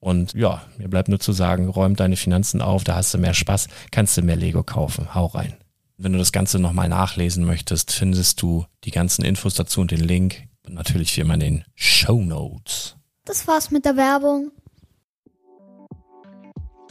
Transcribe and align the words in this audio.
Und 0.00 0.34
ja, 0.34 0.62
mir 0.76 0.88
bleibt 0.88 1.08
nur 1.08 1.18
zu 1.18 1.32
sagen, 1.32 1.68
räum 1.68 1.96
deine 1.96 2.16
Finanzen 2.16 2.62
auf, 2.62 2.84
da 2.84 2.94
hast 2.94 3.12
du 3.14 3.18
mehr 3.18 3.34
Spaß, 3.34 3.68
kannst 3.90 4.16
du 4.16 4.22
mehr 4.22 4.36
Lego 4.36 4.62
kaufen. 4.62 5.14
Hau 5.14 5.26
rein. 5.26 5.56
Wenn 5.96 6.12
du 6.12 6.18
das 6.18 6.30
Ganze 6.30 6.60
nochmal 6.60 6.88
nachlesen 6.88 7.44
möchtest, 7.44 7.90
findest 7.90 8.40
du 8.40 8.66
die 8.84 8.92
ganzen 8.92 9.24
Infos 9.24 9.54
dazu 9.54 9.80
und 9.80 9.90
den 9.90 10.00
Link. 10.00 10.44
Und 10.64 10.74
natürlich 10.74 11.16
wie 11.16 11.22
immer 11.22 11.34
in 11.34 11.40
den 11.40 11.64
Show 11.74 12.20
Notes. 12.22 12.96
Das 13.24 13.48
war's 13.48 13.70
mit 13.70 13.84
der 13.84 13.96
Werbung. 13.96 14.52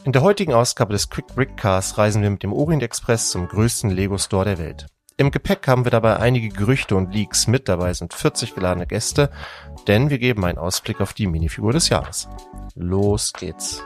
In 0.03 0.12
der 0.12 0.22
heutigen 0.22 0.53
Ausgabe 0.53 0.94
des 0.94 1.09
Quick 1.09 1.28
Brick 1.28 1.57
Cars 1.57 1.97
reisen 1.97 2.22
wir 2.22 2.29
mit 2.29 2.44
dem 2.44 2.53
Orient 2.53 2.84
Express 2.84 3.29
zum 3.29 3.47
größten 3.47 3.89
Lego 3.89 4.18
Store 4.18 4.45
der 4.45 4.57
Welt. 4.57 4.88
Im 5.20 5.32
Gepäck 5.32 5.68
haben 5.68 5.84
wir 5.84 5.90
dabei 5.90 6.18
einige 6.18 6.50
Gerüchte 6.50 6.96
und 6.96 7.12
Leaks 7.12 7.48
mit 7.48 7.68
dabei 7.68 7.92
sind 7.94 8.14
40 8.14 8.54
geladene 8.54 8.86
Gäste, 8.86 9.32
denn 9.88 10.12
wir 10.12 10.20
geben 10.20 10.46
einen 10.46 10.60
Ausblick 10.60 11.02
auf 11.02 11.14
die 11.14 11.26
Minifigur 11.26 11.74
des 11.74 11.90
Jahres. 11.90 12.30
Los 12.76 13.34
geht's. 13.34 13.84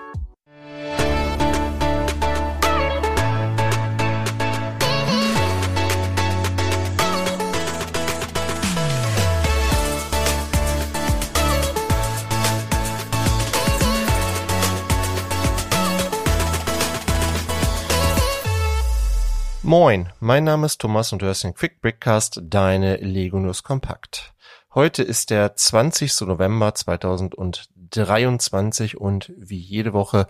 Moin, 19.72 20.12
mein 20.20 20.44
Name 20.44 20.66
ist 20.66 20.82
Thomas 20.82 21.14
und 21.14 21.22
du 21.22 21.28
hörst 21.28 21.46
den 21.46 21.54
Quick 21.54 21.80
Brickcast, 21.80 22.42
deine 22.44 22.98
Lego 22.98 23.40
News 23.40 23.64
Kompakt. 23.64 24.34
Heute 24.76 25.02
ist 25.02 25.30
der 25.30 25.56
20. 25.56 26.28
November 26.28 26.76
2023 26.76 29.00
und 29.00 29.32
wie 29.38 29.60
jede 29.60 29.94
Woche 29.94 30.28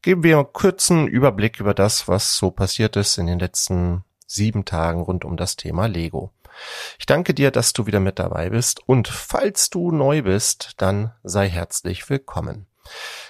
geben 0.00 0.22
wir 0.22 0.38
einen 0.38 0.52
kurzen 0.52 1.08
Überblick 1.08 1.58
über 1.58 1.74
das, 1.74 2.06
was 2.06 2.36
so 2.36 2.52
passiert 2.52 2.94
ist 2.94 3.18
in 3.18 3.26
den 3.26 3.40
letzten 3.40 4.04
sieben 4.28 4.64
Tagen 4.64 5.00
rund 5.00 5.24
um 5.24 5.36
das 5.36 5.56
Thema 5.56 5.86
Lego. 5.86 6.30
Ich 7.00 7.06
danke 7.06 7.34
dir, 7.34 7.50
dass 7.50 7.72
du 7.72 7.86
wieder 7.86 7.98
mit 7.98 8.20
dabei 8.20 8.50
bist 8.50 8.80
und 8.86 9.08
falls 9.08 9.70
du 9.70 9.90
neu 9.90 10.22
bist, 10.22 10.74
dann 10.76 11.10
sei 11.24 11.48
herzlich 11.48 12.08
willkommen. 12.08 12.68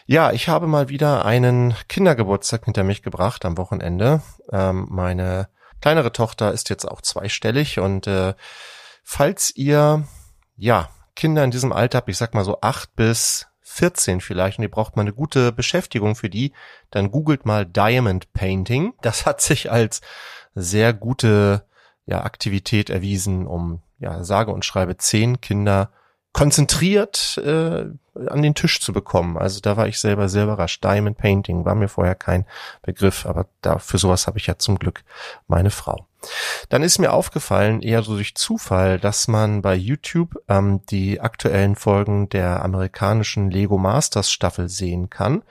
Ja, 0.05 0.33
ich 0.33 0.49
habe 0.49 0.67
mal 0.67 0.91
wieder 0.91 1.25
einen 1.25 1.75
Kindergeburtstag 1.89 2.67
hinter 2.67 2.85
mich 2.85 3.03
gebracht 3.03 3.47
am 3.47 3.57
Wochenende. 3.57 4.21
Ähm, 4.53 4.89
meine 4.91 5.49
kleinere 5.85 6.13
Tochter 6.13 6.51
ist 6.51 6.71
jetzt 6.71 6.91
auch 6.91 7.03
zweistellig 7.03 7.79
und 7.79 8.07
äh, 8.07 8.33
falls 9.03 9.55
ihr 9.55 10.09
ja 10.57 10.89
Kinder 11.15 11.45
in 11.45 11.51
diesem 11.51 11.75
Alter 11.75 11.99
habt, 11.99 12.09
ich 12.09 12.17
sag 12.17 12.33
mal 12.33 12.43
so 12.47 12.63
acht 12.63 12.97
bis 12.97 13.49
14 13.61 14.23
vielleicht 14.23 14.57
und 14.57 14.63
ihr 14.63 14.71
braucht 14.71 14.97
mal 14.97 15.03
eine 15.03 15.13
gute 15.13 15.53
Beschäftigung 15.53 16.17
für 16.17 16.31
die, 16.31 16.55
dann 16.91 17.11
googelt 17.11 17.45
mal 17.45 17.67
Diamond 17.67 18.33
Painting. 18.33 18.95
Das 19.03 19.27
hat 19.27 19.43
sich 19.43 19.71
als 19.71 20.01
sehr 20.55 20.95
gute 20.95 21.67
ja, 22.07 22.25
Aktivität 22.25 22.89
erwiesen, 22.89 23.47
um 23.47 23.83
ja 23.99 24.25
sage 24.25 24.53
und 24.53 24.65
schreibe 24.65 24.97
zehn 24.97 25.43
Kinder 25.43 25.93
konzentriert 26.35 27.39
äh, 27.39 27.87
an 28.27 28.43
den 28.43 28.55
Tisch 28.55 28.81
zu 28.81 28.93
bekommen. 28.93 29.39
Also 29.39 29.61
da 29.61 29.77
war 29.77 29.87
ich 29.87 30.01
selber 30.01 30.29
sehr 30.29 30.45
überrascht. 30.45 30.83
Diamond 30.85 31.17
Painting 31.17 31.65
war 31.65 31.77
mir 31.77 31.89
vorher 31.89 32.17
kein 32.17 32.45
Begriff, 32.83 33.25
aber 33.25 33.47
da 33.63 33.79
für 33.79 33.99
sowas 33.99 34.27
habe 34.27 34.39
ich 34.39 34.49
ja 34.49 34.59
zum 34.59 34.79
Glück 34.79 35.05
meine 35.47 35.71
Frau. 35.71 36.07
Dann 36.69 36.83
ist 36.83 36.99
mir 36.99 37.13
aufgefallen, 37.13 37.83
eher 37.83 38.03
so 38.03 38.15
durch 38.15 38.35
Zufall, 38.35 38.99
dass 38.99 39.29
man 39.29 39.63
bei 39.63 39.75
YouTube 39.75 40.37
ähm, 40.49 40.81
die 40.91 41.21
aktuellen 41.21 41.77
Folgen 41.77 42.29
der 42.29 42.63
amerikanischen 42.63 43.51
Lego 43.51 43.79
Masters 43.79 44.31
Staffel 44.31 44.69
sehen 44.69 45.11
kann. 45.11 45.43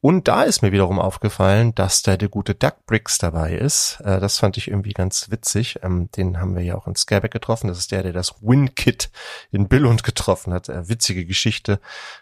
Und 0.00 0.28
da 0.28 0.44
ist 0.44 0.62
mir 0.62 0.70
wiederum 0.70 1.00
aufgefallen, 1.00 1.74
dass 1.74 2.02
da 2.02 2.16
der 2.16 2.28
gute 2.28 2.54
Doug 2.54 2.74
Briggs 2.86 3.18
dabei 3.18 3.54
ist. 3.54 4.00
Äh, 4.04 4.20
das 4.20 4.38
fand 4.38 4.56
ich 4.56 4.68
irgendwie 4.68 4.92
ganz 4.92 5.30
witzig. 5.30 5.80
Ähm, 5.82 6.10
den 6.12 6.38
haben 6.38 6.54
wir 6.54 6.62
ja 6.62 6.76
auch 6.76 6.86
in 6.86 6.94
Scareback 6.94 7.32
getroffen. 7.32 7.66
Das 7.66 7.78
ist 7.78 7.90
der, 7.90 8.04
der 8.04 8.12
das 8.12 8.36
Win-Kit 8.40 9.10
in 9.50 9.66
Billund 9.66 10.04
getroffen 10.04 10.52
hat. 10.52 10.68
Äh, 10.68 10.88
witzige 10.88 11.26
Geschichte. 11.26 11.80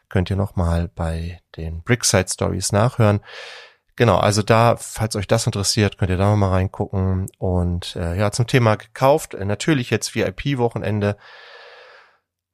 Könnt 0.09 0.31
ihr 0.31 0.37
nochmal 0.37 0.89
bei 0.95 1.43
den 1.57 1.83
Brickside 1.83 2.29
Stories 2.31 2.73
nachhören. 2.73 3.21
Genau, 3.97 4.17
also 4.17 4.43
da, 4.43 4.77
falls 4.77 5.15
euch 5.15 5.29
das 5.29 5.47
interessiert, 5.47 5.99
könnt 5.99 6.11
ihr 6.11 6.17
da 6.17 6.31
nochmal 6.31 6.51
reingucken. 6.51 7.31
Und 7.39 7.95
äh, 7.97 8.19
ja, 8.19 8.33
zum 8.33 8.47
Thema 8.47 8.75
gekauft. 8.77 9.35
Äh, 9.35 9.45
natürlich 9.45 9.91
jetzt 9.91 10.15
VIP-Wochenende 10.15 11.17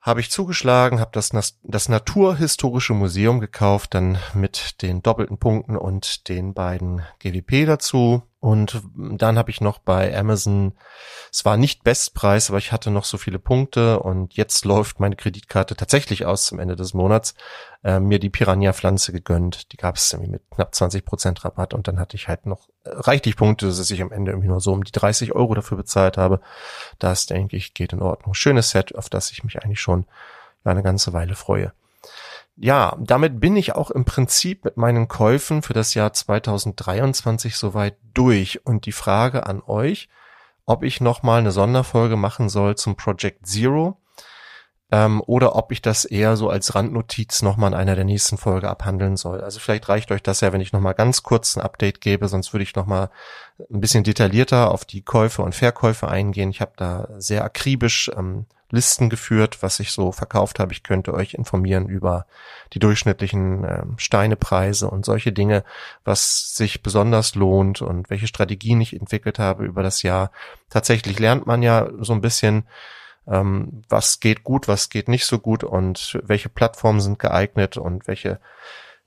habe 0.01 0.21
ich 0.21 0.31
zugeschlagen, 0.31 1.01
habe 1.01 1.11
das, 1.13 1.31
das 1.63 1.89
Naturhistorische 1.89 2.95
Museum 2.95 3.41
gekauft, 3.41 3.95
dann 3.95 4.19
mit 4.33 4.83
den 4.83 5.03
doppelten 5.03 5.39
Punkten 5.39 5.77
und 5.77 6.29
den 6.29 6.55
beiden 6.55 7.03
GWP 7.19 7.67
dazu. 7.67 8.23
Und 8.41 8.83
dann 8.97 9.37
habe 9.37 9.51
ich 9.51 9.61
noch 9.61 9.79
bei 9.79 10.17
Amazon, 10.17 10.73
es 11.31 11.45
war 11.45 11.59
nicht 11.59 11.85
Bestpreis, 11.85 12.49
aber 12.49 12.57
ich 12.57 12.73
hatte 12.73 12.91
noch 12.91 13.05
so 13.05 13.19
viele 13.19 13.39
Punkte 13.39 14.01
und 14.01 14.33
jetzt 14.33 14.65
läuft 14.65 14.99
meine 14.99 15.15
Kreditkarte 15.15 15.77
tatsächlich 15.77 16.25
aus 16.25 16.47
zum 16.47 16.59
Ende 16.59 16.75
des 16.75 16.95
Monats, 16.95 17.35
äh, 17.85 18.01
mir 18.01 18.19
die 18.19 18.31
Piranha-Pflanze 18.31 19.13
gegönnt. 19.13 19.73
Die 19.73 19.77
gab 19.77 19.97
es 19.97 20.11
irgendwie 20.11 20.31
mit 20.31 20.43
knapp 20.51 20.75
20 20.75 21.05
Prozent 21.05 21.45
Rabatt 21.45 21.75
und 21.75 21.87
dann 21.87 22.01
hatte 22.01 22.17
ich 22.17 22.29
halt 22.29 22.47
noch 22.47 22.69
äh, 22.85 22.91
reichlich 22.93 23.37
Punkte, 23.37 23.67
dass 23.67 23.91
ich 23.91 24.01
am 24.01 24.11
Ende 24.11 24.31
irgendwie 24.33 24.49
nur 24.49 24.61
so 24.61 24.73
um 24.73 24.85
die 24.85 24.93
30 24.93 25.35
Euro 25.35 25.55
dafür 25.55 25.77
bezahlt 25.77 26.17
habe. 26.17 26.41
Das, 26.99 27.27
denke 27.27 27.59
ich, 27.59 27.75
geht 27.75 27.93
in 27.93 28.01
Ordnung. 28.01 28.33
Schönes 28.33 28.71
Set, 28.71 28.95
auf 28.95 29.11
das 29.11 29.33
ich 29.33 29.45
mich 29.45 29.63
eigentlich 29.63 29.81
schon 29.81 30.07
eine 30.65 30.83
ganze 30.83 31.13
Weile 31.13 31.35
freue 31.35 31.73
ja, 32.63 32.95
damit 33.01 33.41
bin 33.41 33.57
ich 33.57 33.75
auch 33.75 33.91
im 33.91 34.05
Prinzip 34.05 34.67
mit 34.67 34.77
meinen 34.77 35.09
Käufen 35.09 35.63
für 35.63 35.73
das 35.73 35.95
Jahr 35.95 36.13
2023 36.13 37.57
soweit 37.57 37.97
durch. 38.13 38.67
Und 38.67 38.85
die 38.85 38.93
Frage 38.93 39.47
an 39.47 39.63
euch, 39.67 40.11
ob 40.67 40.83
ich 40.83 41.01
nochmal 41.01 41.41
eine 41.41 41.53
Sonderfolge 41.53 42.17
machen 42.17 42.51
soll 42.51 42.77
zum 42.77 42.97
Project 42.97 43.47
Zero 43.47 43.97
ähm, 44.93 45.23
oder 45.25 45.57
ob 45.57 45.73
ich 45.73 45.81
das 45.81 46.05
eher 46.05 46.37
so 46.37 46.51
als 46.51 46.75
Randnotiz 46.75 47.41
nochmal 47.41 47.73
in 47.73 47.79
einer 47.79 47.95
der 47.95 48.05
nächsten 48.05 48.37
Folge 48.37 48.69
abhandeln 48.69 49.17
soll. 49.17 49.41
Also 49.41 49.59
vielleicht 49.59 49.89
reicht 49.89 50.13
euch 50.13 50.23
das 50.23 50.43
ja, 50.43 50.53
wenn 50.53 50.61
ich 50.61 50.75
nochmal 50.75 50.95
ganz 50.95 51.23
kurz 51.23 51.57
ein 51.57 51.63
Update 51.63 52.03
gebe, 52.03 52.29
sonst 52.29 52.53
würde 52.53 52.65
ich 52.65 52.75
nochmal 52.75 53.09
ein 53.73 53.81
bisschen 53.81 54.05
detaillierter 54.05 54.71
auf 54.71 54.85
die 54.85 55.01
Käufe 55.01 55.41
und 55.41 55.55
Verkäufe 55.55 56.09
eingehen. 56.09 56.51
Ich 56.51 56.61
habe 56.61 56.73
da 56.77 57.09
sehr 57.17 57.43
akribisch 57.43 58.11
ähm, 58.15 58.45
Listen 58.71 59.11
geführt, 59.11 59.63
was 59.63 59.81
ich 59.81 59.93
so 59.93 60.13
verkauft 60.13 60.59
habe. 60.59 60.73
Ich 60.73 60.83
könnte 60.83 61.13
euch 61.15 61.35
informieren 61.35 61.89
über 61.89 62.27
die 62.73 62.79
durchschnittlichen 62.79 63.65
äh, 63.65 63.83
Steinepreise 63.97 64.89
und 64.89 65.05
solche 65.05 65.33
Dinge, 65.33 65.65
was 66.05 66.55
sich 66.55 66.83
besonders 66.83 67.35
lohnt 67.35 67.83
und 67.83 68.11
welche 68.11 68.27
Strategien 68.27 68.81
ich 68.81 68.95
entwickelt 68.95 69.39
habe 69.39 69.65
über 69.65 69.83
das 69.83 70.03
Jahr. 70.03 70.31
Tatsächlich 70.69 71.19
lernt 71.19 71.47
man 71.47 71.63
ja 71.63 71.89
so 71.99 72.13
ein 72.13 72.21
bisschen, 72.21 72.67
ähm, 73.27 73.83
was 73.89 74.21
geht 74.21 74.45
gut, 74.45 74.69
was 74.69 74.89
geht 74.89 75.09
nicht 75.09 75.27
so 75.27 75.39
gut 75.39 75.65
und 75.65 76.19
welche 76.23 76.49
Plattformen 76.49 77.01
sind 77.01 77.19
geeignet 77.19 77.77
und 77.77 78.07
welche 78.07 78.41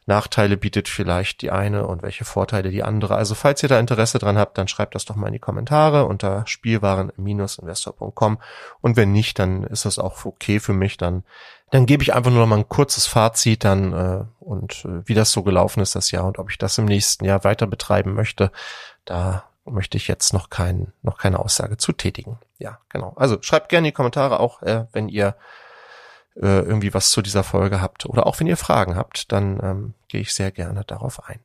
Nachteile 0.05 0.57
bietet 0.57 0.89
vielleicht 0.89 1.41
die 1.41 1.51
eine 1.51 1.88
und 1.88 2.03
welche 2.03 2.25
Vorteile 2.25 2.69
die 2.69 2.83
andere. 2.83 3.15
Also 3.15 3.35
falls 3.35 3.63
ihr 3.63 3.69
da 3.69 3.79
Interesse 3.79 4.19
dran 4.19 4.38
habt, 4.38 4.57
dann 4.57 4.67
schreibt 4.67 4.95
das 4.95 5.05
doch 5.05 5.15
mal 5.15 5.27
in 5.27 5.33
die 5.33 5.39
Kommentare 5.39 6.05
unter 6.05 6.45
spielwaren-investor.com 6.45 8.39
und 8.81 8.97
wenn 8.97 9.11
nicht, 9.11 9.39
dann 9.39 9.63
ist 9.63 9.85
das 9.85 10.00
auch 10.00 10.25
okay 10.25 10.59
für 10.59 10.73
mich. 10.73 10.97
Dann, 10.97 11.23
dann 11.71 11.85
gebe 11.85 12.03
ich 12.03 12.13
einfach 12.13 12.31
nur 12.31 12.41
noch 12.41 12.47
mal 12.47 12.57
ein 12.57 12.69
kurzes 12.69 13.07
Fazit 13.07 13.63
dann 13.63 13.94
äh, 13.94 14.23
und 14.39 14.85
äh, 14.85 15.07
wie 15.07 15.13
das 15.13 15.31
so 15.31 15.44
gelaufen 15.44 15.79
ist 15.79 15.95
das 15.95 16.11
Jahr 16.11 16.25
und 16.25 16.39
ob 16.39 16.51
ich 16.51 16.57
das 16.57 16.77
im 16.77 16.85
nächsten 16.85 17.25
Jahr 17.25 17.44
weiter 17.44 17.67
betreiben 17.67 18.13
möchte. 18.13 18.51
Da 19.05 19.45
möchte 19.65 19.97
ich 19.97 20.07
jetzt 20.07 20.33
noch 20.33 20.50
kein, 20.50 20.91
noch 21.01 21.17
keine 21.17 21.39
Aussage 21.39 21.77
zu 21.77 21.94
tätigen. 21.94 22.39
Ja, 22.59 22.79
genau. 22.89 23.13
Also 23.15 23.38
schreibt 23.41 23.69
gerne 23.69 23.88
in 23.88 23.91
die 23.91 23.95
Kommentare 23.95 24.39
auch, 24.39 24.61
äh, 24.61 24.85
wenn 24.91 25.07
ihr 25.07 25.35
äh, 26.35 26.59
irgendwie 26.62 26.94
was 26.94 27.12
zu 27.12 27.21
dieser 27.21 27.44
Folge 27.44 27.81
habt 27.81 28.06
oder 28.06 28.25
auch 28.25 28.39
wenn 28.39 28.47
ihr 28.47 28.57
Fragen 28.57 28.95
habt, 28.95 29.31
dann 29.31 29.59
ähm, 29.62 29.94
gehe 30.07 30.21
ich 30.21 30.33
sehr 30.33 30.51
gerne 30.51 30.83
darauf 30.83 31.27
ein. 31.27 31.39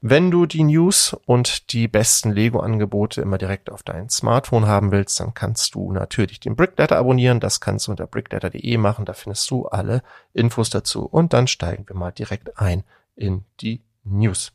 Wenn 0.00 0.30
du 0.30 0.46
die 0.46 0.64
News 0.64 1.16
und 1.26 1.72
die 1.72 1.88
besten 1.88 2.30
Lego-Angebote 2.30 3.20
immer 3.20 3.38
direkt 3.38 3.70
auf 3.70 3.82
dein 3.82 4.08
Smartphone 4.08 4.66
haben 4.66 4.92
willst, 4.92 5.18
dann 5.20 5.34
kannst 5.34 5.74
du 5.74 5.92
natürlich 5.92 6.40
den 6.40 6.56
Brickletter 6.56 6.96
abonnieren. 6.96 7.40
Das 7.40 7.60
kannst 7.60 7.86
du 7.86 7.90
unter 7.90 8.06
brickletter.de 8.06 8.76
machen. 8.76 9.04
Da 9.04 9.14
findest 9.14 9.50
du 9.50 9.66
alle 9.66 10.02
Infos 10.32 10.70
dazu. 10.70 11.06
Und 11.06 11.32
dann 11.32 11.46
steigen 11.46 11.88
wir 11.88 11.96
mal 11.96 12.12
direkt 12.12 12.58
ein 12.58 12.84
in 13.16 13.44
die 13.60 13.82
News. 14.04 14.52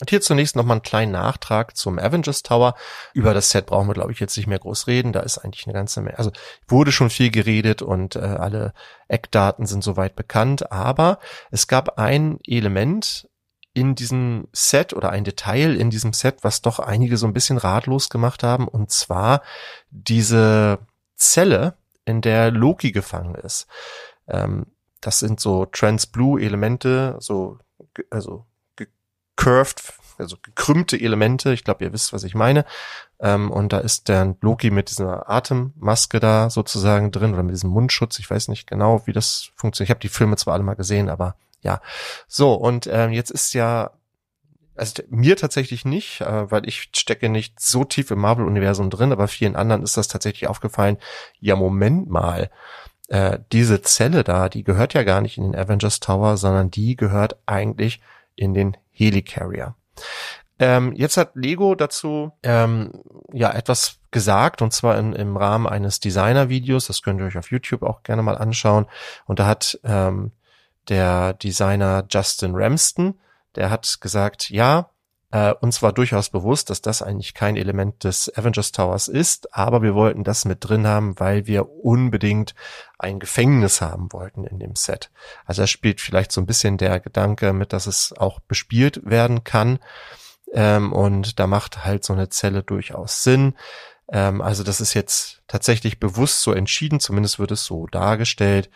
Und 0.00 0.10
hier 0.10 0.20
zunächst 0.20 0.56
nochmal 0.56 0.76
einen 0.76 0.82
kleinen 0.82 1.12
Nachtrag 1.12 1.76
zum 1.76 1.98
Avengers 1.98 2.42
Tower. 2.42 2.74
Über 3.14 3.34
das 3.34 3.50
Set 3.50 3.66
brauchen 3.66 3.88
wir, 3.88 3.94
glaube 3.94 4.12
ich, 4.12 4.20
jetzt 4.20 4.36
nicht 4.36 4.46
mehr 4.46 4.58
groß 4.58 4.86
reden. 4.86 5.12
Da 5.12 5.20
ist 5.20 5.38
eigentlich 5.38 5.66
eine 5.66 5.74
ganze 5.74 6.00
Menge, 6.00 6.18
also 6.18 6.32
wurde 6.68 6.92
schon 6.92 7.10
viel 7.10 7.30
geredet 7.30 7.82
und 7.82 8.16
äh, 8.16 8.20
alle 8.20 8.72
Eckdaten 9.08 9.66
sind 9.66 9.82
soweit 9.82 10.16
bekannt. 10.16 10.70
Aber 10.70 11.18
es 11.50 11.66
gab 11.66 11.98
ein 11.98 12.38
Element 12.46 13.28
in 13.72 13.94
diesem 13.94 14.48
Set 14.52 14.94
oder 14.94 15.10
ein 15.10 15.24
Detail 15.24 15.76
in 15.76 15.90
diesem 15.90 16.12
Set, 16.12 16.38
was 16.42 16.62
doch 16.62 16.78
einige 16.78 17.16
so 17.16 17.26
ein 17.26 17.34
bisschen 17.34 17.58
ratlos 17.58 18.08
gemacht 18.08 18.42
haben. 18.42 18.68
Und 18.68 18.90
zwar 18.90 19.42
diese 19.90 20.78
Zelle, 21.14 21.74
in 22.06 22.22
der 22.22 22.50
Loki 22.50 22.92
gefangen 22.92 23.34
ist. 23.34 23.66
Ähm, 24.28 24.66
das 25.02 25.18
sind 25.18 25.40
so 25.40 25.66
Trans-Blue-Elemente, 25.66 27.16
so, 27.20 27.58
also 28.10 28.46
curved, 29.36 29.94
also 30.18 30.36
gekrümmte 30.42 30.98
Elemente. 30.98 31.52
Ich 31.52 31.64
glaube, 31.64 31.84
ihr 31.84 31.92
wisst, 31.92 32.12
was 32.12 32.24
ich 32.24 32.34
meine. 32.34 32.64
Ähm, 33.20 33.50
und 33.50 33.72
da 33.72 33.78
ist 33.78 34.08
der 34.08 34.36
Loki 34.40 34.70
mit 34.70 34.90
dieser 34.90 35.28
Atemmaske 35.30 36.20
da 36.20 36.50
sozusagen 36.50 37.10
drin 37.10 37.34
oder 37.34 37.42
mit 37.42 37.54
diesem 37.54 37.70
Mundschutz. 37.70 38.18
Ich 38.18 38.30
weiß 38.30 38.48
nicht 38.48 38.66
genau, 38.66 39.06
wie 39.06 39.12
das 39.12 39.50
funktioniert. 39.54 39.88
Ich 39.88 39.90
habe 39.90 40.00
die 40.00 40.08
Filme 40.08 40.36
zwar 40.36 40.54
alle 40.54 40.62
mal 40.62 40.74
gesehen, 40.74 41.08
aber 41.08 41.36
ja. 41.60 41.80
So, 42.28 42.54
und 42.54 42.86
ähm, 42.86 43.12
jetzt 43.12 43.30
ist 43.30 43.54
ja 43.54 43.90
also 44.76 45.02
mir 45.08 45.36
tatsächlich 45.36 45.84
nicht, 45.84 46.20
äh, 46.20 46.50
weil 46.50 46.68
ich 46.68 46.90
stecke 46.94 47.28
nicht 47.28 47.60
so 47.60 47.84
tief 47.84 48.10
im 48.10 48.18
Marvel-Universum 48.20 48.90
drin, 48.90 49.12
aber 49.12 49.28
vielen 49.28 49.56
anderen 49.56 49.82
ist 49.82 49.96
das 49.96 50.08
tatsächlich 50.08 50.48
aufgefallen. 50.48 50.98
Ja, 51.40 51.56
Moment 51.56 52.08
mal. 52.10 52.50
Äh, 53.08 53.38
diese 53.52 53.82
Zelle 53.82 54.24
da, 54.24 54.48
die 54.48 54.64
gehört 54.64 54.94
ja 54.94 55.02
gar 55.02 55.20
nicht 55.20 55.38
in 55.38 55.44
den 55.44 55.56
Avengers 55.56 56.00
Tower, 56.00 56.36
sondern 56.36 56.70
die 56.70 56.96
gehört 56.96 57.38
eigentlich 57.46 58.00
in 58.36 58.54
den 58.54 58.76
Helicarrier. 58.92 59.74
Ähm, 60.58 60.94
jetzt 60.94 61.16
hat 61.16 61.32
Lego 61.34 61.74
dazu 61.74 62.32
ähm, 62.42 62.92
ja 63.32 63.52
etwas 63.52 63.98
gesagt 64.10 64.62
und 64.62 64.72
zwar 64.72 64.96
in, 64.98 65.12
im 65.12 65.36
Rahmen 65.36 65.66
eines 65.66 66.00
Designer-Videos. 66.00 66.86
Das 66.86 67.02
könnt 67.02 67.20
ihr 67.20 67.26
euch 67.26 67.36
auf 67.36 67.50
YouTube 67.50 67.82
auch 67.82 68.02
gerne 68.02 68.22
mal 68.22 68.38
anschauen. 68.38 68.86
Und 69.26 69.38
da 69.38 69.46
hat 69.46 69.78
ähm, 69.84 70.32
der 70.88 71.34
Designer 71.34 72.04
Justin 72.08 72.54
Ramston, 72.54 73.18
der 73.54 73.70
hat 73.70 73.98
gesagt, 74.00 74.48
ja, 74.48 74.90
äh, 75.32 75.52
uns 75.52 75.82
war 75.82 75.92
durchaus 75.92 76.30
bewusst, 76.30 76.70
dass 76.70 76.82
das 76.82 77.02
eigentlich 77.02 77.34
kein 77.34 77.56
Element 77.56 78.04
des 78.04 78.32
Avengers 78.36 78.72
Towers 78.72 79.08
ist, 79.08 79.54
aber 79.54 79.82
wir 79.82 79.94
wollten 79.94 80.22
das 80.22 80.44
mit 80.44 80.58
drin 80.60 80.86
haben, 80.86 81.18
weil 81.18 81.46
wir 81.46 81.68
unbedingt 81.68 82.54
ein 82.98 83.18
Gefängnis 83.18 83.80
haben 83.80 84.12
wollten 84.12 84.44
in 84.44 84.58
dem 84.58 84.76
Set. 84.76 85.10
Also 85.44 85.62
da 85.62 85.66
spielt 85.66 86.00
vielleicht 86.00 86.30
so 86.30 86.40
ein 86.40 86.46
bisschen 86.46 86.78
der 86.78 87.00
Gedanke 87.00 87.52
mit, 87.52 87.72
dass 87.72 87.86
es 87.86 88.12
auch 88.16 88.38
bespielt 88.40 89.04
werden 89.04 89.42
kann. 89.42 89.80
Ähm, 90.52 90.92
und 90.92 91.40
da 91.40 91.48
macht 91.48 91.84
halt 91.84 92.04
so 92.04 92.12
eine 92.12 92.28
Zelle 92.28 92.62
durchaus 92.62 93.24
Sinn. 93.24 93.54
Ähm, 94.12 94.40
also 94.40 94.62
das 94.62 94.80
ist 94.80 94.94
jetzt 94.94 95.42
tatsächlich 95.48 95.98
bewusst 95.98 96.42
so 96.42 96.52
entschieden, 96.52 97.00
zumindest 97.00 97.40
wird 97.40 97.50
es 97.50 97.64
so 97.64 97.88
dargestellt. 97.88 98.70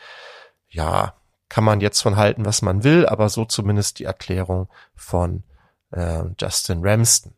Ja, 0.68 1.14
kann 1.48 1.64
man 1.64 1.80
jetzt 1.80 2.00
von 2.00 2.16
halten, 2.16 2.44
was 2.44 2.62
man 2.62 2.82
will, 2.82 3.06
aber 3.06 3.28
so 3.28 3.44
zumindest 3.44 3.98
die 4.00 4.04
Erklärung 4.04 4.68
von 4.94 5.44
äh, 5.90 6.22
Justin 6.38 6.80
Ramston. 6.82 7.34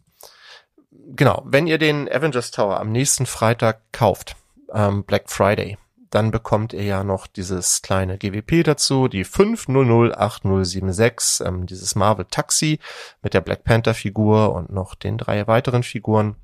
Genau, 0.91 1.43
wenn 1.45 1.67
ihr 1.67 1.79
den 1.79 2.11
Avengers 2.11 2.51
Tower 2.51 2.81
am 2.81 2.93
nächsten 2.93 3.27
Freitag 3.27 3.81
kauft, 3.93 4.37
ähm, 4.73 5.05
Black 5.05 5.31
Friday, 5.31 5.77
dann 6.13 6.31
bekommt 6.31 6.73
ihr 6.75 6.85
ja 6.85 7.03
noch 7.05 7.27
dieses 7.27 7.81
kleine 7.81 8.19
GWP 8.19 8.65
dazu, 8.65 9.09
die 9.09 9.25
5008076, 9.25 11.47
ähm, 11.47 11.65
dieses 11.67 11.95
Marvel 11.95 12.27
Taxi 12.27 12.81
mit 13.23 13.33
der 13.35 13.41
Black 13.41 13.65
Panther 13.65 13.95
Figur 13.95 14.55
und 14.55 14.71
noch 14.71 14.95
den 14.95 15.17
drei 15.17 15.47
weiteren 15.47 15.83
Figuren, 15.83 16.37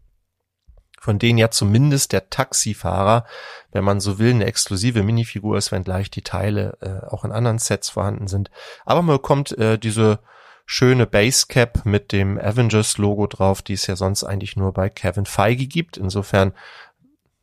von 0.99 1.19
denen 1.19 1.37
ja 1.39 1.51
zumindest 1.51 2.13
der 2.13 2.31
Taxifahrer, 2.31 3.27
wenn 3.71 3.85
man 3.85 4.01
so 4.01 4.19
will, 4.19 4.31
eine 4.31 4.47
exklusive 4.47 5.03
Minifigur 5.03 5.59
ist, 5.59 5.71
wenngleich 5.71 6.11
die 6.11 6.23
Teile 6.23 6.79
äh, 6.81 7.01
auch 7.07 7.27
in 7.27 7.33
anderen 7.33 7.59
Sets 7.59 7.91
vorhanden 7.91 8.27
sind. 8.27 8.51
Aber 8.87 9.03
man 9.03 9.17
bekommt 9.17 9.53
äh, 9.59 9.79
diese 9.79 10.21
schöne 10.71 11.07
Basecap 11.07 11.87
mit 11.87 12.13
dem 12.13 12.39
Avengers-Logo 12.39 13.27
drauf, 13.27 13.63
die 13.63 13.73
es 13.73 13.87
ja 13.87 13.97
sonst 13.97 14.23
eigentlich 14.23 14.55
nur 14.55 14.75
bei 14.75 14.91
Kevin 14.91 15.25
Feige 15.25 15.67
gibt. 15.67 15.97
Insofern 15.97 16.53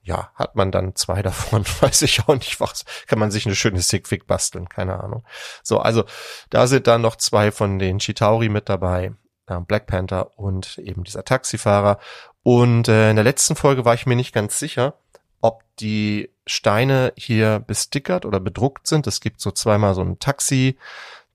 ja, 0.04 0.30
hat 0.36 0.56
man 0.56 0.72
dann 0.72 0.96
zwei 0.96 1.22
davon, 1.24 1.66
weiß 1.82 2.04
ich 2.04 2.22
auch 2.28 2.36
nicht 2.36 2.60
was, 2.60 2.86
kann 3.08 3.18
man 3.18 3.32
sich 3.32 3.48
eine 3.48 3.56
schöne 3.56 3.82
Sigfig 3.82 4.28
basteln, 4.28 4.70
keine 4.70 5.04
Ahnung. 5.04 5.26
So, 5.64 5.80
also 5.80 6.04
da 6.52 6.68
sind 6.68 6.86
dann 6.86 7.02
noch 7.02 7.16
zwei 7.16 7.52
von 7.52 7.80
den 7.80 7.98
Chitauri 7.98 8.48
mit 8.48 8.70
dabei, 8.70 9.14
äh, 9.48 9.60
Black 9.60 9.88
Panther 9.88 10.38
und 10.38 10.78
eben 10.78 11.04
dieser 11.04 11.26
Taxifahrer. 11.26 11.98
Und 12.44 12.88
äh, 12.90 13.10
in 13.10 13.16
der 13.16 13.26
letzten 13.26 13.56
Folge 13.56 13.86
war 13.86 13.96
ich 13.96 14.06
mir 14.06 14.16
nicht 14.16 14.36
ganz 14.36 14.60
sicher, 14.60 15.00
ob 15.42 15.64
die 15.80 16.30
Steine 16.46 17.12
hier 17.18 17.60
bestickert 17.60 18.24
oder 18.24 18.40
bedruckt 18.40 18.86
sind. 18.86 19.08
Es 19.08 19.20
gibt 19.20 19.42
so 19.42 19.50
zweimal 19.50 19.96
so 19.96 20.02
ein 20.02 20.20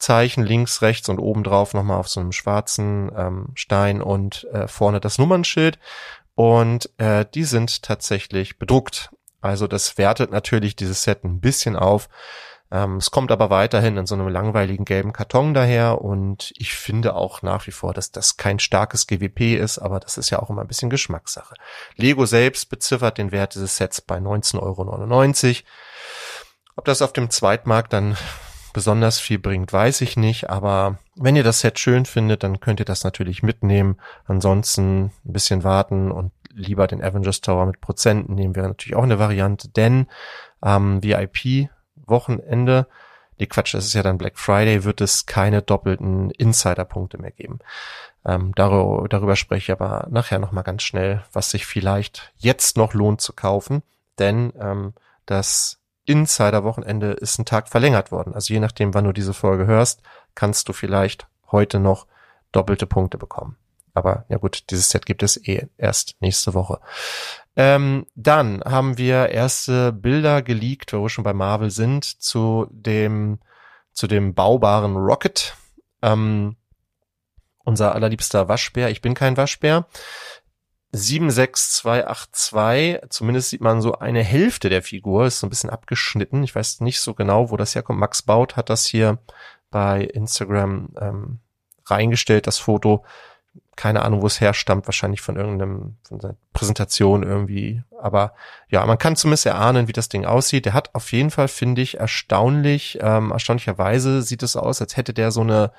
Taxi-Zeichen 0.00 0.44
links, 0.44 0.82
rechts 0.82 1.08
und 1.08 1.18
oben 1.18 1.44
drauf 1.44 1.74
nochmal 1.74 1.98
auf 1.98 2.08
so 2.08 2.20
einem 2.20 2.32
schwarzen 2.32 3.12
ähm, 3.16 3.48
Stein 3.54 4.02
und 4.02 4.44
äh, 4.52 4.66
vorne 4.66 5.00
das 5.00 5.18
Nummernschild. 5.18 5.78
Und 6.34 6.90
äh, 6.98 7.26
die 7.34 7.44
sind 7.44 7.82
tatsächlich 7.82 8.58
bedruckt. 8.58 9.10
Also 9.42 9.66
das 9.66 9.98
wertet 9.98 10.30
natürlich 10.30 10.74
dieses 10.74 11.02
Set 11.02 11.24
ein 11.24 11.40
bisschen 11.40 11.76
auf. 11.76 12.08
Ähm, 12.72 12.96
es 12.96 13.10
kommt 13.10 13.30
aber 13.30 13.50
weiterhin 13.50 13.96
in 13.96 14.06
so 14.06 14.14
einem 14.14 14.28
langweiligen 14.28 14.84
gelben 14.84 15.12
Karton 15.12 15.54
daher 15.54 16.00
und 16.00 16.52
ich 16.56 16.74
finde 16.74 17.14
auch 17.14 17.42
nach 17.42 17.66
wie 17.66 17.72
vor, 17.72 17.92
dass 17.92 18.10
das 18.10 18.36
kein 18.36 18.58
starkes 18.58 19.06
GWP 19.06 19.56
ist, 19.56 19.78
aber 19.78 19.98
das 20.00 20.16
ist 20.16 20.30
ja 20.30 20.38
auch 20.38 20.50
immer 20.50 20.62
ein 20.62 20.68
bisschen 20.68 20.88
Geschmackssache. 20.88 21.54
Lego 21.96 22.26
selbst 22.26 22.70
beziffert 22.70 23.18
den 23.18 23.32
Wert 23.32 23.54
dieses 23.54 23.76
Sets 23.76 24.00
bei 24.00 24.18
19,99 24.18 24.60
Euro. 24.62 25.66
Ob 26.76 26.84
das 26.84 27.02
auf 27.02 27.12
dem 27.12 27.28
Zweitmarkt 27.28 27.92
dann 27.92 28.16
besonders 28.72 29.18
viel 29.20 29.38
bringt, 29.38 29.72
weiß 29.72 30.00
ich 30.00 30.16
nicht, 30.16 30.50
aber 30.50 30.98
wenn 31.16 31.36
ihr 31.36 31.44
das 31.44 31.60
Set 31.60 31.78
schön 31.78 32.06
findet, 32.06 32.42
dann 32.42 32.60
könnt 32.60 32.80
ihr 32.80 32.86
das 32.86 33.04
natürlich 33.04 33.42
mitnehmen. 33.42 33.98
Ansonsten 34.26 35.04
ein 35.04 35.32
bisschen 35.32 35.64
warten 35.64 36.10
und 36.10 36.32
lieber 36.52 36.86
den 36.86 37.02
Avengers 37.02 37.40
Tower 37.40 37.66
mit 37.66 37.80
Prozenten 37.80 38.34
nehmen 38.34 38.56
wäre 38.56 38.68
natürlich 38.68 38.96
auch 38.96 39.02
eine 39.02 39.18
Variante, 39.18 39.68
denn 39.68 40.06
am 40.60 41.02
VIP-Wochenende, 41.02 42.86
die 43.38 43.46
Quatsch, 43.46 43.74
das 43.74 43.86
ist 43.86 43.94
ja 43.94 44.02
dann 44.02 44.18
Black 44.18 44.38
Friday, 44.38 44.84
wird 44.84 45.00
es 45.00 45.26
keine 45.26 45.62
doppelten 45.62 46.30
Insider-Punkte 46.30 47.18
mehr 47.18 47.30
geben. 47.30 47.60
Ähm, 48.24 48.52
darüber, 48.54 49.08
darüber 49.08 49.36
spreche 49.36 49.72
ich 49.72 49.80
aber 49.80 50.06
nachher 50.10 50.38
nochmal 50.38 50.64
ganz 50.64 50.82
schnell, 50.82 51.24
was 51.32 51.50
sich 51.50 51.64
vielleicht 51.64 52.32
jetzt 52.36 52.76
noch 52.76 52.92
lohnt 52.92 53.20
zu 53.20 53.32
kaufen, 53.32 53.82
denn 54.18 54.52
ähm, 54.60 54.92
das 55.24 55.79
Insider-Wochenende 56.10 57.12
ist 57.12 57.38
ein 57.38 57.44
Tag 57.44 57.68
verlängert 57.68 58.10
worden. 58.10 58.34
Also 58.34 58.52
je 58.52 58.60
nachdem, 58.60 58.94
wann 58.94 59.04
du 59.04 59.12
diese 59.12 59.34
Folge 59.34 59.66
hörst, 59.66 60.02
kannst 60.34 60.68
du 60.68 60.72
vielleicht 60.72 61.28
heute 61.50 61.78
noch 61.78 62.06
doppelte 62.52 62.86
Punkte 62.86 63.18
bekommen. 63.18 63.56
Aber 63.94 64.24
ja 64.28 64.38
gut, 64.38 64.64
dieses 64.70 64.88
Set 64.88 65.06
gibt 65.06 65.22
es 65.22 65.36
eh 65.36 65.68
erst 65.76 66.16
nächste 66.20 66.54
Woche. 66.54 66.80
Ähm, 67.56 68.06
dann 68.14 68.62
haben 68.64 68.98
wir 68.98 69.30
erste 69.30 69.92
Bilder 69.92 70.42
geleakt, 70.42 70.92
wo 70.92 71.02
wir 71.02 71.08
schon 71.08 71.24
bei 71.24 71.32
Marvel 71.32 71.70
sind, 71.70 72.04
zu 72.04 72.66
dem, 72.70 73.40
zu 73.92 74.06
dem 74.06 74.34
baubaren 74.34 74.96
Rocket. 74.96 75.56
Ähm, 76.02 76.56
unser 77.64 77.94
allerliebster 77.94 78.48
Waschbär. 78.48 78.90
Ich 78.90 79.02
bin 79.02 79.14
kein 79.14 79.36
Waschbär. 79.36 79.86
76282, 80.92 83.00
zumindest 83.10 83.50
sieht 83.50 83.60
man 83.60 83.80
so 83.80 83.98
eine 83.98 84.24
Hälfte 84.24 84.68
der 84.68 84.82
Figur, 84.82 85.26
ist 85.26 85.38
so 85.38 85.46
ein 85.46 85.50
bisschen 85.50 85.70
abgeschnitten. 85.70 86.42
Ich 86.42 86.52
weiß 86.54 86.80
nicht 86.80 87.00
so 87.00 87.14
genau, 87.14 87.50
wo 87.50 87.56
das 87.56 87.74
herkommt. 87.74 88.00
Max 88.00 88.22
Baut 88.22 88.56
hat 88.56 88.70
das 88.70 88.86
hier 88.86 89.18
bei 89.70 90.02
Instagram 90.02 90.88
ähm, 91.00 91.38
reingestellt, 91.86 92.46
das 92.46 92.58
Foto. 92.58 93.04
Keine 93.76 94.02
Ahnung, 94.02 94.22
wo 94.22 94.26
es 94.26 94.40
herstammt, 94.40 94.86
wahrscheinlich 94.86 95.20
von 95.20 95.36
irgendeinem, 95.36 95.96
von 96.02 96.20
seiner 96.20 96.36
Präsentation 96.52 97.22
irgendwie. 97.22 97.82
Aber 98.00 98.34
ja, 98.68 98.84
man 98.84 98.98
kann 98.98 99.16
zumindest 99.16 99.46
erahnen, 99.46 99.88
wie 99.88 99.92
das 99.92 100.08
Ding 100.08 100.24
aussieht. 100.24 100.66
Der 100.66 100.74
hat 100.74 100.94
auf 100.94 101.12
jeden 101.12 101.30
Fall, 101.30 101.48
finde 101.48 101.82
ich, 101.82 101.98
erstaunlich, 101.98 102.98
ähm, 103.00 103.30
erstaunlicherweise 103.30 104.22
sieht 104.22 104.42
es 104.42 104.56
aus, 104.56 104.80
als 104.80 104.96
hätte 104.96 105.14
der 105.14 105.30
so 105.30 105.42
eine 105.42 105.72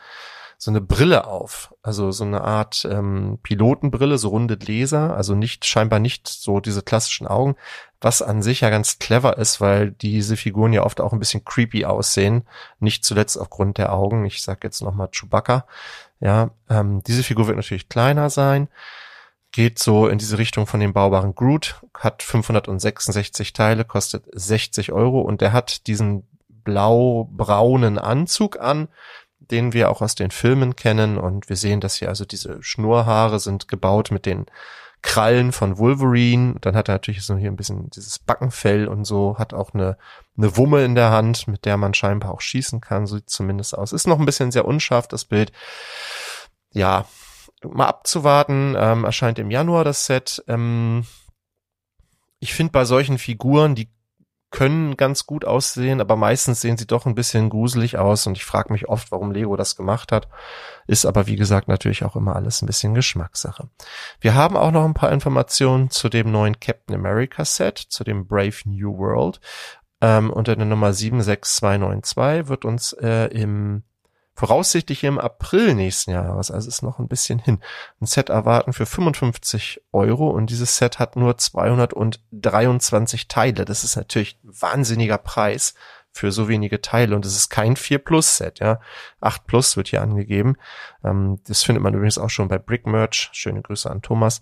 so 0.63 0.69
eine 0.69 0.79
Brille 0.79 1.25
auf, 1.25 1.73
also 1.81 2.11
so 2.11 2.23
eine 2.23 2.41
Art 2.41 2.87
ähm, 2.87 3.39
Pilotenbrille, 3.41 4.19
so 4.19 4.29
runde 4.29 4.57
Gläser, 4.57 5.17
also 5.17 5.33
nicht 5.33 5.65
scheinbar 5.65 5.97
nicht 5.97 6.27
so 6.27 6.59
diese 6.59 6.83
klassischen 6.83 7.25
Augen, 7.25 7.55
was 7.99 8.21
an 8.21 8.43
sich 8.43 8.61
ja 8.61 8.69
ganz 8.69 8.99
clever 8.99 9.39
ist, 9.39 9.59
weil 9.59 9.89
diese 9.89 10.37
Figuren 10.37 10.71
ja 10.71 10.83
oft 10.83 11.01
auch 11.01 11.13
ein 11.13 11.19
bisschen 11.19 11.43
creepy 11.43 11.85
aussehen, 11.85 12.43
nicht 12.79 13.03
zuletzt 13.03 13.37
aufgrund 13.37 13.79
der 13.79 13.91
Augen. 13.91 14.23
Ich 14.23 14.43
sag 14.43 14.63
jetzt 14.63 14.81
nochmal 14.81 15.09
Chewbacca. 15.11 15.65
Ja, 16.19 16.51
ähm, 16.69 17.01
diese 17.07 17.23
Figur 17.23 17.47
wird 17.47 17.57
natürlich 17.57 17.89
kleiner 17.89 18.29
sein, 18.29 18.67
geht 19.51 19.79
so 19.79 20.07
in 20.07 20.19
diese 20.19 20.37
Richtung 20.37 20.67
von 20.67 20.79
dem 20.79 20.93
baubaren 20.93 21.33
Groot, 21.33 21.81
hat 21.97 22.21
566 22.21 23.53
Teile, 23.53 23.83
kostet 23.83 24.25
60 24.31 24.91
Euro 24.91 25.21
und 25.21 25.41
der 25.41 25.53
hat 25.53 25.87
diesen 25.87 26.27
blau-braunen 26.49 27.97
Anzug 27.97 28.59
an, 28.59 28.89
den 29.51 29.73
wir 29.73 29.89
auch 29.89 30.01
aus 30.01 30.15
den 30.15 30.31
Filmen 30.31 30.75
kennen. 30.75 31.17
Und 31.17 31.49
wir 31.49 31.55
sehen, 31.55 31.81
dass 31.81 31.95
hier 31.95 32.09
also 32.09 32.25
diese 32.25 32.61
Schnurhaare 32.63 33.39
sind 33.39 33.67
gebaut 33.67 34.11
mit 34.11 34.25
den 34.25 34.45
Krallen 35.01 35.51
von 35.51 35.77
Wolverine. 35.77 36.55
Dann 36.61 36.75
hat 36.75 36.89
er 36.89 36.95
natürlich 36.95 37.23
so 37.25 37.35
hier 37.35 37.51
ein 37.51 37.55
bisschen 37.55 37.89
dieses 37.89 38.19
Backenfell 38.19 38.87
und 38.87 39.05
so, 39.05 39.37
hat 39.37 39.53
auch 39.53 39.73
eine, 39.73 39.97
eine 40.37 40.55
Wumme 40.57 40.83
in 40.85 40.95
der 40.95 41.11
Hand, 41.11 41.47
mit 41.47 41.65
der 41.65 41.77
man 41.77 41.93
scheinbar 41.93 42.31
auch 42.31 42.41
schießen 42.41 42.81
kann, 42.81 43.07
so 43.07 43.17
sieht 43.17 43.29
zumindest 43.29 43.77
aus. 43.77 43.93
Ist 43.93 44.07
noch 44.07 44.19
ein 44.19 44.25
bisschen 44.25 44.51
sehr 44.51 44.65
unscharf, 44.65 45.07
das 45.07 45.25
Bild. 45.25 45.51
Ja, 46.71 47.05
mal 47.63 47.87
abzuwarten, 47.87 48.75
ähm, 48.77 49.03
erscheint 49.03 49.39
im 49.39 49.51
Januar 49.51 49.83
das 49.83 50.05
Set. 50.05 50.43
Ähm, 50.47 51.05
ich 52.39 52.53
finde 52.53 52.71
bei 52.71 52.85
solchen 52.85 53.17
Figuren, 53.17 53.75
die 53.75 53.89
können 54.51 54.97
ganz 54.97 55.25
gut 55.25 55.45
aussehen, 55.45 56.01
aber 56.01 56.17
meistens 56.17 56.61
sehen 56.61 56.77
sie 56.77 56.85
doch 56.85 57.05
ein 57.05 57.15
bisschen 57.15 57.49
gruselig 57.49 57.97
aus 57.97 58.27
und 58.27 58.37
ich 58.37 58.45
frage 58.45 58.71
mich 58.71 58.89
oft, 58.89 59.11
warum 59.11 59.31
Lego 59.31 59.55
das 59.55 59.77
gemacht 59.77 60.11
hat. 60.11 60.27
Ist 60.87 61.05
aber 61.05 61.25
wie 61.27 61.37
gesagt 61.37 61.69
natürlich 61.69 62.03
auch 62.03 62.17
immer 62.17 62.35
alles 62.35 62.61
ein 62.61 62.65
bisschen 62.65 62.93
Geschmackssache. 62.93 63.69
Wir 64.19 64.35
haben 64.35 64.57
auch 64.57 64.71
noch 64.71 64.83
ein 64.83 64.93
paar 64.93 65.11
Informationen 65.11 65.89
zu 65.89 66.09
dem 66.09 66.31
neuen 66.31 66.59
Captain 66.59 66.95
America 66.95 67.45
Set, 67.45 67.77
zu 67.77 68.03
dem 68.03 68.27
Brave 68.27 68.57
New 68.65 68.97
World. 68.97 69.39
Ähm, 70.01 70.31
unter 70.31 70.55
der 70.55 70.65
Nummer 70.65 70.93
76292 70.93 72.49
wird 72.49 72.65
uns 72.65 72.91
äh, 72.93 73.27
im 73.27 73.83
voraussichtlich 74.33 75.03
im 75.03 75.19
April 75.19 75.75
nächsten 75.75 76.11
Jahres, 76.11 76.51
also 76.51 76.67
ist 76.67 76.81
noch 76.81 76.99
ein 76.99 77.07
bisschen 77.07 77.39
hin, 77.39 77.59
ein 77.99 78.05
Set 78.05 78.29
erwarten 78.29 78.73
für 78.73 78.85
55 78.85 79.81
Euro 79.91 80.29
und 80.29 80.49
dieses 80.49 80.77
Set 80.77 80.99
hat 80.99 81.15
nur 81.15 81.37
223 81.37 83.27
Teile. 83.27 83.65
Das 83.65 83.83
ist 83.83 83.95
natürlich 83.95 84.39
ein 84.43 84.61
wahnsinniger 84.61 85.17
Preis 85.17 85.73
für 86.11 86.31
so 86.31 86.47
wenige 86.49 86.81
Teile 86.81 87.15
und 87.15 87.25
es 87.25 87.35
ist 87.35 87.49
kein 87.49 87.75
4 87.75 87.99
Plus 87.99 88.37
Set, 88.37 88.59
ja. 88.59 88.79
8 89.21 89.47
Plus 89.47 89.77
wird 89.77 89.89
hier 89.89 90.01
angegeben. 90.01 90.57
Ähm, 91.03 91.39
das 91.47 91.63
findet 91.63 91.83
man 91.83 91.93
übrigens 91.93 92.17
auch 92.17 92.29
schon 92.29 92.47
bei 92.47 92.57
Brick 92.57 92.85
Merch. 92.85 93.29
Schöne 93.31 93.61
Grüße 93.61 93.89
an 93.89 94.01
Thomas. 94.01 94.41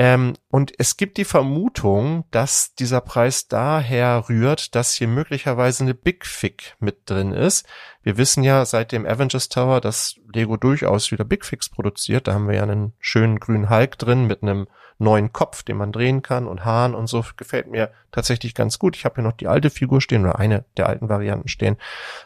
Ähm, 0.00 0.34
und 0.48 0.72
es 0.78 0.96
gibt 0.96 1.16
die 1.16 1.24
Vermutung, 1.24 2.24
dass 2.30 2.72
dieser 2.76 3.00
Preis 3.00 3.48
daher 3.48 4.28
rührt, 4.28 4.76
dass 4.76 4.92
hier 4.92 5.08
möglicherweise 5.08 5.82
eine 5.82 5.94
Big 5.94 6.24
Fig 6.24 6.76
mit 6.78 7.10
drin 7.10 7.32
ist. 7.32 7.66
Wir 8.04 8.16
wissen 8.16 8.44
ja 8.44 8.64
seit 8.64 8.92
dem 8.92 9.04
Avengers 9.04 9.48
Tower, 9.48 9.80
dass 9.80 10.14
Lego 10.32 10.56
durchaus 10.56 11.10
wieder 11.10 11.24
Big 11.24 11.44
Figs 11.44 11.68
produziert. 11.68 12.28
Da 12.28 12.34
haben 12.34 12.46
wir 12.46 12.54
ja 12.54 12.62
einen 12.62 12.92
schönen 13.00 13.40
grünen 13.40 13.70
Hulk 13.70 13.98
drin 13.98 14.28
mit 14.28 14.44
einem 14.44 14.68
neuen 14.98 15.32
Kopf, 15.32 15.64
den 15.64 15.76
man 15.76 15.90
drehen 15.90 16.22
kann 16.22 16.46
und 16.46 16.64
Haaren 16.64 16.94
und 16.94 17.08
so. 17.08 17.24
Gefällt 17.36 17.66
mir 17.68 17.90
tatsächlich 18.12 18.54
ganz 18.54 18.78
gut. 18.78 18.94
Ich 18.94 19.04
habe 19.04 19.16
hier 19.16 19.24
noch 19.24 19.32
die 19.32 19.48
alte 19.48 19.68
Figur 19.68 20.00
stehen 20.00 20.24
oder 20.24 20.38
eine 20.38 20.64
der 20.76 20.88
alten 20.88 21.08
Varianten 21.08 21.48
stehen. 21.48 21.76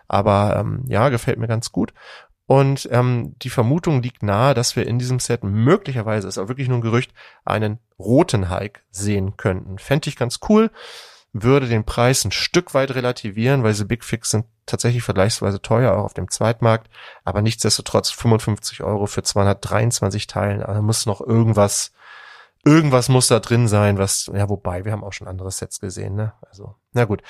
Aber 0.08 0.56
ähm, 0.58 0.84
ja, 0.88 1.08
gefällt 1.08 1.38
mir 1.38 1.48
ganz 1.48 1.72
gut. 1.72 1.94
Und 2.46 2.88
ähm, 2.90 3.34
die 3.42 3.50
Vermutung 3.50 4.02
liegt 4.02 4.22
nahe, 4.22 4.54
dass 4.54 4.76
wir 4.76 4.86
in 4.86 4.98
diesem 4.98 5.20
Set 5.20 5.44
möglicherweise, 5.44 6.28
ist 6.28 6.38
auch 6.38 6.48
wirklich 6.48 6.68
nur 6.68 6.78
ein 6.78 6.82
Gerücht, 6.82 7.12
einen 7.44 7.78
roten 7.98 8.50
Hulk 8.50 8.82
sehen 8.90 9.36
könnten. 9.36 9.78
Fände 9.78 10.08
ich 10.08 10.16
ganz 10.16 10.40
cool, 10.48 10.70
würde 11.32 11.66
den 11.66 11.84
Preis 11.84 12.24
ein 12.24 12.32
Stück 12.32 12.74
weit 12.74 12.94
relativieren, 12.94 13.62
weil 13.62 13.72
diese 13.72 13.86
Big 13.86 14.04
Fix 14.04 14.30
sind 14.30 14.44
tatsächlich 14.66 15.02
vergleichsweise 15.02 15.62
teuer, 15.62 15.92
auch 15.92 16.04
auf 16.04 16.14
dem 16.14 16.30
Zweitmarkt, 16.30 16.90
aber 17.24 17.42
nichtsdestotrotz 17.42 18.10
55 18.10 18.82
Euro 18.82 19.06
für 19.06 19.22
223 19.22 20.26
Teilen, 20.26 20.62
also 20.62 20.82
muss 20.82 21.06
noch 21.06 21.20
irgendwas, 21.20 21.92
irgendwas 22.64 23.08
muss 23.08 23.28
da 23.28 23.40
drin 23.40 23.66
sein, 23.66 23.98
was, 23.98 24.30
ja, 24.32 24.48
wobei, 24.48 24.84
wir 24.84 24.92
haben 24.92 25.04
auch 25.04 25.12
schon 25.12 25.28
andere 25.28 25.50
Sets 25.50 25.80
gesehen, 25.80 26.14
ne, 26.14 26.34
also 26.42 26.76
Na 26.92 27.04
gut. 27.04 27.22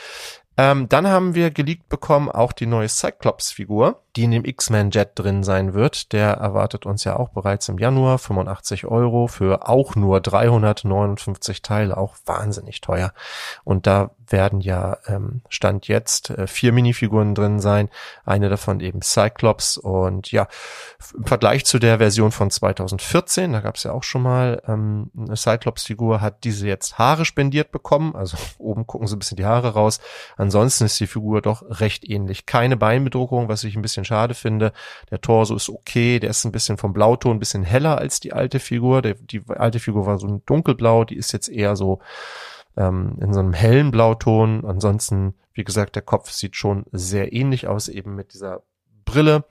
Ähm, 0.58 0.88
dann 0.88 1.08
haben 1.08 1.34
wir 1.34 1.50
geleakt 1.50 1.88
bekommen 1.88 2.30
auch 2.30 2.52
die 2.52 2.66
neue 2.66 2.88
Cyclops-Figur, 2.88 4.02
die 4.16 4.24
in 4.24 4.32
dem 4.32 4.44
X-Men-Jet 4.44 5.12
drin 5.14 5.42
sein 5.42 5.72
wird. 5.72 6.12
Der 6.12 6.32
erwartet 6.32 6.84
uns 6.84 7.04
ja 7.04 7.16
auch 7.16 7.30
bereits 7.30 7.70
im 7.70 7.78
Januar. 7.78 8.18
85 8.18 8.84
Euro 8.84 9.28
für 9.28 9.68
auch 9.68 9.94
nur 9.94 10.20
359 10.20 11.62
Teile, 11.62 11.96
auch 11.96 12.16
wahnsinnig 12.26 12.82
teuer. 12.82 13.14
Und 13.64 13.86
da 13.86 14.10
werden 14.28 14.60
ja 14.60 14.98
ähm, 15.06 15.42
Stand 15.48 15.88
jetzt 15.88 16.30
äh, 16.30 16.46
vier 16.46 16.72
Minifiguren 16.72 17.34
drin 17.34 17.60
sein. 17.60 17.88
Eine 18.24 18.48
davon 18.48 18.80
eben 18.80 19.00
Cyclops. 19.00 19.78
Und 19.78 20.32
ja, 20.32 20.48
im 21.16 21.24
Vergleich 21.24 21.64
zu 21.64 21.78
der 21.78 21.98
Version 21.98 22.32
von 22.32 22.50
2014, 22.50 23.52
da 23.52 23.60
gab 23.60 23.76
es 23.76 23.84
ja 23.84 23.92
auch 23.92 24.02
schon 24.02 24.22
mal 24.22 24.62
ähm, 24.66 25.10
eine 25.16 25.36
Cyclops-Figur, 25.36 26.20
hat 26.20 26.44
diese 26.44 26.66
jetzt 26.66 26.98
Haare 26.98 27.24
spendiert 27.24 27.72
bekommen. 27.72 28.14
Also 28.16 28.36
oben 28.58 28.86
gucken 28.86 29.06
so 29.06 29.16
ein 29.16 29.18
bisschen 29.18 29.36
die 29.36 29.46
Haare 29.46 29.51
raus. 29.60 30.00
Ansonsten 30.36 30.84
ist 30.84 30.98
die 31.00 31.06
Figur 31.06 31.42
doch 31.42 31.62
recht 31.68 32.08
ähnlich. 32.08 32.46
Keine 32.46 32.76
Beinbedruckung, 32.76 33.48
was 33.48 33.64
ich 33.64 33.76
ein 33.76 33.82
bisschen 33.82 34.04
schade 34.04 34.34
finde. 34.34 34.72
Der 35.10 35.20
Torso 35.20 35.56
ist 35.56 35.68
okay, 35.68 36.18
der 36.18 36.30
ist 36.30 36.44
ein 36.44 36.52
bisschen 36.52 36.78
vom 36.78 36.92
Blauton 36.92 37.36
ein 37.36 37.38
bisschen 37.38 37.64
heller 37.64 37.98
als 37.98 38.20
die 38.20 38.32
alte 38.32 38.60
Figur. 38.60 39.02
Der, 39.02 39.14
die 39.14 39.42
alte 39.48 39.80
Figur 39.80 40.06
war 40.06 40.18
so 40.18 40.26
ein 40.26 40.42
dunkelblau, 40.46 41.04
die 41.04 41.16
ist 41.16 41.32
jetzt 41.32 41.48
eher 41.48 41.76
so 41.76 42.00
ähm, 42.76 43.16
in 43.20 43.32
so 43.32 43.40
einem 43.40 43.52
hellen 43.52 43.90
Blauton. 43.90 44.64
Ansonsten, 44.64 45.34
wie 45.52 45.64
gesagt, 45.64 45.96
der 45.96 46.02
Kopf 46.02 46.30
sieht 46.30 46.56
schon 46.56 46.84
sehr 46.92 47.32
ähnlich 47.32 47.66
aus, 47.66 47.88
eben 47.88 48.14
mit 48.14 48.34
dieser 48.34 48.62
Brille. 49.04 49.44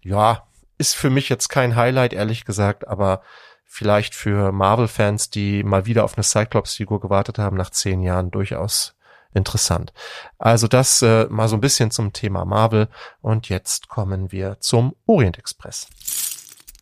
Ja, 0.00 0.44
ist 0.78 0.94
für 0.94 1.10
mich 1.10 1.28
jetzt 1.28 1.48
kein 1.48 1.76
Highlight, 1.76 2.12
ehrlich 2.12 2.44
gesagt, 2.44 2.86
aber 2.86 3.22
vielleicht 3.64 4.14
für 4.14 4.50
Marvel-Fans, 4.52 5.30
die 5.30 5.62
mal 5.62 5.86
wieder 5.86 6.04
auf 6.04 6.16
eine 6.16 6.24
Cyclops-Figur 6.24 7.00
gewartet 7.00 7.38
haben, 7.38 7.56
nach 7.56 7.70
zehn 7.70 8.00
Jahren 8.00 8.30
durchaus 8.30 8.96
interessant. 9.34 9.92
Also 10.38 10.68
das 10.68 11.02
äh, 11.02 11.26
mal 11.28 11.48
so 11.48 11.56
ein 11.56 11.60
bisschen 11.60 11.90
zum 11.90 12.12
Thema 12.12 12.44
Marvel 12.44 12.88
und 13.20 13.48
jetzt 13.48 13.88
kommen 13.88 14.32
wir 14.32 14.58
zum 14.60 14.94
Orient 15.06 15.38
Express. 15.38 15.88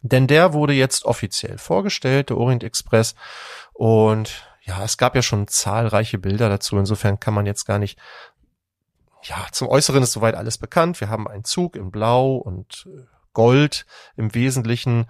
Denn 0.02 0.26
der 0.26 0.52
wurde 0.52 0.72
jetzt 0.72 1.04
offiziell 1.04 1.58
vorgestellt, 1.58 2.30
der 2.30 2.38
Orient 2.38 2.64
Express 2.64 3.14
und 3.72 4.48
ja, 4.62 4.82
es 4.82 4.98
gab 4.98 5.14
ja 5.14 5.22
schon 5.22 5.48
zahlreiche 5.48 6.18
Bilder 6.18 6.48
dazu, 6.48 6.76
insofern 6.76 7.20
kann 7.20 7.34
man 7.34 7.46
jetzt 7.46 7.64
gar 7.66 7.78
nicht 7.78 7.98
ja, 9.22 9.46
zum 9.50 9.68
Äußeren 9.68 10.02
ist 10.02 10.12
soweit 10.12 10.34
alles 10.34 10.58
bekannt. 10.58 11.00
Wir 11.00 11.08
haben 11.08 11.26
einen 11.26 11.44
Zug 11.44 11.74
in 11.74 11.90
Blau 11.90 12.36
und 12.36 12.86
äh, 12.86 13.06
Gold 13.37 13.85
im 14.16 14.35
Wesentlichen, 14.35 15.00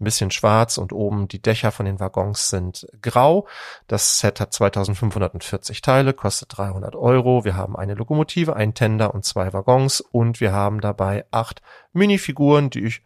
ein 0.00 0.04
bisschen 0.04 0.32
schwarz 0.32 0.76
und 0.76 0.92
oben 0.92 1.28
die 1.28 1.40
Dächer 1.40 1.70
von 1.70 1.86
den 1.86 2.00
Waggons 2.00 2.50
sind 2.50 2.88
grau. 3.00 3.46
Das 3.86 4.18
Set 4.18 4.40
hat 4.40 4.52
2540 4.52 5.82
Teile, 5.82 6.12
kostet 6.12 6.58
300 6.58 6.96
Euro. 6.96 7.44
Wir 7.44 7.54
haben 7.54 7.76
eine 7.76 7.94
Lokomotive, 7.94 8.56
einen 8.56 8.74
Tender 8.74 9.14
und 9.14 9.24
zwei 9.24 9.52
Waggons 9.52 10.00
und 10.00 10.40
wir 10.40 10.52
haben 10.52 10.80
dabei 10.80 11.26
acht 11.30 11.62
Minifiguren, 11.92 12.70
die 12.70 12.86
ich 12.86 13.02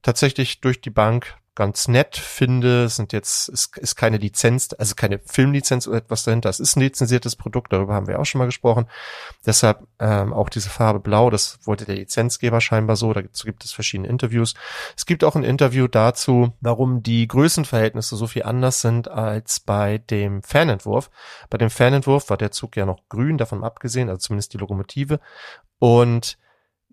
tatsächlich 0.00 0.62
durch 0.62 0.80
die 0.80 0.88
Bank 0.88 1.36
ganz 1.54 1.88
nett 1.88 2.16
finde. 2.16 2.88
Sind 2.88 3.12
jetzt, 3.12 3.48
ist, 3.48 3.76
ist 3.78 3.96
keine 3.96 4.16
Lizenz, 4.16 4.74
also 4.78 4.94
keine 4.94 5.18
Filmlizenz 5.18 5.86
oder 5.86 5.98
etwas 5.98 6.24
dahinter. 6.24 6.48
Es 6.48 6.60
ist 6.60 6.76
ein 6.76 6.80
lizenziertes 6.80 7.36
Produkt, 7.36 7.72
darüber 7.72 7.94
haben 7.94 8.06
wir 8.06 8.18
auch 8.18 8.24
schon 8.24 8.38
mal 8.38 8.46
gesprochen. 8.46 8.86
Deshalb 9.44 9.86
ähm, 9.98 10.32
auch 10.32 10.48
diese 10.48 10.70
Farbe 10.70 11.00
Blau, 11.00 11.30
das 11.30 11.58
wollte 11.64 11.84
der 11.84 11.96
Lizenzgeber 11.96 12.60
scheinbar 12.60 12.96
so. 12.96 13.12
Dazu 13.12 13.46
gibt 13.46 13.64
es 13.64 13.72
verschiedene 13.72 14.08
Interviews. 14.08 14.54
Es 14.96 15.06
gibt 15.06 15.24
auch 15.24 15.36
ein 15.36 15.44
Interview 15.44 15.88
dazu, 15.88 16.52
warum 16.60 17.02
die 17.02 17.28
Größenverhältnisse 17.28 18.16
so 18.16 18.26
viel 18.26 18.44
anders 18.44 18.80
sind 18.80 19.08
als 19.08 19.60
bei 19.60 19.98
dem 19.98 20.42
Fanentwurf. 20.42 21.10
Bei 21.50 21.58
dem 21.58 21.70
Fanentwurf 21.70 22.30
war 22.30 22.36
der 22.36 22.50
Zug 22.50 22.76
ja 22.76 22.86
noch 22.86 23.00
grün, 23.08 23.38
davon 23.38 23.64
abgesehen, 23.64 24.08
also 24.08 24.18
zumindest 24.20 24.54
die 24.54 24.58
Lokomotive. 24.58 25.20
Und 25.78 26.38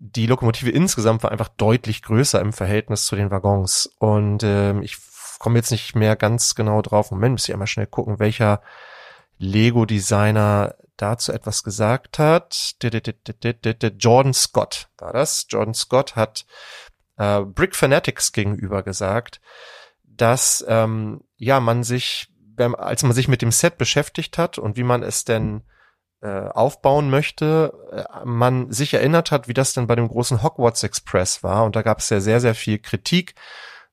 die 0.02 0.26
Lokomotive 0.26 0.70
insgesamt 0.70 1.22
war 1.22 1.30
einfach 1.30 1.48
deutlich 1.48 2.02
größer 2.02 2.40
im 2.40 2.54
Verhältnis 2.54 3.04
zu 3.04 3.16
den 3.16 3.30
Waggons. 3.30 3.86
Und 3.98 4.42
ähm, 4.42 4.82
ich 4.82 4.96
komme 5.38 5.58
jetzt 5.58 5.70
nicht 5.70 5.94
mehr 5.94 6.16
ganz 6.16 6.54
genau 6.54 6.80
drauf. 6.80 7.10
Moment, 7.10 7.32
muss 7.32 7.46
ich 7.46 7.52
einmal 7.52 7.66
schnell 7.66 7.86
gucken, 7.86 8.18
welcher 8.18 8.62
Lego-Designer 9.38 10.74
dazu 10.96 11.32
etwas 11.32 11.62
gesagt 11.62 12.18
hat. 12.18 12.76
Jordan 12.82 14.34
Scott 14.34 14.88
war 14.96 15.12
das. 15.12 15.46
Jordan 15.50 15.74
Scott 15.74 16.16
hat 16.16 16.46
äh, 17.18 17.42
Brick 17.42 17.76
Fanatics 17.76 18.32
gegenüber 18.32 18.82
gesagt, 18.82 19.42
dass 20.04 20.64
ähm, 20.66 21.24
ja 21.36 21.60
man 21.60 21.84
sich, 21.84 22.32
als 22.56 23.02
man 23.02 23.12
sich 23.12 23.28
mit 23.28 23.42
dem 23.42 23.52
Set 23.52 23.76
beschäftigt 23.76 24.38
hat 24.38 24.56
und 24.56 24.78
wie 24.78 24.82
man 24.82 25.02
es 25.02 25.24
denn 25.24 25.62
aufbauen 26.26 27.10
möchte, 27.10 27.72
äh, 27.92 28.24
man 28.24 28.70
sich 28.70 28.94
erinnert 28.94 29.30
hat, 29.30 29.48
wie 29.48 29.54
das 29.54 29.72
denn 29.72 29.86
bei 29.86 29.96
dem 29.96 30.08
großen 30.08 30.42
Hogwarts 30.42 30.82
Express 30.82 31.42
war. 31.42 31.64
Und 31.64 31.76
da 31.76 31.82
gab 31.82 31.98
es 31.98 32.10
ja 32.10 32.20
sehr, 32.20 32.40
sehr 32.40 32.54
viel 32.54 32.78
Kritik 32.78 33.34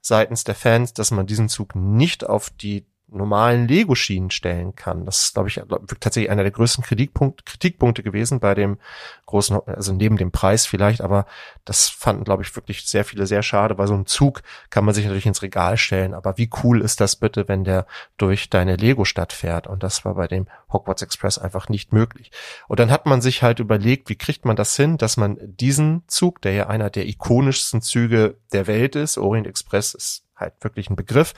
seitens 0.01 0.43
der 0.43 0.55
Fans, 0.55 0.93
dass 0.93 1.11
man 1.11 1.25
diesen 1.25 1.49
Zug 1.49 1.75
nicht 1.75 2.25
auf 2.25 2.49
die 2.49 2.85
normalen 3.09 3.67
Lego-Schienen 3.67 4.31
stellen 4.31 4.75
kann. 4.75 5.05
Das 5.05 5.25
ist, 5.25 5.33
glaube 5.33 5.49
ich, 5.49 5.61
tatsächlich 5.99 6.29
einer 6.29 6.43
der 6.43 6.51
größten 6.51 6.83
Kritikpunkt, 6.83 7.45
Kritikpunkte 7.45 8.03
gewesen 8.03 8.39
bei 8.39 8.53
dem 8.53 8.77
großen, 9.25 9.59
also 9.65 9.93
neben 9.93 10.17
dem 10.17 10.31
Preis 10.31 10.65
vielleicht, 10.65 11.01
aber 11.01 11.25
das 11.63 11.87
fanden, 11.87 12.25
glaube 12.25 12.43
ich, 12.43 12.55
wirklich 12.55 12.85
sehr 12.85 13.05
viele 13.05 13.25
sehr 13.25 13.43
schade. 13.43 13.75
Bei 13.75 13.87
so 13.87 13.93
einem 13.93 14.07
Zug 14.07 14.41
kann 14.69 14.83
man 14.83 14.93
sich 14.93 15.05
natürlich 15.05 15.25
ins 15.25 15.41
Regal 15.41 15.77
stellen, 15.77 16.13
aber 16.13 16.37
wie 16.37 16.49
cool 16.63 16.81
ist 16.81 16.99
das 16.99 17.15
bitte, 17.15 17.47
wenn 17.47 17.63
der 17.63 17.87
durch 18.17 18.49
deine 18.49 18.75
Lego-Stadt 18.75 19.31
fährt? 19.31 19.67
Und 19.67 19.83
das 19.83 20.03
war 20.03 20.15
bei 20.15 20.27
dem 20.27 20.47
Hogwarts 20.71 21.01
Express 21.01 21.37
einfach 21.37 21.69
nicht 21.69 21.93
möglich. 21.93 22.31
Und 22.67 22.79
dann 22.79 22.91
hat 22.91 23.05
man 23.05 23.21
sich 23.21 23.41
halt 23.41 23.59
überlegt, 23.59 24.09
wie 24.09 24.17
kriegt 24.17 24.43
man 24.43 24.57
das 24.57 24.75
hin, 24.75 24.97
dass 24.97 25.15
man 25.15 25.37
diesen 25.41 26.03
Zug, 26.07 26.41
der 26.41 26.53
ja 26.53 26.67
einer 26.67 26.89
der 26.89 27.07
ikonischsten 27.07 27.81
Züge 27.81 28.35
der 28.51 28.67
Welt 28.67 28.95
ist, 28.97 29.17
Orient 29.17 29.47
Express 29.47 29.93
ist 29.93 30.23
halt 30.35 30.53
wirklich 30.61 30.89
ein 30.89 30.95
Begriff, 30.95 31.33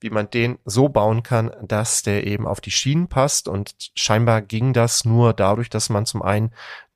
wie 0.00 0.10
man 0.10 0.30
den 0.30 0.58
so 0.64 0.88
bauen 0.88 1.22
kann, 1.22 1.50
dass 1.62 2.02
der 2.02 2.26
eben 2.26 2.46
auf 2.46 2.60
die 2.60 2.70
Schienen 2.70 3.08
passt. 3.08 3.48
Und 3.48 3.74
scheinbar 3.94 4.42
ging 4.42 4.72
das 4.72 5.04
nur 5.04 5.32
dadurch, 5.32 5.70
dass 5.70 5.90
man 5.90 6.06
zum 6.06 6.22
einen 6.22 6.52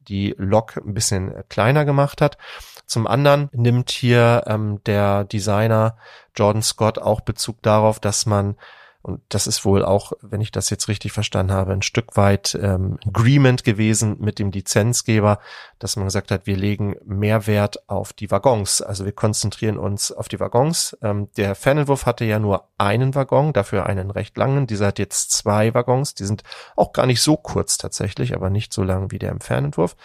die 0.08 0.34
Lok 0.38 0.76
ein 0.76 0.94
bisschen 0.94 1.44
kleiner 1.48 1.84
gemacht 1.84 2.20
hat. 2.20 2.38
Zum 2.86 3.06
anderen 3.06 3.48
nimmt 3.52 3.90
hier 3.90 4.44
ähm, 4.46 4.80
der 4.84 5.24
Designer 5.24 5.96
Jordan 6.34 6.62
Scott 6.62 6.98
auch 6.98 7.20
Bezug 7.20 7.62
darauf, 7.62 8.00
dass 8.00 8.26
man 8.26 8.56
und 9.02 9.20
das 9.30 9.48
ist 9.48 9.64
wohl 9.64 9.84
auch, 9.84 10.12
wenn 10.22 10.40
ich 10.40 10.52
das 10.52 10.70
jetzt 10.70 10.86
richtig 10.86 11.10
verstanden 11.10 11.52
habe, 11.52 11.72
ein 11.72 11.82
Stück 11.82 12.16
weit 12.16 12.56
ähm, 12.60 12.98
Agreement 13.04 13.64
gewesen 13.64 14.16
mit 14.20 14.38
dem 14.38 14.52
Lizenzgeber, 14.52 15.40
dass 15.80 15.96
man 15.96 16.04
gesagt 16.04 16.30
hat, 16.30 16.46
wir 16.46 16.56
legen 16.56 16.94
mehr 17.04 17.48
Wert 17.48 17.88
auf 17.88 18.12
die 18.12 18.30
Waggons. 18.30 18.80
Also 18.80 19.04
wir 19.04 19.12
konzentrieren 19.12 19.76
uns 19.76 20.12
auf 20.12 20.28
die 20.28 20.38
Waggons. 20.38 20.96
Ähm, 21.02 21.28
der 21.36 21.56
Fernentwurf 21.56 22.06
hatte 22.06 22.24
ja 22.24 22.38
nur 22.38 22.68
einen 22.78 23.16
Waggon, 23.16 23.52
dafür 23.52 23.86
einen 23.86 24.12
recht 24.12 24.36
langen. 24.36 24.68
Dieser 24.68 24.86
hat 24.86 25.00
jetzt 25.00 25.32
zwei 25.32 25.74
Waggons. 25.74 26.14
Die 26.14 26.24
sind 26.24 26.44
auch 26.76 26.92
gar 26.92 27.06
nicht 27.06 27.22
so 27.22 27.36
kurz 27.36 27.78
tatsächlich, 27.78 28.36
aber 28.36 28.50
nicht 28.50 28.72
so 28.72 28.84
lang 28.84 29.10
wie 29.10 29.18
der 29.18 29.32
im 29.32 29.40
Fernentwurf. 29.40 29.96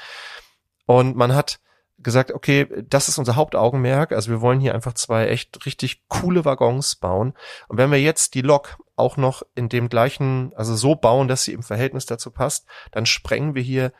Und 0.87 1.15
man 1.15 1.35
hat 1.35 1.59
gesagt, 1.99 2.31
okay, 2.31 2.67
das 2.89 3.09
ist 3.09 3.19
unser 3.19 3.35
Hauptaugenmerk. 3.35 4.11
Also 4.11 4.31
wir 4.31 4.41
wollen 4.41 4.59
hier 4.59 4.73
einfach 4.73 4.93
zwei 4.93 5.27
echt 5.27 5.65
richtig 5.67 6.07
coole 6.07 6.45
Waggons 6.45 6.95
bauen. 6.95 7.33
Und 7.67 7.77
wenn 7.77 7.91
wir 7.91 8.01
jetzt 8.01 8.33
die 8.33 8.41
Lok 8.41 8.77
auch 8.97 9.15
noch 9.15 9.43
in 9.55 9.69
dem 9.69 9.89
gleichen, 9.89 10.51
also 10.55 10.75
so 10.75 10.95
bauen, 10.95 11.27
dass 11.27 11.43
sie 11.43 11.53
im 11.53 11.63
Verhältnis 11.63 12.05
dazu 12.05 12.31
passt, 12.31 12.65
dann 12.91 13.05
sprengen 13.05 13.55
wir 13.55 13.61
hier 13.61 13.93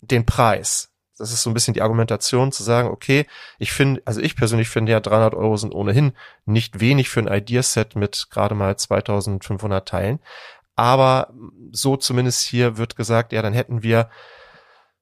den 0.00 0.24
Preis. 0.24 0.90
Das 1.18 1.32
ist 1.32 1.42
so 1.42 1.50
ein 1.50 1.54
bisschen 1.54 1.74
die 1.74 1.82
Argumentation 1.82 2.52
zu 2.52 2.62
sagen, 2.62 2.88
okay, 2.88 3.26
ich 3.58 3.72
finde, 3.72 4.00
also 4.04 4.20
ich 4.20 4.36
persönlich 4.36 4.68
finde 4.68 4.92
ja 4.92 5.00
300 5.00 5.34
Euro 5.34 5.56
sind 5.56 5.74
ohnehin 5.74 6.12
nicht 6.46 6.78
wenig 6.78 7.08
für 7.08 7.20
ein 7.20 7.26
Ideaset 7.26 7.96
mit 7.96 8.28
gerade 8.30 8.54
mal 8.54 8.76
2500 8.76 9.86
Teilen. 9.86 10.20
Aber 10.76 11.34
so 11.72 11.96
zumindest 11.96 12.42
hier 12.42 12.78
wird 12.78 12.94
gesagt, 12.94 13.32
ja, 13.32 13.42
dann 13.42 13.52
hätten 13.52 13.82
wir 13.82 14.08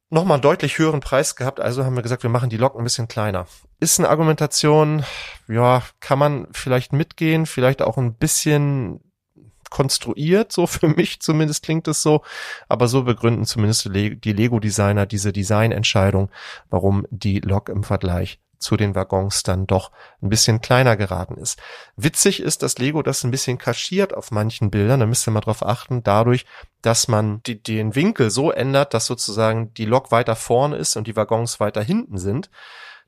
nochmal 0.08 0.36
einen 0.36 0.42
deutlich 0.42 0.78
höheren 0.78 1.00
Preis 1.00 1.36
gehabt, 1.36 1.60
also 1.60 1.84
haben 1.84 1.96
wir 1.96 2.02
gesagt, 2.02 2.22
wir 2.22 2.30
machen 2.30 2.48
die 2.48 2.56
Lok 2.56 2.76
ein 2.76 2.84
bisschen 2.84 3.08
kleiner. 3.08 3.46
Ist 3.78 3.98
eine 3.98 4.08
Argumentation, 4.08 5.04
ja, 5.48 5.82
kann 6.00 6.18
man 6.18 6.48
vielleicht 6.52 6.94
mitgehen, 6.94 7.44
vielleicht 7.44 7.82
auch 7.82 7.98
ein 7.98 8.14
bisschen 8.14 9.00
konstruiert, 9.70 10.52
so 10.52 10.66
für 10.66 10.88
mich 10.88 11.20
zumindest 11.20 11.62
klingt 11.62 11.88
es 11.88 12.02
so, 12.02 12.22
aber 12.68 12.88
so 12.88 13.04
begründen 13.04 13.44
zumindest 13.44 13.86
die 13.86 14.32
Lego-Designer 14.32 15.06
diese 15.06 15.32
Designentscheidung, 15.32 16.30
warum 16.70 17.06
die 17.10 17.40
Lok 17.40 17.68
im 17.68 17.84
Vergleich 17.84 18.38
zu 18.58 18.76
den 18.76 18.94
Waggons 18.94 19.42
dann 19.42 19.66
doch 19.66 19.90
ein 20.22 20.28
bisschen 20.28 20.60
kleiner 20.60 20.96
geraten 20.96 21.36
ist. 21.36 21.60
Witzig 21.96 22.40
ist, 22.40 22.62
dass 22.62 22.78
Lego 22.78 23.02
das 23.02 23.24
ein 23.24 23.30
bisschen 23.30 23.58
kaschiert 23.58 24.14
auf 24.14 24.30
manchen 24.30 24.70
Bildern. 24.70 25.00
Da 25.00 25.06
müsst 25.06 25.26
ihr 25.28 25.30
mal 25.30 25.40
drauf 25.40 25.64
achten, 25.64 26.02
dadurch, 26.02 26.46
dass 26.82 27.08
man 27.08 27.42
die, 27.44 27.62
den 27.62 27.94
Winkel 27.94 28.30
so 28.30 28.50
ändert, 28.50 28.94
dass 28.94 29.06
sozusagen 29.06 29.74
die 29.74 29.84
Lok 29.84 30.10
weiter 30.10 30.36
vorne 30.36 30.76
ist 30.76 30.96
und 30.96 31.06
die 31.06 31.16
Waggons 31.16 31.60
weiter 31.60 31.82
hinten 31.82 32.18
sind. 32.18 32.50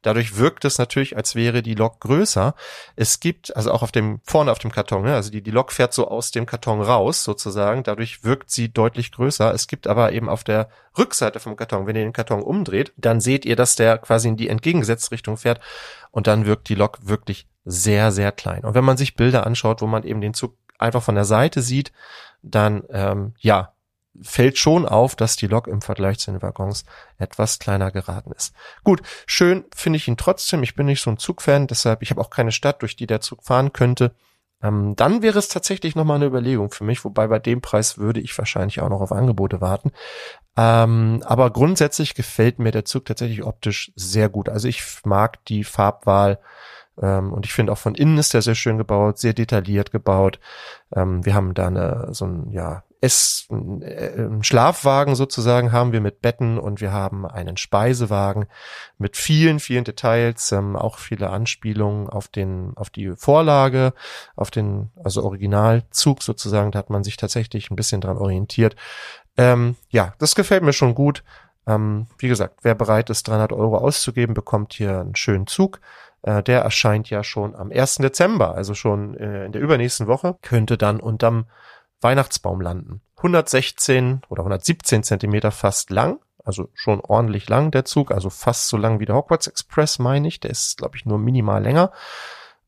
Dadurch 0.02 0.36
wirkt 0.36 0.64
es 0.64 0.78
natürlich, 0.78 1.16
als 1.16 1.34
wäre 1.34 1.62
die 1.62 1.74
Lok 1.74 2.00
größer. 2.00 2.54
Es 2.94 3.20
gibt, 3.20 3.54
also 3.56 3.72
auch 3.72 3.82
auf 3.82 3.92
dem, 3.92 4.20
vorne 4.24 4.52
auf 4.52 4.58
dem 4.58 4.70
Karton, 4.70 5.02
ne? 5.02 5.14
also 5.14 5.30
die, 5.30 5.42
die 5.42 5.50
Lok 5.50 5.72
fährt 5.72 5.92
so 5.92 6.08
aus 6.08 6.30
dem 6.30 6.46
Karton 6.46 6.80
raus 6.80 7.24
sozusagen. 7.24 7.82
Dadurch 7.82 8.22
wirkt 8.24 8.50
sie 8.50 8.72
deutlich 8.72 9.12
größer. 9.12 9.52
Es 9.52 9.66
gibt 9.66 9.86
aber 9.86 10.12
eben 10.12 10.28
auf 10.28 10.44
der 10.44 10.68
Rückseite 10.96 11.40
vom 11.40 11.56
Karton, 11.56 11.86
wenn 11.86 11.96
ihr 11.96 12.02
den 12.02 12.12
Karton 12.12 12.42
umdreht, 12.42 12.92
dann 12.96 13.20
seht 13.20 13.44
ihr, 13.44 13.56
dass 13.56 13.76
der 13.76 13.98
quasi 13.98 14.28
in 14.28 14.36
die 14.36 14.48
entgegengesetzte 14.48 15.12
Richtung 15.12 15.36
fährt 15.36 15.60
und 16.10 16.26
dann 16.26 16.46
wirkt 16.46 16.68
die 16.68 16.74
Lok 16.74 16.98
wirklich 17.02 17.46
sehr, 17.64 18.12
sehr 18.12 18.32
klein. 18.32 18.64
Und 18.64 18.74
wenn 18.74 18.84
man 18.84 18.96
sich 18.96 19.16
Bilder 19.16 19.46
anschaut, 19.46 19.82
wo 19.82 19.86
man 19.86 20.04
eben 20.04 20.20
den 20.20 20.34
Zug 20.34 20.56
einfach 20.78 21.02
von 21.02 21.14
der 21.14 21.24
Seite 21.24 21.60
sieht, 21.60 21.92
dann 22.42 22.84
ähm, 22.90 23.34
ja, 23.38 23.72
fällt 24.20 24.58
schon 24.58 24.86
auf, 24.86 25.16
dass 25.16 25.36
die 25.36 25.46
Lok 25.46 25.66
im 25.68 25.80
Vergleich 25.80 26.18
zu 26.18 26.30
den 26.30 26.42
Waggons 26.42 26.84
etwas 27.18 27.58
kleiner 27.58 27.90
geraten 27.90 28.32
ist. 28.32 28.54
Gut, 28.84 29.02
schön 29.26 29.64
finde 29.74 29.98
ich 29.98 30.08
ihn 30.08 30.16
trotzdem. 30.16 30.62
Ich 30.62 30.74
bin 30.74 30.86
nicht 30.86 31.02
so 31.02 31.10
ein 31.10 31.18
Zugfan, 31.18 31.66
deshalb, 31.66 32.02
ich 32.02 32.10
habe 32.10 32.20
auch 32.20 32.30
keine 32.30 32.52
Stadt, 32.52 32.82
durch 32.82 32.96
die 32.96 33.06
der 33.06 33.20
Zug 33.20 33.44
fahren 33.44 33.72
könnte. 33.72 34.14
Ähm, 34.62 34.96
dann 34.96 35.22
wäre 35.22 35.38
es 35.38 35.48
tatsächlich 35.48 35.94
nochmal 35.94 36.16
eine 36.16 36.26
Überlegung 36.26 36.70
für 36.70 36.84
mich, 36.84 37.04
wobei 37.04 37.28
bei 37.28 37.38
dem 37.38 37.60
Preis 37.60 37.98
würde 37.98 38.20
ich 38.20 38.36
wahrscheinlich 38.36 38.80
auch 38.80 38.88
noch 38.88 39.00
auf 39.00 39.12
Angebote 39.12 39.60
warten. 39.60 39.92
Ähm, 40.56 41.22
aber 41.24 41.50
grundsätzlich 41.50 42.14
gefällt 42.14 42.58
mir 42.58 42.72
der 42.72 42.84
Zug 42.84 43.04
tatsächlich 43.04 43.44
optisch 43.44 43.92
sehr 43.94 44.28
gut. 44.28 44.48
Also 44.48 44.66
ich 44.66 44.82
mag 45.04 45.44
die 45.46 45.62
Farbwahl 45.62 46.40
ähm, 47.00 47.32
und 47.32 47.46
ich 47.46 47.52
finde 47.52 47.72
auch 47.72 47.78
von 47.78 47.94
innen 47.94 48.18
ist 48.18 48.34
der 48.34 48.42
sehr 48.42 48.56
schön 48.56 48.78
gebaut, 48.78 49.18
sehr 49.18 49.32
detailliert 49.32 49.92
gebaut. 49.92 50.40
Ähm, 50.94 51.24
wir 51.24 51.34
haben 51.34 51.54
da 51.54 51.68
eine, 51.68 52.08
so 52.10 52.26
ein, 52.26 52.50
ja, 52.50 52.82
es, 53.00 53.46
äh, 53.80 54.26
Schlafwagen 54.40 55.14
sozusagen 55.14 55.72
haben 55.72 55.92
wir 55.92 56.00
mit 56.00 56.20
Betten 56.20 56.58
und 56.58 56.80
wir 56.80 56.92
haben 56.92 57.26
einen 57.26 57.56
Speisewagen 57.56 58.46
mit 58.98 59.16
vielen, 59.16 59.60
vielen 59.60 59.84
Details, 59.84 60.50
ähm, 60.52 60.74
auch 60.74 60.98
viele 60.98 61.30
Anspielungen 61.30 62.08
auf 62.08 62.28
den, 62.28 62.72
auf 62.76 62.90
die 62.90 63.12
Vorlage, 63.16 63.92
auf 64.34 64.50
den, 64.50 64.90
also 65.02 65.22
Originalzug 65.22 66.22
sozusagen, 66.22 66.72
da 66.72 66.80
hat 66.80 66.90
man 66.90 67.04
sich 67.04 67.16
tatsächlich 67.16 67.70
ein 67.70 67.76
bisschen 67.76 68.00
dran 68.00 68.18
orientiert. 68.18 68.74
Ähm, 69.36 69.76
ja, 69.90 70.14
das 70.18 70.34
gefällt 70.34 70.64
mir 70.64 70.72
schon 70.72 70.94
gut. 70.94 71.22
Ähm, 71.66 72.06
wie 72.18 72.28
gesagt, 72.28 72.60
wer 72.62 72.74
bereit 72.74 73.10
ist, 73.10 73.28
300 73.28 73.52
Euro 73.52 73.78
auszugeben, 73.78 74.34
bekommt 74.34 74.72
hier 74.72 75.00
einen 75.00 75.14
schönen 75.14 75.46
Zug. 75.46 75.80
Äh, 76.22 76.42
der 76.42 76.62
erscheint 76.62 77.10
ja 77.10 77.22
schon 77.22 77.54
am 77.54 77.70
1. 77.70 77.96
Dezember, 77.96 78.54
also 78.54 78.74
schon 78.74 79.14
äh, 79.16 79.44
in 79.44 79.52
der 79.52 79.62
übernächsten 79.62 80.08
Woche, 80.08 80.36
könnte 80.42 80.76
dann 80.76 80.98
unterm 80.98 81.46
Weihnachtsbaum 82.00 82.60
landen. 82.60 83.00
116 83.18 84.22
oder 84.28 84.42
117 84.42 85.02
Zentimeter 85.02 85.50
fast 85.50 85.90
lang, 85.90 86.20
also 86.44 86.68
schon 86.74 87.00
ordentlich 87.00 87.48
lang 87.48 87.70
der 87.70 87.84
Zug, 87.84 88.12
also 88.12 88.30
fast 88.30 88.68
so 88.68 88.76
lang 88.76 89.00
wie 89.00 89.06
der 89.06 89.16
Hogwarts 89.16 89.48
Express, 89.48 89.98
meine 89.98 90.28
ich. 90.28 90.40
Der 90.40 90.50
ist, 90.50 90.78
glaube 90.78 90.96
ich, 90.96 91.04
nur 91.04 91.18
minimal 91.18 91.62
länger. 91.62 91.92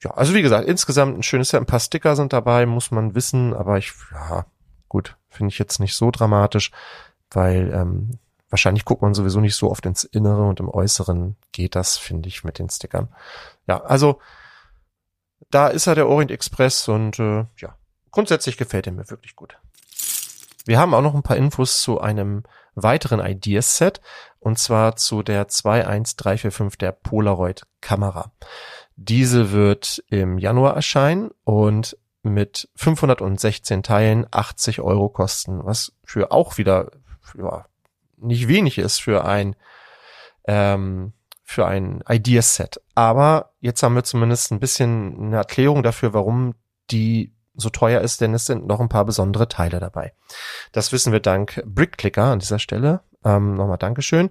Ja, 0.02 0.12
also 0.12 0.34
wie 0.34 0.42
gesagt, 0.42 0.66
insgesamt 0.66 1.18
ein 1.18 1.22
schönes 1.22 1.50
Set. 1.50 1.60
Ein 1.60 1.66
paar 1.66 1.80
Sticker 1.80 2.16
sind 2.16 2.32
dabei, 2.32 2.66
muss 2.66 2.90
man 2.90 3.14
wissen, 3.14 3.54
aber 3.54 3.78
ich, 3.78 3.92
ja, 4.12 4.46
gut, 4.88 5.16
finde 5.28 5.52
ich 5.52 5.58
jetzt 5.58 5.78
nicht 5.78 5.94
so 5.94 6.10
dramatisch, 6.10 6.72
weil 7.30 7.72
ähm, 7.72 8.18
wahrscheinlich 8.48 8.84
guckt 8.84 9.02
man 9.02 9.14
sowieso 9.14 9.40
nicht 9.40 9.56
so 9.56 9.70
oft 9.70 9.86
ins 9.86 10.04
Innere 10.04 10.42
und 10.46 10.58
im 10.58 10.68
Äußeren 10.68 11.36
geht 11.52 11.76
das, 11.76 11.96
finde 11.96 12.28
ich, 12.28 12.44
mit 12.44 12.58
den 12.58 12.68
Stickern. 12.68 13.08
Ja, 13.66 13.82
also 13.82 14.20
da 15.50 15.68
ist 15.68 15.86
er 15.86 15.94
der 15.94 16.08
Orient 16.08 16.30
Express 16.30 16.88
und 16.88 17.18
äh, 17.18 17.44
ja, 17.56 17.76
grundsätzlich 18.10 18.56
gefällt 18.56 18.86
er 18.86 18.92
mir 18.92 19.08
wirklich 19.10 19.36
gut. 19.36 19.58
Wir 20.66 20.78
haben 20.78 20.94
auch 20.94 21.02
noch 21.02 21.14
ein 21.14 21.22
paar 21.22 21.36
Infos 21.36 21.80
zu 21.80 22.00
einem 22.00 22.44
weiteren 22.74 23.24
Ideas-Set 23.24 24.00
und 24.38 24.58
zwar 24.58 24.96
zu 24.96 25.22
der 25.22 25.48
21345 25.48 26.78
der 26.78 26.92
Polaroid 26.92 27.66
Kamera. 27.80 28.32
Diese 28.96 29.52
wird 29.52 30.04
im 30.08 30.38
Januar 30.38 30.74
erscheinen 30.74 31.30
und 31.44 31.96
mit 32.22 32.68
516 32.76 33.82
Teilen 33.82 34.26
80 34.30 34.80
Euro 34.80 35.08
kosten, 35.08 35.64
was 35.64 35.92
für 36.04 36.32
auch 36.32 36.58
wieder 36.58 36.90
ja, 37.36 37.64
nicht 38.18 38.48
wenig 38.48 38.78
ist 38.78 39.00
für 39.00 39.24
ein 39.24 39.56
ähm, 40.44 41.12
für 41.42 41.66
ein 41.66 42.04
Ideas-Set. 42.08 42.80
Aber 42.94 43.54
jetzt 43.60 43.82
haben 43.82 43.94
wir 43.94 44.04
zumindest 44.04 44.52
ein 44.52 44.60
bisschen 44.60 45.18
eine 45.18 45.36
Erklärung 45.36 45.82
dafür, 45.82 46.12
warum 46.14 46.54
die 46.90 47.34
so 47.54 47.68
teuer 47.70 48.00
ist, 48.00 48.20
denn 48.20 48.34
es 48.34 48.46
sind 48.46 48.66
noch 48.66 48.80
ein 48.80 48.88
paar 48.88 49.04
besondere 49.04 49.48
Teile 49.48 49.80
dabei. 49.80 50.12
Das 50.72 50.92
wissen 50.92 51.12
wir 51.12 51.20
dank 51.20 51.62
BrickClicker 51.66 52.24
an 52.24 52.38
dieser 52.38 52.58
Stelle. 52.58 53.00
Ähm, 53.24 53.54
nochmal 53.54 53.78
Dankeschön. 53.78 54.30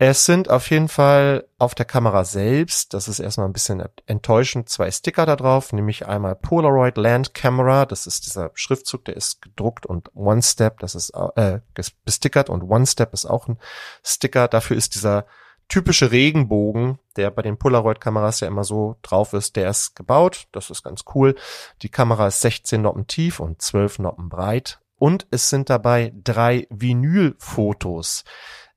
Es 0.00 0.24
sind 0.24 0.48
auf 0.48 0.70
jeden 0.70 0.86
Fall 0.86 1.48
auf 1.58 1.74
der 1.74 1.84
Kamera 1.84 2.24
selbst, 2.24 2.94
das 2.94 3.08
ist 3.08 3.18
erstmal 3.18 3.48
ein 3.48 3.52
bisschen 3.52 3.82
enttäuschend, 4.06 4.68
zwei 4.68 4.92
Sticker 4.92 5.26
da 5.26 5.34
drauf, 5.34 5.72
nämlich 5.72 6.06
einmal 6.06 6.36
Polaroid 6.36 6.96
Land 6.96 7.34
Camera, 7.34 7.84
das 7.84 8.06
ist 8.06 8.24
dieser 8.24 8.52
Schriftzug, 8.54 9.06
der 9.06 9.16
ist 9.16 9.42
gedruckt 9.42 9.86
und 9.86 10.14
One 10.14 10.40
Step, 10.40 10.78
das 10.78 10.94
ist 10.94 11.10
äh, 11.34 11.58
bestickert 12.04 12.48
und 12.48 12.62
One 12.62 12.86
Step 12.86 13.12
ist 13.12 13.26
auch 13.26 13.48
ein 13.48 13.58
Sticker. 14.04 14.46
Dafür 14.46 14.76
ist 14.76 14.94
dieser 14.94 15.26
typische 15.68 16.10
Regenbogen, 16.10 16.98
der 17.16 17.30
bei 17.30 17.42
den 17.42 17.58
Polaroid-Kameras 17.58 18.40
ja 18.40 18.48
immer 18.48 18.64
so 18.64 18.96
drauf 19.02 19.32
ist, 19.32 19.56
der 19.56 19.70
ist 19.70 19.94
gebaut. 19.94 20.46
Das 20.52 20.70
ist 20.70 20.82
ganz 20.82 21.04
cool. 21.14 21.34
Die 21.82 21.90
Kamera 21.90 22.28
ist 22.28 22.40
16 22.40 22.82
Noppen 22.82 23.06
tief 23.06 23.40
und 23.40 23.60
12 23.60 24.00
Noppen 24.00 24.28
breit. 24.28 24.80
Und 24.96 25.26
es 25.30 25.48
sind 25.48 25.70
dabei 25.70 26.12
drei 26.24 26.66
Vinylfotos. 26.70 28.24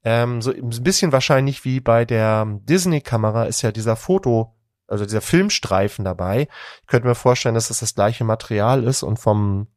Ähm, 0.03 0.41
so 0.41 0.51
ein 0.51 0.83
bisschen 0.83 1.11
wahrscheinlich 1.11 1.63
wie 1.65 1.79
bei 1.79 2.05
der 2.05 2.45
Disney-Kamera 2.45 3.45
ist 3.45 3.61
ja 3.61 3.71
dieser 3.71 3.95
Foto, 3.95 4.55
also 4.87 5.05
dieser 5.05 5.21
Filmstreifen 5.21 6.03
dabei. 6.03 6.47
Ich 6.81 6.87
könnte 6.87 7.07
mir 7.07 7.15
vorstellen, 7.15 7.55
dass 7.55 7.69
das, 7.69 7.79
das 7.79 7.95
gleiche 7.95 8.23
Material 8.23 8.83
ist 8.83 9.03
und 9.03 9.17
vom 9.17 9.67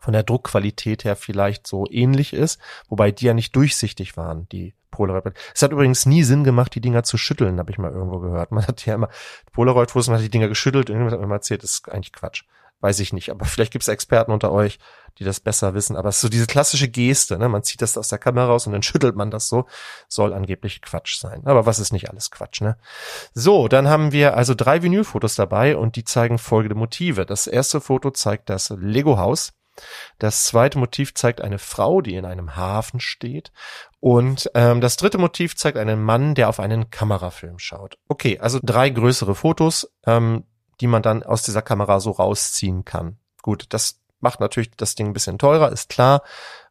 von 0.00 0.12
der 0.12 0.22
Druckqualität 0.24 1.04
her 1.04 1.14
vielleicht 1.14 1.66
so 1.66 1.86
ähnlich 1.88 2.32
ist, 2.32 2.60
wobei 2.88 3.12
die 3.12 3.26
ja 3.26 3.34
nicht 3.34 3.54
durchsichtig 3.54 4.16
waren, 4.16 4.48
die 4.48 4.74
Polaroid. 4.90 5.34
Es 5.54 5.62
hat 5.62 5.72
übrigens 5.72 6.06
nie 6.06 6.24
Sinn 6.24 6.42
gemacht, 6.42 6.74
die 6.74 6.80
Dinger 6.80 7.04
zu 7.04 7.16
schütteln, 7.16 7.58
habe 7.58 7.70
ich 7.70 7.78
mal 7.78 7.92
irgendwo 7.92 8.18
gehört. 8.18 8.50
Man 8.50 8.66
hat 8.66 8.84
ja 8.86 8.94
immer 8.94 9.08
Polaroid-Fotos, 9.52 10.08
man 10.08 10.16
hat 10.16 10.24
die 10.24 10.30
Dinger 10.30 10.48
geschüttelt 10.48 10.90
und 10.90 10.96
irgendjemand 10.96 11.12
hat 11.12 11.20
mir 11.20 11.28
mal 11.28 11.36
erzählt, 11.36 11.62
das 11.62 11.72
ist 11.72 11.88
eigentlich 11.88 12.12
Quatsch. 12.12 12.42
Weiß 12.82 12.98
ich 13.00 13.12
nicht, 13.12 13.30
aber 13.30 13.44
vielleicht 13.44 13.72
gibt 13.72 13.82
es 13.82 13.88
Experten 13.88 14.32
unter 14.32 14.50
euch, 14.52 14.78
die 15.18 15.24
das 15.24 15.38
besser 15.38 15.74
wissen. 15.74 15.96
Aber 15.96 16.08
es 16.08 16.16
ist 16.16 16.22
so 16.22 16.28
diese 16.30 16.46
klassische 16.46 16.88
Geste, 16.88 17.38
ne? 17.38 17.48
Man 17.48 17.62
zieht 17.62 17.82
das 17.82 17.98
aus 17.98 18.08
der 18.08 18.18
Kamera 18.18 18.46
raus 18.46 18.66
und 18.66 18.72
dann 18.72 18.82
schüttelt 18.82 19.16
man 19.16 19.30
das 19.30 19.48
so. 19.48 19.66
Soll 20.08 20.32
angeblich 20.32 20.80
Quatsch 20.80 21.18
sein. 21.18 21.42
Aber 21.44 21.66
was 21.66 21.78
ist 21.78 21.92
nicht 21.92 22.08
alles 22.08 22.30
Quatsch, 22.30 22.62
ne? 22.62 22.78
So, 23.34 23.68
dann 23.68 23.88
haben 23.88 24.12
wir 24.12 24.34
also 24.34 24.54
drei 24.54 24.82
Vinylfotos 24.82 25.34
dabei 25.34 25.76
und 25.76 25.96
die 25.96 26.04
zeigen 26.04 26.38
folgende 26.38 26.74
Motive. 26.74 27.26
Das 27.26 27.46
erste 27.46 27.82
Foto 27.82 28.12
zeigt 28.12 28.48
das 28.48 28.70
Lego-Haus. 28.70 29.52
Das 30.18 30.44
zweite 30.44 30.78
Motiv 30.78 31.14
zeigt 31.14 31.40
eine 31.40 31.58
Frau, 31.58 32.00
die 32.00 32.14
in 32.14 32.24
einem 32.24 32.56
Hafen 32.56 33.00
steht. 33.00 33.52
Und 34.00 34.50
ähm, 34.54 34.80
das 34.80 34.96
dritte 34.96 35.18
Motiv 35.18 35.56
zeigt 35.56 35.76
einen 35.76 36.02
Mann, 36.02 36.34
der 36.34 36.48
auf 36.48 36.60
einen 36.60 36.90
Kamerafilm 36.90 37.58
schaut. 37.58 37.98
Okay, 38.08 38.38
also 38.38 38.58
drei 38.62 38.90
größere 38.90 39.34
Fotos, 39.34 39.92
ähm, 40.06 40.44
die 40.80 40.86
man 40.86 41.02
dann 41.02 41.22
aus 41.22 41.42
dieser 41.42 41.62
Kamera 41.62 42.00
so 42.00 42.10
rausziehen 42.10 42.84
kann. 42.84 43.18
Gut, 43.42 43.66
das 43.70 44.00
macht 44.20 44.40
natürlich 44.40 44.70
das 44.76 44.94
Ding 44.94 45.08
ein 45.08 45.12
bisschen 45.12 45.38
teurer, 45.38 45.72
ist 45.72 45.88
klar. 45.88 46.22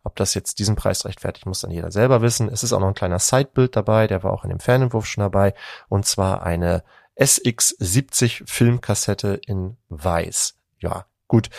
Ob 0.04 0.16
das 0.16 0.34
jetzt 0.34 0.60
diesen 0.60 0.76
Preis 0.76 1.06
rechtfertigt, 1.06 1.46
muss 1.46 1.62
dann 1.62 1.72
jeder 1.72 1.92
selber 1.92 2.22
wissen. 2.22 2.50
Es 2.50 2.64
ist 2.64 2.74
auch 2.74 2.80
noch 2.80 2.88
ein 2.88 2.94
kleiner 2.94 3.20
Sidebild 3.20 3.76
dabei, 3.76 4.08
der 4.08 4.24
war 4.24 4.32
auch 4.32 4.44
in 4.44 4.50
dem 4.50 4.60
Fanentwurf 4.60 5.06
schon 5.06 5.24
dabei. 5.24 5.54
Und 5.90 6.06
zwar 6.06 6.44
eine 6.44 6.84
SX70 7.20 8.44
Filmkassette 8.48 9.40
in 9.46 9.78
weiß. 9.90 10.56
Ja, 10.80 11.06
gut. 11.28 11.50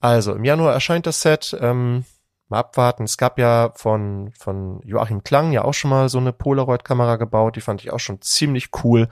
Also 0.00 0.34
im 0.34 0.44
Januar 0.44 0.72
erscheint 0.72 1.06
das 1.06 1.20
Set. 1.20 1.56
Ähm, 1.60 2.04
mal 2.48 2.58
abwarten. 2.58 3.04
Es 3.04 3.16
gab 3.16 3.38
ja 3.38 3.72
von, 3.76 4.32
von 4.38 4.80
Joachim 4.84 5.22
Klang 5.22 5.52
ja 5.52 5.64
auch 5.64 5.74
schon 5.74 5.90
mal 5.90 6.08
so 6.08 6.18
eine 6.18 6.32
Polaroid-Kamera 6.32 7.16
gebaut. 7.16 7.56
Die 7.56 7.60
fand 7.60 7.82
ich 7.82 7.92
auch 7.92 8.00
schon 8.00 8.20
ziemlich 8.20 8.70
cool. 8.82 9.08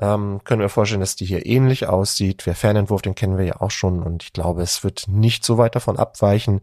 Ähm, 0.00 0.42
können 0.44 0.60
wir 0.60 0.68
vorstellen, 0.68 1.00
dass 1.00 1.16
die 1.16 1.24
hier 1.24 1.46
ähnlich 1.46 1.86
aussieht. 1.86 2.46
Der 2.46 2.54
Fernentwurf, 2.54 3.02
den 3.02 3.14
kennen 3.14 3.38
wir 3.38 3.44
ja 3.46 3.60
auch 3.60 3.70
schon 3.70 4.02
und 4.02 4.22
ich 4.22 4.32
glaube, 4.32 4.62
es 4.62 4.84
wird 4.84 5.08
nicht 5.08 5.44
so 5.44 5.58
weit 5.58 5.74
davon 5.74 5.98
abweichen. 5.98 6.60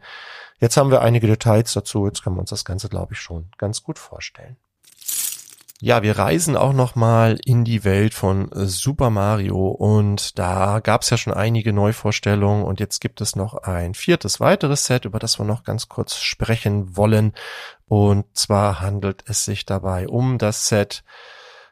Jetzt 0.60 0.78
haben 0.78 0.92
wir 0.92 1.02
einige 1.02 1.28
Details 1.28 1.74
dazu. 1.74 2.06
Jetzt 2.06 2.24
können 2.24 2.38
wir 2.38 2.42
uns 2.42 2.52
das 2.52 2.64
Ganze, 2.64 2.88
glaube 2.88 3.14
ich, 3.14 3.20
schon 3.20 3.50
ganz 3.58 3.84
gut 3.84 4.00
vorstellen. 4.00 4.56
Ja, 5.82 6.04
wir 6.04 6.18
reisen 6.18 6.56
auch 6.56 6.72
noch 6.72 6.96
mal 6.96 7.38
in 7.44 7.66
die 7.66 7.84
Welt 7.84 8.14
von 8.14 8.50
Super 8.54 9.10
Mario 9.10 9.68
und 9.68 10.40
da 10.40 10.80
gab 10.80 11.02
es 11.02 11.10
ja 11.10 11.18
schon 11.18 11.34
einige 11.34 11.74
Neuvorstellungen 11.74 12.64
und 12.64 12.80
jetzt 12.80 13.02
gibt 13.02 13.20
es 13.20 13.36
noch 13.36 13.56
ein 13.56 13.94
viertes 13.94 14.40
weiteres 14.40 14.86
Set, 14.86 15.04
über 15.04 15.20
das 15.20 15.38
wir 15.38 15.44
noch 15.44 15.66
ganz 15.66 15.90
kurz 15.90 16.16
sprechen 16.16 16.96
wollen. 16.96 17.34
Und 17.88 18.26
zwar 18.38 18.80
handelt 18.80 19.26
es 19.28 19.44
sich 19.44 19.66
dabei 19.66 20.08
um 20.08 20.38
das 20.38 20.70
Set 20.70 21.04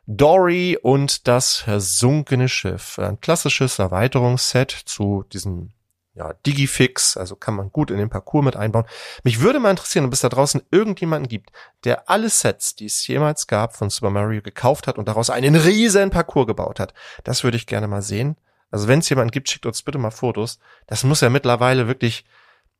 Dory 0.06 0.78
und 0.82 1.30
das 1.30 1.56
versunkene 1.56 2.50
Schiff. 2.50 3.00
Ein 3.00 3.22
klassisches 3.22 3.80
Erweiterungsset 3.80 4.72
zu 4.72 5.24
diesem 5.32 5.72
ja, 6.16 6.34
Digifix, 6.46 7.18
also 7.18 7.36
kann 7.36 7.56
man 7.56 7.72
gut 7.72 7.90
in 7.90 7.98
den 7.98 8.10
Parcours 8.10 8.46
mit 8.46 8.56
einbauen. 8.56 8.86
Mich 9.24 9.40
würde 9.40 9.60
mal 9.60 9.72
interessieren, 9.72 10.06
ob 10.06 10.14
es 10.14 10.22
da 10.22 10.30
draußen 10.30 10.62
irgendjemanden 10.70 11.28
gibt, 11.28 11.52
der 11.86 12.10
alle 12.10 12.30
Sets, 12.30 12.76
die 12.76 12.86
es 12.86 13.06
jemals 13.08 13.48
gab 13.48 13.76
von 13.76 13.90
Super 13.90 14.12
Mario 14.12 14.42
gekauft 14.42 14.86
hat 14.86 15.00
und 15.00 15.08
daraus 15.08 15.32
einen 15.32 15.56
riesen 15.56 16.12
Parcours 16.12 16.46
gebaut 16.46 16.80
hat. 16.80 16.94
Das 17.24 17.44
würde 17.44 17.58
ich 17.58 17.66
gerne 17.66 17.88
mal 17.88 18.04
sehen. 18.04 18.38
Also 18.70 18.88
wenn 18.88 19.00
es 19.00 19.10
jemanden 19.10 19.32
gibt, 19.32 19.50
schickt 19.50 19.66
uns 19.66 19.82
bitte 19.82 19.98
mal 19.98 20.12
Fotos. 20.12 20.60
Das 20.88 21.04
muss 21.04 21.22
ja 21.22 21.30
mittlerweile 21.30 21.88
wirklich 21.88 22.26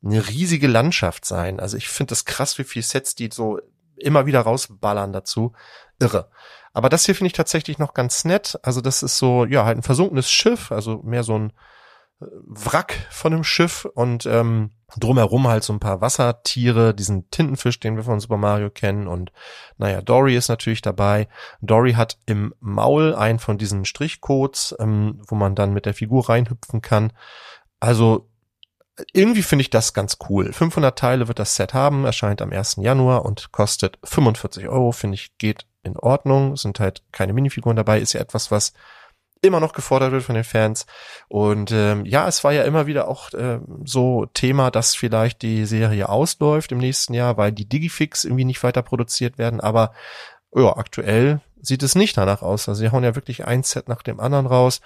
eine 0.04 0.28
riesige 0.28 0.68
Landschaft 0.68 1.24
sein. 1.24 1.58
Also 1.58 1.76
ich 1.76 1.88
finde 1.88 2.10
das 2.10 2.24
krass, 2.24 2.58
wie 2.58 2.64
viele 2.64 2.84
Sets 2.84 3.16
die 3.16 3.30
so 3.32 3.58
immer 3.96 4.26
wieder 4.26 4.40
rausballern 4.40 5.12
dazu. 5.12 5.52
Irre. 5.98 6.30
Aber 6.72 6.88
das 6.88 7.06
hier 7.06 7.14
finde 7.14 7.28
ich 7.28 7.32
tatsächlich 7.34 7.78
noch 7.78 7.94
ganz 7.94 8.24
nett. 8.24 8.58
Also 8.62 8.80
das 8.80 9.02
ist 9.02 9.18
so, 9.18 9.44
ja, 9.44 9.64
halt 9.64 9.78
ein 9.78 9.82
versunkenes 9.82 10.30
Schiff, 10.30 10.70
also 10.70 11.00
mehr 11.04 11.22
so 11.22 11.38
ein 11.38 11.52
Wrack 12.20 13.06
von 13.10 13.32
einem 13.32 13.44
Schiff 13.44 13.84
und 13.94 14.26
ähm, 14.26 14.70
drumherum 14.96 15.48
halt 15.48 15.64
so 15.64 15.72
ein 15.72 15.80
paar 15.80 16.00
Wassertiere, 16.00 16.94
diesen 16.94 17.30
Tintenfisch, 17.30 17.80
den 17.80 17.96
wir 17.96 18.04
von 18.04 18.20
Super 18.20 18.36
Mario 18.36 18.70
kennen 18.70 19.08
und 19.08 19.32
naja, 19.76 20.00
Dory 20.00 20.36
ist 20.36 20.48
natürlich 20.48 20.82
dabei. 20.82 21.28
Dory 21.60 21.94
hat 21.94 22.18
im 22.26 22.54
Maul 22.60 23.14
einen 23.14 23.38
von 23.38 23.58
diesen 23.58 23.84
Strichcodes, 23.84 24.74
ähm, 24.78 25.20
wo 25.26 25.34
man 25.34 25.54
dann 25.54 25.72
mit 25.72 25.86
der 25.86 25.94
Figur 25.94 26.28
reinhüpfen 26.28 26.82
kann. 26.82 27.12
Also 27.80 28.30
irgendwie 29.12 29.42
finde 29.42 29.62
ich 29.62 29.70
das 29.70 29.92
ganz 29.92 30.18
cool. 30.28 30.52
500 30.52 30.96
Teile 30.96 31.28
wird 31.28 31.40
das 31.40 31.56
Set 31.56 31.74
haben, 31.74 32.04
erscheint 32.04 32.40
am 32.40 32.52
1. 32.52 32.76
Januar 32.76 33.24
und 33.24 33.50
kostet 33.50 33.98
45 34.04 34.68
Euro, 34.68 34.92
finde 34.92 35.16
ich, 35.16 35.36
geht 35.38 35.66
in 35.82 35.96
Ordnung. 35.96 36.56
Sind 36.56 36.78
halt 36.78 37.02
keine 37.10 37.32
Minifiguren 37.32 37.76
dabei, 37.76 37.98
ist 37.98 38.12
ja 38.12 38.20
etwas, 38.20 38.52
was 38.52 38.72
immer 39.44 39.60
noch 39.60 39.72
gefordert 39.72 40.12
wird 40.12 40.22
von 40.22 40.34
den 40.34 40.44
Fans. 40.44 40.86
Und 41.28 41.70
ähm, 41.72 42.04
ja, 42.04 42.26
es 42.26 42.42
war 42.44 42.52
ja 42.52 42.64
immer 42.64 42.86
wieder 42.86 43.08
auch 43.08 43.32
äh, 43.32 43.60
so 43.84 44.26
Thema, 44.34 44.70
dass 44.70 44.94
vielleicht 44.94 45.42
die 45.42 45.66
Serie 45.66 46.08
ausläuft 46.08 46.72
im 46.72 46.78
nächsten 46.78 47.14
Jahr, 47.14 47.36
weil 47.36 47.52
die 47.52 47.68
Digifix 47.68 48.24
irgendwie 48.24 48.44
nicht 48.44 48.62
weiter 48.62 48.82
produziert 48.82 49.38
werden. 49.38 49.60
Aber 49.60 49.92
ja, 50.54 50.76
aktuell 50.76 51.40
sieht 51.60 51.82
es 51.82 51.94
nicht 51.94 52.16
danach 52.16 52.42
aus. 52.42 52.68
Also 52.68 52.80
sie 52.80 52.90
hauen 52.90 53.04
ja 53.04 53.14
wirklich 53.14 53.46
ein 53.46 53.62
Set 53.62 53.88
nach 53.88 54.02
dem 54.02 54.20
anderen 54.20 54.46
raus. 54.46 54.80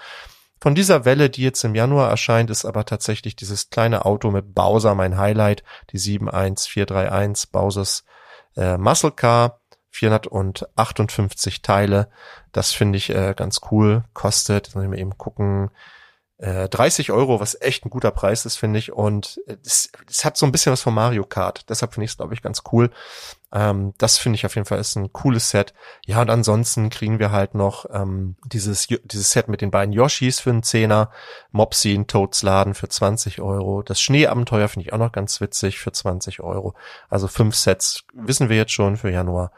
Von 0.61 0.75
dieser 0.75 1.05
Welle, 1.05 1.31
die 1.31 1.43
jetzt 1.43 1.63
im 1.63 1.75
Januar 1.75 2.11
erscheint, 2.11 2.51
ist 2.51 2.65
aber 2.65 2.85
tatsächlich 2.85 3.37
dieses 3.37 3.71
kleine 3.71 4.05
Auto 4.05 4.31
mit 4.31 4.55
Bowser 4.55 4.95
mein 4.95 5.17
Highlight, 5.17 5.63
die 5.93 5.99
71431 5.99 7.53
Bowsers 7.53 8.05
äh, 8.57 8.77
Muscle 8.77 9.13
Car, 9.13 9.61
458 9.91 11.63
Teile. 11.63 12.09
Das 12.53 12.73
finde 12.73 12.99
ich 12.99 13.11
äh, 13.11 13.35
ganz 13.37 13.61
cool. 13.71 14.05
Kostet, 14.15 14.67
jetzt 14.67 14.75
muss 14.75 14.85
ich 14.85 14.91
mal 14.91 14.99
eben 14.99 15.17
gucken, 15.19 15.71
äh, 16.39 16.69
30 16.69 17.11
Euro, 17.11 17.41
was 17.41 17.61
echt 17.61 17.85
ein 17.85 17.91
guter 17.91 18.13
Preis 18.13 18.47
ist, 18.47 18.57
finde 18.57 18.79
ich. 18.79 18.93
Und 18.93 19.41
es, 19.65 19.91
es 20.09 20.25
hat 20.25 20.37
so 20.37 20.47
ein 20.47 20.53
bisschen 20.53 20.73
was 20.73 20.83
von 20.83 20.95
Mario 20.95 21.25
Kart. 21.25 21.69
Deshalb 21.69 21.95
finde 21.95 22.05
ich 22.05 22.13
es, 22.13 22.17
glaube 22.17 22.33
ich, 22.35 22.43
ganz 22.43 22.63
cool. 22.73 22.91
Ähm, 23.53 23.93
das 23.99 24.19
finde 24.19 24.37
ich 24.37 24.47
auf 24.47 24.55
jeden 24.55 24.67
Fall 24.67 24.79
ist 24.79 24.95
ein 24.95 25.13
cooles 25.13 25.51
Set. 25.51 25.75
Ja, 26.07 26.21
und 26.23 26.31
ansonsten 26.31 26.91
kriegen 26.91 27.19
wir 27.19 27.33
halt 27.33 27.55
noch 27.55 27.87
ähm, 27.93 28.37
dieses, 28.45 28.87
dieses 28.87 29.33
Set 29.33 29.49
mit 29.49 29.63
den 29.63 29.73
beiden 29.73 29.93
Yoshis 29.93 30.39
für 30.39 30.51
einen 30.51 30.63
Zehner, 30.63 31.11
Mopsy 31.51 31.95
in 31.95 32.07
Toads 32.07 32.43
Laden 32.43 32.75
für 32.75 32.89
20 32.89 33.41
Euro. 33.41 33.83
Das 33.83 34.01
Schneeabenteuer 34.01 34.69
finde 34.69 34.87
ich 34.87 34.93
auch 34.93 34.99
noch 34.99 35.13
ganz 35.13 35.41
witzig 35.41 35.81
für 35.81 35.91
20 35.91 36.41
Euro. 36.41 36.75
Also 37.09 37.27
fünf 37.27 37.57
Sets 37.57 38.05
wissen 38.13 38.49
wir 38.49 38.57
jetzt 38.57 38.73
schon 38.73 38.97
für 38.97 39.11
Januar. 39.11 39.51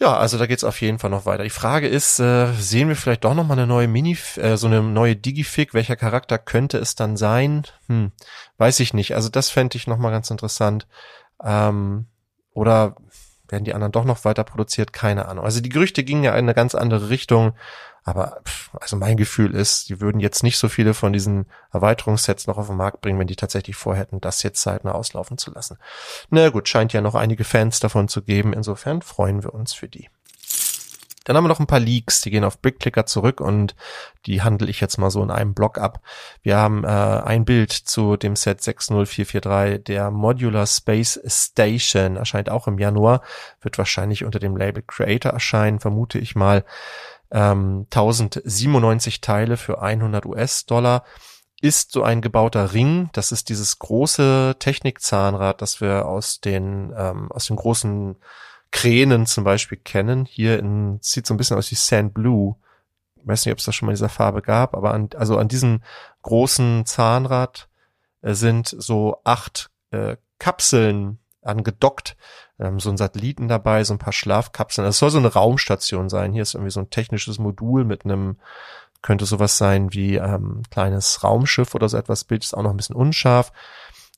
Ja, 0.00 0.16
also 0.16 0.38
da 0.38 0.46
geht's 0.46 0.64
auf 0.64 0.80
jeden 0.80 0.98
Fall 0.98 1.10
noch 1.10 1.26
weiter. 1.26 1.44
Die 1.44 1.50
Frage 1.50 1.86
ist, 1.86 2.18
äh, 2.20 2.50
sehen 2.54 2.88
wir 2.88 2.96
vielleicht 2.96 3.22
doch 3.22 3.34
noch 3.34 3.46
mal 3.46 3.52
eine 3.52 3.66
neue 3.66 3.86
Mini, 3.86 4.16
äh, 4.36 4.56
so 4.56 4.66
eine 4.66 4.82
neue 4.82 5.14
Digifig? 5.14 5.74
Welcher 5.74 5.94
Charakter 5.94 6.38
könnte 6.38 6.78
es 6.78 6.94
dann 6.94 7.18
sein? 7.18 7.64
Hm, 7.86 8.10
weiß 8.56 8.80
ich 8.80 8.94
nicht. 8.94 9.14
Also 9.14 9.28
das 9.28 9.50
fände 9.50 9.76
ich 9.76 9.86
noch 9.86 9.98
mal 9.98 10.10
ganz 10.10 10.30
interessant. 10.30 10.86
Ähm, 11.44 12.06
oder 12.54 12.96
werden 13.48 13.64
die 13.64 13.74
anderen 13.74 13.92
doch 13.92 14.06
noch 14.06 14.24
weiter 14.24 14.42
produziert? 14.42 14.94
Keine 14.94 15.28
Ahnung. 15.28 15.44
Also 15.44 15.60
die 15.60 15.68
Gerüchte 15.68 16.02
gingen 16.02 16.24
ja 16.24 16.32
in 16.32 16.46
eine 16.46 16.54
ganz 16.54 16.74
andere 16.74 17.10
Richtung. 17.10 17.52
Aber 18.04 18.40
also 18.72 18.96
mein 18.96 19.16
Gefühl 19.16 19.54
ist, 19.54 19.88
die 19.88 20.00
würden 20.00 20.20
jetzt 20.20 20.42
nicht 20.42 20.56
so 20.56 20.68
viele 20.68 20.94
von 20.94 21.12
diesen 21.12 21.46
Erweiterungssets 21.72 22.46
noch 22.46 22.58
auf 22.58 22.68
den 22.68 22.76
Markt 22.76 23.00
bringen, 23.00 23.18
wenn 23.18 23.26
die 23.26 23.36
tatsächlich 23.36 23.76
vorhätten, 23.76 24.20
das 24.20 24.42
jetzt 24.42 24.62
zeitnah 24.62 24.92
auslaufen 24.92 25.38
zu 25.38 25.50
lassen. 25.50 25.78
Na 26.30 26.48
gut, 26.48 26.68
scheint 26.68 26.92
ja 26.92 27.00
noch 27.00 27.14
einige 27.14 27.44
Fans 27.44 27.80
davon 27.80 28.08
zu 28.08 28.22
geben. 28.22 28.52
Insofern 28.52 29.02
freuen 29.02 29.42
wir 29.42 29.54
uns 29.54 29.74
für 29.74 29.88
die. 29.88 30.08
Dann 31.24 31.36
haben 31.36 31.44
wir 31.44 31.48
noch 31.48 31.60
ein 31.60 31.66
paar 31.66 31.80
Leaks, 31.80 32.22
die 32.22 32.30
gehen 32.30 32.44
auf 32.44 32.58
BigClicker 32.58 33.04
zurück 33.04 33.40
und 33.40 33.76
die 34.26 34.42
handle 34.42 34.68
ich 34.68 34.80
jetzt 34.80 34.96
mal 34.96 35.10
so 35.10 35.22
in 35.22 35.30
einem 35.30 35.54
Blog 35.54 35.78
ab. 35.78 36.00
Wir 36.42 36.56
haben 36.56 36.82
äh, 36.82 36.88
ein 36.88 37.44
Bild 37.44 37.72
zu 37.72 38.16
dem 38.16 38.36
Set 38.36 38.62
60443, 38.62 39.84
der 39.84 40.10
Modular 40.10 40.66
Space 40.66 41.20
Station, 41.26 42.16
erscheint 42.16 42.50
auch 42.50 42.66
im 42.66 42.78
Januar, 42.78 43.22
wird 43.60 43.76
wahrscheinlich 43.76 44.24
unter 44.24 44.38
dem 44.38 44.56
Label 44.56 44.82
Creator 44.82 45.32
erscheinen, 45.32 45.78
vermute 45.78 46.18
ich 46.18 46.34
mal 46.34 46.64
ähm, 47.30 47.86
1097 47.90 49.20
Teile 49.20 49.56
für 49.56 49.80
100 49.80 50.26
US-Dollar 50.26 51.04
ist 51.60 51.92
so 51.92 52.02
ein 52.02 52.22
gebauter 52.22 52.72
Ring. 52.72 53.10
Das 53.12 53.32
ist 53.32 53.48
dieses 53.48 53.78
große 53.78 54.56
Technikzahnrad, 54.58 55.60
das 55.60 55.80
wir 55.80 56.06
aus 56.06 56.40
den 56.40 56.92
ähm, 56.96 57.30
aus 57.30 57.46
den 57.46 57.56
großen 57.56 58.16
Kränen 58.70 59.26
zum 59.26 59.44
Beispiel 59.44 59.78
kennen. 59.78 60.24
Hier 60.24 60.58
in, 60.58 60.98
sieht 61.02 61.26
so 61.26 61.34
ein 61.34 61.36
bisschen 61.36 61.58
aus 61.58 61.70
wie 61.70 61.76
Sand 61.76 62.14
Blue. 62.14 62.56
Ich 63.16 63.26
weiß 63.26 63.44
nicht, 63.44 63.52
ob 63.52 63.58
es 63.58 63.66
das 63.66 63.74
schon 63.74 63.86
mal 63.86 63.92
in 63.92 63.96
dieser 63.96 64.08
Farbe 64.08 64.40
gab, 64.40 64.74
aber 64.74 64.94
an, 64.94 65.10
also 65.16 65.36
an 65.36 65.48
diesem 65.48 65.82
großen 66.22 66.86
Zahnrad 66.86 67.68
äh, 68.22 68.32
sind 68.32 68.74
so 68.78 69.20
acht 69.24 69.70
äh, 69.90 70.16
Kapseln 70.38 71.18
angedockt, 71.42 72.16
ähm, 72.60 72.78
so 72.78 72.90
ein 72.90 72.96
Satelliten 72.96 73.48
dabei, 73.48 73.82
so 73.84 73.94
ein 73.94 73.98
paar 73.98 74.12
Schlafkapseln. 74.12 74.86
Das 74.86 74.98
soll 74.98 75.10
so 75.10 75.18
eine 75.18 75.32
Raumstation 75.32 76.08
sein. 76.08 76.32
Hier 76.32 76.42
ist 76.42 76.54
irgendwie 76.54 76.70
so 76.70 76.80
ein 76.80 76.90
technisches 76.90 77.38
Modul 77.38 77.84
mit 77.84 78.04
einem, 78.04 78.36
könnte 79.02 79.24
sowas 79.24 79.58
sein 79.58 79.92
wie 79.92 80.16
ähm, 80.16 80.62
kleines 80.70 81.24
Raumschiff 81.24 81.74
oder 81.74 81.88
so 81.88 81.96
etwas. 81.96 82.24
Bild 82.24 82.44
ist 82.44 82.54
auch 82.54 82.62
noch 82.62 82.70
ein 82.70 82.76
bisschen 82.76 82.96
unscharf. 82.96 83.52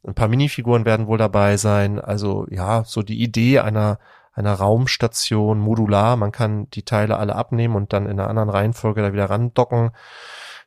Ein 0.05 0.15
paar 0.15 0.29
Minifiguren 0.29 0.85
werden 0.85 1.07
wohl 1.07 1.19
dabei 1.19 1.57
sein. 1.57 2.01
Also 2.01 2.47
ja, 2.51 2.85
so 2.85 3.03
die 3.03 3.23
Idee 3.23 3.61
einer 3.61 3.99
einer 4.35 4.55
Raumstation 4.55 5.59
modular. 5.59 6.17
Man 6.17 6.33
kann 6.33 6.69
die 6.71 6.85
Teile 6.85 7.19
alle 7.19 7.37
abnehmen 7.37 7.77
und 7.77 7.93
dann 7.93 8.07
in 8.07 8.19
einer 8.19 8.29
anderen 8.29 8.51
Reihenfolge 8.51 9.03
da 9.03 9.13
wieder 9.13 9.31
randocken. 9.31 9.91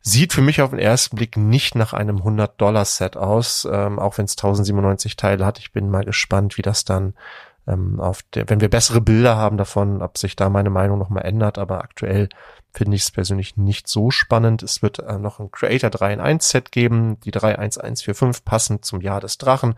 Sieht 0.02 0.34
für 0.34 0.42
mich 0.42 0.62
auf 0.62 0.70
den 0.70 0.80
ersten 0.80 1.16
Blick 1.16 1.36
nicht 1.36 1.74
nach 1.74 1.94
einem 1.94 2.18
100-Dollar-Set 2.18 3.18
aus, 3.18 3.68
ähm, 3.72 3.98
auch 3.98 4.20
wenn 4.20 4.26
es 4.26 4.34
1097 4.34 5.16
Teile 5.16 5.44
hat. 5.46 5.58
Ich 5.58 5.72
bin 5.72 5.90
mal 5.90 6.06
gespannt, 6.06 6.58
wie 6.58 6.62
das 6.62 6.86
dann 6.86 7.16
ähm, 7.68 8.00
auf 8.00 8.22
der, 8.34 8.50
wenn 8.50 8.62
wir 8.62 8.70
bessere 8.70 9.02
Bilder 9.02 9.36
haben 9.36 9.58
davon, 9.58 10.02
ob 10.02 10.18
sich 10.18 10.36
da 10.36 10.50
meine 10.50 10.70
Meinung 10.70 11.00
nochmal 11.00 11.26
ändert. 11.26 11.58
Aber 11.58 11.84
aktuell 11.84 12.30
finde 12.72 12.96
ich 12.96 13.04
es 13.04 13.12
persönlich 13.12 13.58
nicht 13.58 13.88
so 13.88 14.12
spannend. 14.12 14.62
Es 14.62 14.82
wird 14.82 15.00
äh, 15.00 15.18
noch 15.18 15.40
ein 15.40 15.52
Creator 15.52 15.90
3 15.90 16.14
in 16.14 16.20
1 16.20 16.50
Set 16.50 16.72
geben, 16.72 17.20
die 17.22 17.32
31145 17.32 18.46
passend 18.46 18.86
zum 18.86 19.02
Jahr 19.02 19.22
des 19.22 19.38
Drachen. 19.38 19.76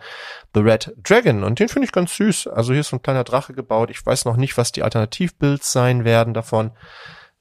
The 0.54 0.62
Red 0.62 0.96
Dragon 1.04 1.44
und 1.44 1.60
den 1.60 1.70
finde 1.70 1.86
ich 1.86 1.92
ganz 1.92 2.16
süß. 2.16 2.48
Also 2.48 2.74
hier 2.74 2.82
ist 2.82 2.90
so 2.90 2.98
ein 2.98 3.02
kleiner 3.02 3.24
Drache 3.24 3.54
gebaut. 3.54 3.90
Ich 3.90 4.06
weiß 4.06 4.26
noch 4.26 4.38
nicht, 4.38 4.58
was 4.58 4.72
die 4.72 4.84
Alternativbuilds 4.84 5.72
sein 5.72 6.04
werden 6.04 6.34
davon. 6.34 6.72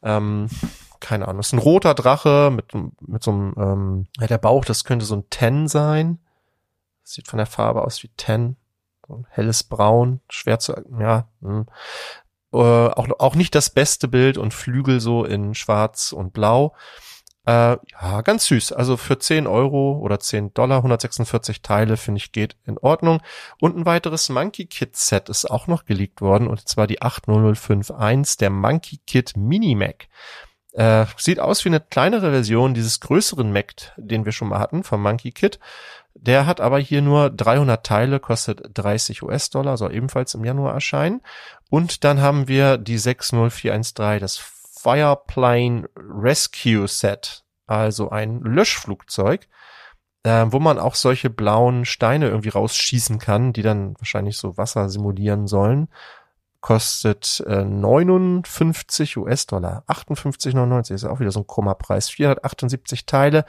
Ähm, 0.03 0.49
keine 1.01 1.27
Ahnung, 1.27 1.39
das 1.39 1.49
ist 1.49 1.53
ein 1.55 1.59
roter 1.59 1.95
Drache 1.95 2.51
mit, 2.51 2.73
mit 3.01 3.23
so 3.23 3.31
einem, 3.31 3.55
ähm, 3.59 4.07
ja, 4.19 4.27
der 4.27 4.39
Bauch, 4.39 4.65
das 4.65 4.85
könnte 4.85 5.05
so 5.05 5.17
ein 5.17 5.25
Ten 5.31 5.69
sein. 5.69 6.19
sieht 7.03 7.29
von 7.29 7.39
der 7.39 7.47
Farbe 7.47 7.83
aus 7.83 8.03
wie 8.03 8.11
Ten. 8.17 8.57
So 9.09 9.25
helles 9.31 9.65
Braun, 9.65 10.21
schwer 10.29 10.59
zu, 10.59 10.75
ja, 10.99 11.29
hm. 11.41 11.67
äh, 12.53 12.57
auch, 12.59 13.09
auch 13.19 13.35
nicht 13.35 13.55
das 13.55 13.71
beste 13.71 14.09
Bild 14.09 14.39
und 14.39 14.55
Flügel 14.55 15.01
so 15.01 15.25
in 15.25 15.55
schwarz 15.55 16.13
und 16.13 16.33
blau. 16.33 16.75
Äh, 17.47 17.77
ja, 17.93 18.23
ganz 18.23 18.47
süß. 18.47 18.73
Also 18.73 18.97
für 18.97 19.19
10 19.21 19.47
Euro 19.47 19.99
oder 19.99 20.19
10 20.19 20.53
Dollar, 20.53 20.79
146 20.79 21.63
Teile, 21.63 21.97
finde 21.97 22.19
ich, 22.19 22.33
geht 22.33 22.57
in 22.65 22.77
Ordnung. 22.79 23.23
Und 23.61 23.77
ein 23.77 23.87
weiteres 23.87 24.29
Monkey 24.29 24.67
Kit 24.67 24.97
Set 24.97 25.29
ist 25.29 25.49
auch 25.49 25.69
noch 25.69 25.85
geleakt 25.85 26.21
worden, 26.21 26.49
und 26.49 26.69
zwar 26.69 26.89
die 26.89 27.03
80051, 27.03 28.39
der 28.39 28.51
Monkey 28.51 28.99
Kit 29.07 29.37
Mini 29.37 29.77
Mac. 29.77 30.09
Äh, 30.77 31.07
sieht 31.17 31.41
aus 31.41 31.65
wie 31.65 31.71
eine 31.71 31.81
kleinere 31.81 32.31
Version 32.31 32.75
dieses 32.75 33.01
größeren 33.01 33.51
Mac, 33.51 33.95
den 33.97 34.27
wir 34.27 34.33
schon 34.33 34.49
mal 34.49 34.59
hatten, 34.59 34.85
vom 34.85 35.01
Monkey 35.01 35.33
Kit. 35.33 35.59
Der 36.13 36.45
hat 36.45 36.61
aber 36.61 36.79
hier 36.79 37.01
nur 37.01 37.31
300 37.31 37.85
Teile, 37.85 38.21
kostet 38.21 38.61
30 38.75 39.23
US-Dollar, 39.23 39.79
soll 39.79 39.95
ebenfalls 39.95 40.35
im 40.35 40.45
Januar 40.45 40.75
erscheinen. 40.75 41.23
Und 41.71 42.05
dann 42.05 42.21
haben 42.21 42.47
wir 42.47 42.77
die 42.77 42.99
60413, 42.99 44.21
das 44.21 44.37
Fireplane 44.37 45.89
Rescue 45.97 46.87
Set, 46.89 47.45
also 47.67 48.11
ein 48.11 48.43
Löschflugzeug, 48.43 49.49
äh, 50.25 50.45
wo 50.49 50.61
man 50.61 50.79
auch 50.79 50.95
solche 50.95 51.31
blauen 51.31 51.87
Steine 51.87 52.29
irgendwie 52.29 52.51
rausschießen 52.51 53.19
kann, 53.19 53.55
die 53.55 53.63
dann 53.63 53.95
wahrscheinlich 53.99 54.37
so 54.37 54.59
Wasser 54.59 54.91
simulieren 54.91 55.47
sollen 55.47 55.89
kostet 56.61 57.45
äh, 57.47 57.65
59 57.65 59.17
US-Dollar. 59.17 59.85
58,99 59.87 60.95
ist 60.95 61.05
auch 61.05 61.21
wieder 61.21 61.31
so 61.31 61.41
ein 61.41 61.47
krummer 61.47 61.75
Preis. 61.75 62.09
478 62.09 63.07
Teile, 63.07 63.45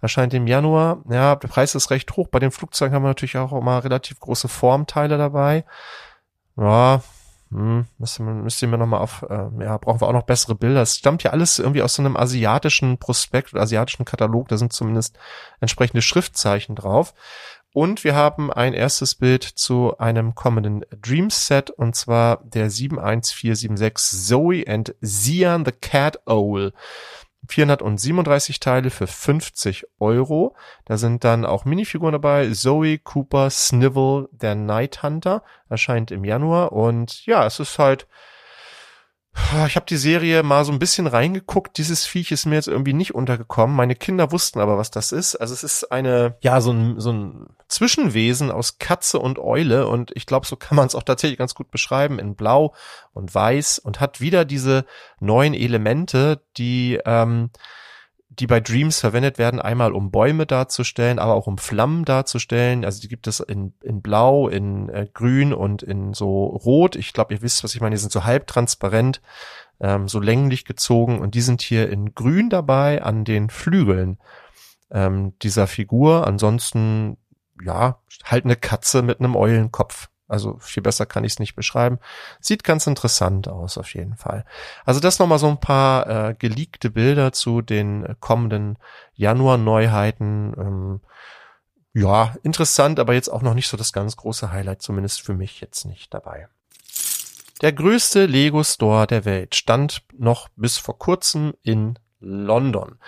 erscheint 0.00 0.34
im 0.34 0.46
Januar. 0.46 1.02
Ja, 1.08 1.36
der 1.36 1.48
Preis 1.48 1.74
ist 1.74 1.90
recht 1.90 2.16
hoch. 2.16 2.28
Bei 2.28 2.38
den 2.38 2.50
Flugzeugen 2.50 2.94
haben 2.94 3.02
wir 3.02 3.08
natürlich 3.08 3.36
auch 3.36 3.52
immer 3.52 3.82
relativ 3.82 4.20
große 4.20 4.48
Formteile 4.48 5.18
dabei. 5.18 5.64
Ja, 6.56 7.02
hm, 7.50 7.86
müsste 7.96 8.22
man, 8.22 8.44
mir 8.44 8.78
nochmal 8.78 9.00
auf, 9.00 9.24
äh, 9.28 9.64
ja, 9.64 9.78
brauchen 9.78 10.02
wir 10.02 10.08
auch 10.08 10.12
noch 10.12 10.24
bessere 10.24 10.54
Bilder. 10.54 10.82
Es 10.82 10.98
stammt 10.98 11.22
ja 11.22 11.30
alles 11.30 11.58
irgendwie 11.58 11.82
aus 11.82 11.94
so 11.94 12.02
einem 12.02 12.16
asiatischen 12.16 12.98
Prospekt 12.98 13.54
oder 13.54 13.62
asiatischen 13.62 14.04
Katalog. 14.04 14.48
Da 14.48 14.58
sind 14.58 14.72
zumindest 14.72 15.18
entsprechende 15.60 16.02
Schriftzeichen 16.02 16.74
drauf. 16.74 17.14
Und 17.74 18.02
wir 18.02 18.14
haben 18.14 18.52
ein 18.52 18.72
erstes 18.72 19.14
Bild 19.14 19.44
zu 19.44 19.98
einem 19.98 20.34
kommenden 20.34 20.84
Dreams 20.90 21.46
Set 21.46 21.70
und 21.70 21.94
zwar 21.94 22.42
der 22.44 22.70
71476 22.70 24.26
Zoe 24.26 24.64
and 24.66 24.94
Zian 25.02 25.64
the 25.64 25.72
Cat 25.72 26.20
Owl. 26.26 26.72
437 27.46 28.60
Teile 28.60 28.90
für 28.90 29.06
50 29.06 29.86
Euro. 30.00 30.54
Da 30.84 30.96
sind 30.96 31.24
dann 31.24 31.44
auch 31.44 31.64
Minifiguren 31.64 32.12
dabei. 32.12 32.50
Zoe, 32.50 32.98
Cooper, 32.98 33.48
Snivel, 33.50 34.28
der 34.32 34.54
Night 34.54 35.02
Hunter. 35.02 35.42
Erscheint 35.68 36.10
im 36.10 36.24
Januar. 36.24 36.72
Und 36.72 37.24
ja, 37.26 37.46
es 37.46 37.60
ist 37.60 37.78
halt 37.78 38.06
ich 39.66 39.76
habe 39.76 39.86
die 39.86 39.96
Serie 39.96 40.42
mal 40.42 40.64
so 40.64 40.72
ein 40.72 40.78
bisschen 40.78 41.06
reingeguckt. 41.06 41.78
Dieses 41.78 42.04
Viech 42.06 42.30
ist 42.32 42.46
mir 42.46 42.56
jetzt 42.56 42.68
irgendwie 42.68 42.92
nicht 42.92 43.14
untergekommen. 43.14 43.74
Meine 43.74 43.94
Kinder 43.94 44.30
wussten 44.30 44.60
aber, 44.60 44.78
was 44.78 44.90
das 44.90 45.12
ist. 45.12 45.36
Also 45.36 45.54
es 45.54 45.64
ist 45.64 45.90
eine, 45.90 46.36
ja, 46.40 46.60
so 46.60 46.72
ein, 46.72 47.00
so 47.00 47.12
ein 47.12 47.46
Zwischenwesen 47.68 48.50
aus 48.50 48.78
Katze 48.78 49.18
und 49.18 49.38
Eule. 49.38 49.86
Und 49.88 50.10
ich 50.14 50.26
glaube, 50.26 50.46
so 50.46 50.56
kann 50.56 50.76
man 50.76 50.86
es 50.86 50.94
auch 50.94 51.02
tatsächlich 51.02 51.38
ganz 51.38 51.54
gut 51.54 51.70
beschreiben 51.70 52.18
in 52.18 52.34
Blau 52.34 52.74
und 53.12 53.34
Weiß 53.34 53.78
und 53.78 54.00
hat 54.00 54.20
wieder 54.20 54.44
diese 54.44 54.84
neuen 55.20 55.54
Elemente, 55.54 56.42
die 56.56 57.00
ähm, 57.04 57.50
die 58.38 58.46
bei 58.46 58.60
Dreams 58.60 59.00
verwendet 59.00 59.38
werden, 59.38 59.60
einmal 59.60 59.92
um 59.92 60.10
Bäume 60.10 60.46
darzustellen, 60.46 61.18
aber 61.18 61.34
auch 61.34 61.46
um 61.46 61.58
Flammen 61.58 62.04
darzustellen. 62.04 62.84
Also 62.84 63.00
die 63.00 63.08
gibt 63.08 63.26
es 63.26 63.40
in, 63.40 63.74
in 63.82 64.00
Blau, 64.00 64.48
in 64.48 64.88
äh, 64.88 65.08
Grün 65.12 65.52
und 65.52 65.82
in 65.82 66.14
so 66.14 66.46
Rot. 66.46 66.94
Ich 66.96 67.12
glaube, 67.12 67.34
ihr 67.34 67.42
wisst, 67.42 67.64
was 67.64 67.74
ich 67.74 67.80
meine. 67.80 67.94
Die 67.94 68.00
sind 68.00 68.12
so 68.12 68.24
halbtransparent, 68.24 69.20
ähm, 69.80 70.08
so 70.08 70.20
länglich 70.20 70.64
gezogen 70.64 71.20
und 71.20 71.34
die 71.34 71.40
sind 71.40 71.62
hier 71.62 71.90
in 71.90 72.14
Grün 72.14 72.48
dabei 72.48 73.02
an 73.02 73.24
den 73.24 73.50
Flügeln 73.50 74.18
ähm, 74.90 75.34
dieser 75.42 75.66
Figur. 75.66 76.26
Ansonsten, 76.26 77.16
ja, 77.62 78.00
halt 78.24 78.44
eine 78.44 78.56
Katze 78.56 79.02
mit 79.02 79.18
einem 79.18 79.34
Eulenkopf. 79.34 80.08
Also 80.28 80.58
viel 80.60 80.82
besser 80.82 81.06
kann 81.06 81.24
ich 81.24 81.32
es 81.32 81.38
nicht 81.38 81.56
beschreiben. 81.56 81.98
Sieht 82.38 82.62
ganz 82.62 82.86
interessant 82.86 83.48
aus 83.48 83.78
auf 83.78 83.94
jeden 83.94 84.14
Fall. 84.14 84.44
Also 84.84 85.00
das 85.00 85.18
nochmal 85.18 85.38
so 85.38 85.48
ein 85.48 85.58
paar 85.58 86.06
äh, 86.28 86.34
geleakte 86.34 86.90
Bilder 86.90 87.32
zu 87.32 87.62
den 87.62 88.04
äh, 88.04 88.14
kommenden 88.20 88.78
Januar-Neuheiten. 89.14 90.54
Ähm, 90.58 91.00
ja, 91.94 92.36
interessant, 92.42 93.00
aber 93.00 93.14
jetzt 93.14 93.30
auch 93.30 93.42
noch 93.42 93.54
nicht 93.54 93.68
so 93.68 93.76
das 93.78 93.94
ganz 93.94 94.16
große 94.16 94.52
Highlight, 94.52 94.82
zumindest 94.82 95.22
für 95.22 95.34
mich 95.34 95.60
jetzt 95.60 95.86
nicht 95.86 96.12
dabei. 96.12 96.48
Der 97.62 97.72
größte 97.72 98.26
Lego 98.26 98.62
Store 98.62 99.06
der 99.06 99.24
Welt 99.24 99.56
stand 99.56 100.02
noch 100.16 100.48
bis 100.54 100.78
vor 100.78 100.98
kurzem 100.98 101.54
in 101.62 101.98
London. 102.20 102.98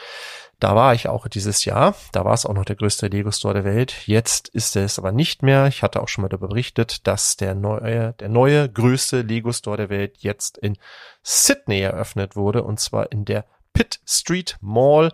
Da 0.61 0.77
war 0.77 0.95
ich 0.95 1.09
auch 1.09 1.27
dieses 1.27 1.65
Jahr. 1.65 1.95
Da 2.13 2.25
war 2.25 2.35
es 2.35 2.45
auch 2.45 2.53
noch 2.53 2.67
der 2.67 2.77
größte 2.77 3.09
Lego 3.09 3.33
Store 3.33 3.55
der 3.55 3.65
Welt. 3.65 4.07
Jetzt 4.07 4.49
ist 4.49 4.77
es 4.77 4.99
aber 4.99 5.11
nicht 5.11 5.43
mehr. 5.43 5.67
Ich 5.67 5.83
hatte 5.83 6.03
auch 6.03 6.09
schon 6.09 6.23
mal 6.23 6.29
darüber 6.29 6.49
berichtet, 6.49 7.07
dass 7.07 7.37
der 7.39 7.55
neue, 7.55 8.13
der 8.21 8.29
neue 8.29 8.69
größte 8.69 9.23
Lego 9.23 9.53
Store 9.53 9.79
der 9.79 9.89
Welt 9.89 10.19
jetzt 10.19 10.59
in 10.59 10.77
Sydney 11.23 11.81
eröffnet 11.81 12.37
wurde 12.37 12.63
und 12.63 12.79
zwar 12.79 13.11
in 13.11 13.25
der 13.25 13.47
Pitt 13.73 14.01
Street 14.05 14.59
Mall. 14.61 15.13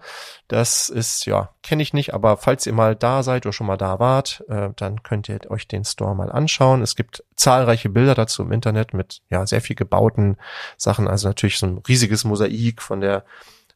Das 0.48 0.88
ist, 0.88 1.26
ja, 1.26 1.50
kenne 1.62 1.82
ich 1.82 1.92
nicht, 1.92 2.14
aber 2.14 2.36
falls 2.36 2.66
ihr 2.66 2.72
mal 2.72 2.96
da 2.96 3.22
seid 3.22 3.46
oder 3.46 3.52
schon 3.52 3.66
mal 3.66 3.76
da 3.76 3.98
wart, 3.98 4.42
äh, 4.48 4.70
dann 4.74 5.02
könnt 5.02 5.28
ihr 5.28 5.38
euch 5.50 5.68
den 5.68 5.84
Store 5.84 6.16
mal 6.16 6.32
anschauen. 6.32 6.82
Es 6.82 6.96
gibt 6.96 7.22
zahlreiche 7.36 7.90
Bilder 7.90 8.14
dazu 8.14 8.42
im 8.42 8.52
Internet 8.52 8.94
mit, 8.94 9.22
ja, 9.30 9.46
sehr 9.46 9.60
viel 9.60 9.76
gebauten 9.76 10.38
Sachen. 10.76 11.06
Also 11.06 11.28
natürlich 11.28 11.58
so 11.58 11.66
ein 11.66 11.82
riesiges 11.86 12.24
Mosaik 12.24 12.82
von 12.82 13.00
der 13.00 13.24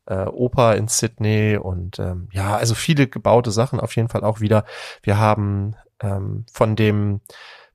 äh, 0.07 0.25
Oper 0.25 0.77
in 0.77 0.89
Sydney 0.89 1.57
und 1.57 1.99
ähm, 1.99 2.29
ja, 2.33 2.57
also 2.57 2.75
viele 2.75 3.07
gebaute 3.07 3.51
Sachen 3.51 3.81
auf 3.81 3.97
jeden 3.97 4.09
Fall 4.09 4.25
auch 4.25 4.41
wieder. 4.41 4.65
Wir 5.03 5.19
haben 5.19 5.77
ähm, 6.01 6.45
von 6.53 6.77
dem 6.77 7.21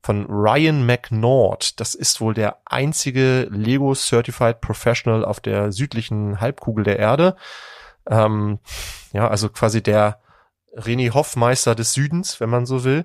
von 0.02 0.26
Ryan 0.26 0.86
McNaught. 0.86 1.80
Das 1.80 1.96
ist 1.96 2.20
wohl 2.20 2.32
der 2.32 2.58
einzige 2.64 3.48
Lego 3.50 3.92
Certified 3.92 4.60
Professional 4.60 5.24
auf 5.24 5.40
der 5.40 5.72
südlichen 5.72 6.40
Halbkugel 6.40 6.84
der 6.84 7.00
Erde. 7.00 7.34
Ähm, 8.08 8.60
ja, 9.12 9.26
also 9.26 9.48
quasi 9.48 9.82
der 9.82 10.20
René 10.76 11.12
Hoffmeister 11.12 11.74
des 11.74 11.92
Südens, 11.92 12.40
wenn 12.40 12.50
man 12.50 12.66
so 12.66 12.84
will. 12.84 13.04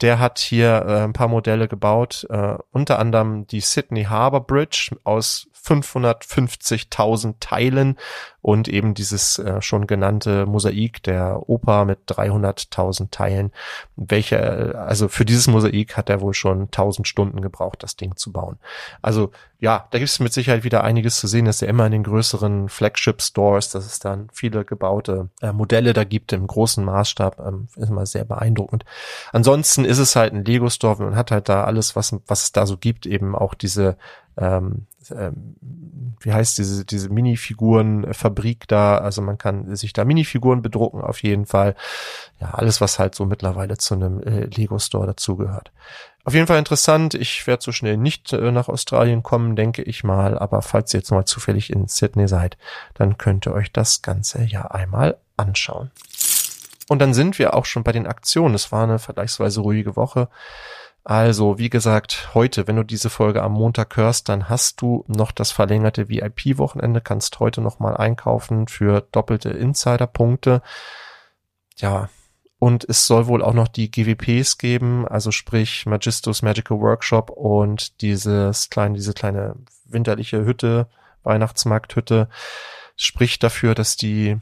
Der 0.00 0.18
hat 0.18 0.40
hier 0.40 0.84
äh, 0.88 1.04
ein 1.04 1.12
paar 1.12 1.28
Modelle 1.28 1.68
gebaut, 1.68 2.26
äh, 2.30 2.56
unter 2.72 2.98
anderem 2.98 3.46
die 3.46 3.60
Sydney 3.60 4.04
Harbour 4.04 4.44
Bridge 4.44 4.96
aus 5.04 5.46
550.000 5.70 7.34
Teilen 7.40 7.96
und 8.42 8.68
eben 8.68 8.94
dieses 8.94 9.38
äh, 9.38 9.60
schon 9.60 9.86
genannte 9.86 10.46
Mosaik 10.46 11.02
der 11.02 11.48
Oper 11.48 11.84
mit 11.84 12.00
300.000 12.08 13.10
Teilen, 13.10 13.52
welche, 13.96 14.36
äh, 14.36 14.76
also 14.76 15.08
für 15.08 15.24
dieses 15.24 15.46
Mosaik 15.46 15.96
hat 15.96 16.08
er 16.08 16.20
wohl 16.20 16.34
schon 16.34 16.62
1000 16.62 17.06
Stunden 17.06 17.40
gebraucht, 17.42 17.82
das 17.82 17.96
Ding 17.96 18.16
zu 18.16 18.32
bauen. 18.32 18.58
Also 19.02 19.30
ja, 19.58 19.86
da 19.90 19.98
gibt 19.98 20.10
es 20.10 20.20
mit 20.20 20.32
Sicherheit 20.32 20.64
wieder 20.64 20.84
einiges 20.84 21.20
zu 21.20 21.26
sehen, 21.26 21.44
dass 21.44 21.60
er 21.60 21.68
immer 21.68 21.84
in 21.84 21.92
den 21.92 22.02
größeren 22.02 22.70
Flagship-Stores, 22.70 23.68
dass 23.68 23.84
es 23.84 23.98
dann 23.98 24.28
viele 24.32 24.64
gebaute 24.64 25.28
äh, 25.42 25.52
Modelle 25.52 25.92
da 25.92 26.04
gibt 26.04 26.32
im 26.32 26.46
großen 26.46 26.82
Maßstab, 26.82 27.38
ähm, 27.46 27.68
ist 27.76 27.90
immer 27.90 28.06
sehr 28.06 28.24
beeindruckend. 28.24 28.86
Ansonsten 29.32 29.84
ist 29.84 29.98
es 29.98 30.16
halt 30.16 30.32
ein 30.32 30.46
Lego-Store, 30.46 31.02
man 31.02 31.16
hat 31.16 31.30
halt 31.30 31.50
da 31.50 31.64
alles, 31.64 31.94
was, 31.94 32.16
was 32.26 32.44
es 32.44 32.52
da 32.52 32.64
so 32.64 32.78
gibt, 32.78 33.04
eben 33.04 33.36
auch 33.36 33.52
diese 33.52 33.98
ähm, 34.40 34.86
ähm, 35.10 35.56
wie 36.20 36.32
heißt 36.32 36.58
diese, 36.58 36.84
diese 36.84 37.08
Minifigurenfabrik 37.08 38.68
da, 38.68 38.98
also 38.98 39.22
man 39.22 39.38
kann 39.38 39.74
sich 39.74 39.92
da 39.92 40.04
Minifiguren 40.04 40.62
bedrucken 40.62 41.00
auf 41.00 41.22
jeden 41.22 41.46
Fall. 41.46 41.74
Ja, 42.40 42.50
alles, 42.50 42.80
was 42.80 42.98
halt 42.98 43.14
so 43.14 43.24
mittlerweile 43.24 43.78
zu 43.78 43.94
einem 43.94 44.22
äh, 44.22 44.44
Lego-Store 44.44 45.06
dazugehört. 45.06 45.72
Auf 46.24 46.34
jeden 46.34 46.46
Fall 46.46 46.58
interessant. 46.58 47.14
Ich 47.14 47.46
werde 47.46 47.62
so 47.62 47.72
schnell 47.72 47.96
nicht 47.96 48.32
äh, 48.32 48.52
nach 48.52 48.68
Australien 48.68 49.22
kommen, 49.22 49.56
denke 49.56 49.82
ich 49.82 50.04
mal. 50.04 50.38
Aber 50.38 50.60
falls 50.62 50.92
ihr 50.92 51.00
jetzt 51.00 51.10
mal 51.10 51.24
zufällig 51.24 51.70
in 51.70 51.88
Sydney 51.88 52.28
seid, 52.28 52.58
dann 52.94 53.16
könnt 53.16 53.46
ihr 53.46 53.54
euch 53.54 53.72
das 53.72 54.02
Ganze 54.02 54.44
ja 54.44 54.66
einmal 54.66 55.16
anschauen. 55.36 55.90
Und 56.88 56.98
dann 56.98 57.14
sind 57.14 57.38
wir 57.38 57.54
auch 57.54 57.64
schon 57.64 57.84
bei 57.84 57.92
den 57.92 58.06
Aktionen. 58.06 58.54
Es 58.54 58.72
war 58.72 58.84
eine 58.84 58.98
vergleichsweise 58.98 59.60
ruhige 59.60 59.96
Woche. 59.96 60.28
Also, 61.02 61.58
wie 61.58 61.70
gesagt, 61.70 62.30
heute, 62.34 62.66
wenn 62.66 62.76
du 62.76 62.84
diese 62.84 63.08
Folge 63.08 63.42
am 63.42 63.52
Montag 63.52 63.96
hörst, 63.96 64.28
dann 64.28 64.48
hast 64.48 64.82
du 64.82 65.04
noch 65.08 65.32
das 65.32 65.50
verlängerte 65.50 66.08
VIP-Wochenende, 66.08 67.00
kannst 67.00 67.40
heute 67.40 67.62
noch 67.62 67.78
mal 67.78 67.96
einkaufen 67.96 68.68
für 68.68 69.06
doppelte 69.10 69.48
Insider-Punkte. 69.50 70.62
Ja, 71.76 72.10
und 72.58 72.84
es 72.86 73.06
soll 73.06 73.26
wohl 73.26 73.42
auch 73.42 73.54
noch 73.54 73.68
die 73.68 73.90
GWPs 73.90 74.58
geben, 74.58 75.08
also 75.08 75.30
sprich 75.30 75.86
Magistos 75.86 76.42
Magical 76.42 76.78
Workshop 76.78 77.30
und 77.30 78.02
dieses 78.02 78.68
kleine, 78.68 78.96
diese 78.96 79.14
kleine 79.14 79.56
winterliche 79.86 80.44
Hütte, 80.44 80.86
Weihnachtsmarkthütte, 81.22 82.28
spricht 82.96 83.42
dafür, 83.42 83.74
dass 83.74 83.96
die 83.96 84.36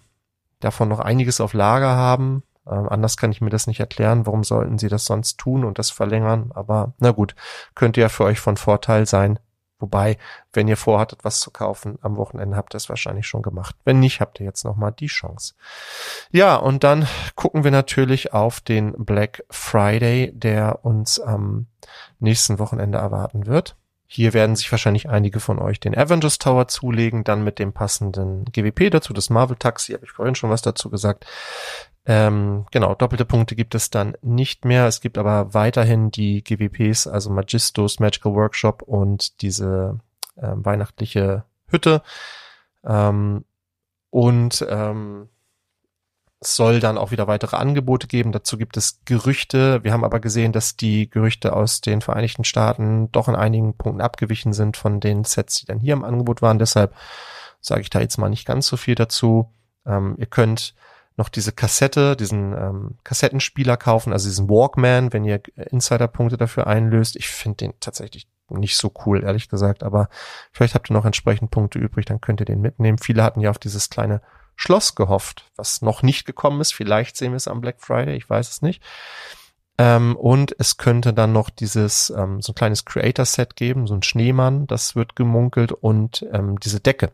davon 0.58 0.88
noch 0.88 0.98
einiges 0.98 1.40
auf 1.40 1.54
Lager 1.54 1.94
haben. 1.94 2.42
Ähm, 2.70 2.88
anders 2.88 3.16
kann 3.16 3.32
ich 3.32 3.40
mir 3.40 3.50
das 3.50 3.66
nicht 3.66 3.80
erklären. 3.80 4.26
Warum 4.26 4.44
sollten 4.44 4.78
sie 4.78 4.88
das 4.88 5.04
sonst 5.04 5.38
tun 5.38 5.64
und 5.64 5.78
das 5.78 5.90
verlängern? 5.90 6.50
Aber 6.54 6.92
na 6.98 7.10
gut, 7.10 7.34
könnte 7.74 8.00
ja 8.00 8.08
für 8.08 8.24
euch 8.24 8.40
von 8.40 8.56
Vorteil 8.56 9.06
sein. 9.06 9.38
Wobei, 9.80 10.18
wenn 10.52 10.66
ihr 10.66 10.76
vorhattet, 10.76 11.20
was 11.22 11.38
zu 11.38 11.52
kaufen, 11.52 11.98
am 12.02 12.16
Wochenende 12.16 12.56
habt 12.56 12.74
ihr 12.74 12.78
es 12.78 12.88
wahrscheinlich 12.88 13.28
schon 13.28 13.42
gemacht. 13.42 13.76
Wenn 13.84 14.00
nicht, 14.00 14.20
habt 14.20 14.40
ihr 14.40 14.46
jetzt 14.46 14.64
nochmal 14.64 14.90
die 14.90 15.06
Chance. 15.06 15.54
Ja, 16.32 16.56
und 16.56 16.82
dann 16.82 17.06
gucken 17.36 17.62
wir 17.62 17.70
natürlich 17.70 18.32
auf 18.32 18.60
den 18.60 18.92
Black 19.04 19.44
Friday, 19.50 20.32
der 20.34 20.84
uns 20.84 21.20
am 21.20 21.66
nächsten 22.18 22.58
Wochenende 22.58 22.98
erwarten 22.98 23.46
wird. 23.46 23.76
Hier 24.10 24.32
werden 24.32 24.56
sich 24.56 24.72
wahrscheinlich 24.72 25.08
einige 25.10 25.38
von 25.38 25.58
euch 25.58 25.80
den 25.80 25.96
Avengers 25.96 26.38
Tower 26.38 26.66
zulegen, 26.66 27.24
dann 27.24 27.44
mit 27.44 27.58
dem 27.58 27.74
passenden 27.74 28.46
GWP 28.46 28.90
dazu, 28.90 29.12
das 29.12 29.28
Marvel 29.28 29.56
Taxi, 29.56 29.92
habe 29.92 30.06
ich 30.06 30.12
vorhin 30.12 30.34
schon 30.34 30.48
was 30.48 30.62
dazu 30.62 30.88
gesagt. 30.88 31.26
Ähm, 32.10 32.64
genau, 32.70 32.94
doppelte 32.94 33.26
Punkte 33.26 33.54
gibt 33.54 33.74
es 33.74 33.90
dann 33.90 34.16
nicht 34.22 34.64
mehr. 34.64 34.86
Es 34.86 35.02
gibt 35.02 35.18
aber 35.18 35.52
weiterhin 35.52 36.10
die 36.10 36.42
GWPs, 36.42 37.06
also 37.06 37.28
Magistos 37.28 38.00
Magical 38.00 38.32
Workshop 38.32 38.80
und 38.80 39.42
diese 39.42 40.00
äh, 40.36 40.52
weihnachtliche 40.54 41.44
Hütte. 41.66 42.02
Ähm, 42.82 43.44
und 44.08 44.66
ähm, 44.70 45.28
es 46.40 46.56
soll 46.56 46.80
dann 46.80 46.96
auch 46.96 47.10
wieder 47.10 47.26
weitere 47.26 47.56
Angebote 47.56 48.06
geben. 48.06 48.32
Dazu 48.32 48.56
gibt 48.56 48.78
es 48.78 49.00
Gerüchte. 49.04 49.84
Wir 49.84 49.92
haben 49.92 50.04
aber 50.04 50.20
gesehen, 50.20 50.52
dass 50.52 50.76
die 50.76 51.10
Gerüchte 51.10 51.52
aus 51.52 51.82
den 51.82 52.00
Vereinigten 52.00 52.44
Staaten 52.44 53.12
doch 53.12 53.28
in 53.28 53.36
einigen 53.36 53.76
Punkten 53.76 54.00
abgewichen 54.00 54.54
sind 54.54 54.78
von 54.78 55.00
den 55.00 55.24
Sets, 55.24 55.56
die 55.56 55.66
dann 55.66 55.80
hier 55.80 55.92
im 55.92 56.04
Angebot 56.04 56.40
waren. 56.40 56.58
Deshalb 56.58 56.94
sage 57.60 57.82
ich 57.82 57.90
da 57.90 58.00
jetzt 58.00 58.16
mal 58.16 58.30
nicht 58.30 58.46
ganz 58.46 58.66
so 58.66 58.78
viel 58.78 58.94
dazu. 58.94 59.52
Ähm, 59.84 60.14
ihr 60.16 60.26
könnt 60.26 60.74
noch 61.18 61.28
diese 61.28 61.52
Kassette, 61.52 62.16
diesen 62.16 62.52
ähm, 62.52 62.98
Kassettenspieler 63.04 63.76
kaufen, 63.76 64.12
also 64.12 64.28
diesen 64.28 64.48
Walkman, 64.48 65.12
wenn 65.12 65.24
ihr 65.24 65.42
Insiderpunkte 65.56 66.36
dafür 66.36 66.68
einlöst. 66.68 67.16
Ich 67.16 67.28
finde 67.28 67.56
den 67.56 67.74
tatsächlich 67.80 68.28
nicht 68.48 68.76
so 68.76 68.92
cool, 69.04 69.24
ehrlich 69.24 69.48
gesagt, 69.48 69.82
aber 69.82 70.08
vielleicht 70.52 70.74
habt 70.74 70.90
ihr 70.90 70.94
noch 70.94 71.04
entsprechend 71.04 71.50
Punkte 71.50 71.78
übrig, 71.78 72.06
dann 72.06 72.20
könnt 72.20 72.40
ihr 72.40 72.46
den 72.46 72.60
mitnehmen. 72.60 72.98
Viele 72.98 73.22
hatten 73.22 73.40
ja 73.40 73.50
auf 73.50 73.58
dieses 73.58 73.90
kleine 73.90 74.22
Schloss 74.56 74.94
gehofft, 74.94 75.50
was 75.56 75.82
noch 75.82 76.02
nicht 76.02 76.24
gekommen 76.24 76.60
ist. 76.60 76.72
Vielleicht 76.72 77.16
sehen 77.16 77.32
wir 77.32 77.36
es 77.36 77.48
am 77.48 77.60
Black 77.60 77.80
Friday, 77.80 78.16
ich 78.16 78.30
weiß 78.30 78.48
es 78.48 78.62
nicht. 78.62 78.82
Ähm, 79.76 80.16
und 80.16 80.54
es 80.58 80.76
könnte 80.76 81.12
dann 81.12 81.32
noch 81.32 81.50
dieses 81.50 82.10
ähm, 82.10 82.40
so 82.40 82.52
ein 82.52 82.54
kleines 82.56 82.84
Creator-Set 82.84 83.56
geben, 83.56 83.86
so 83.86 83.94
ein 83.94 84.02
Schneemann, 84.02 84.66
das 84.66 84.96
wird 84.96 85.14
gemunkelt 85.14 85.72
und 85.72 86.26
ähm, 86.32 86.58
diese 86.58 86.80
Decke, 86.80 87.12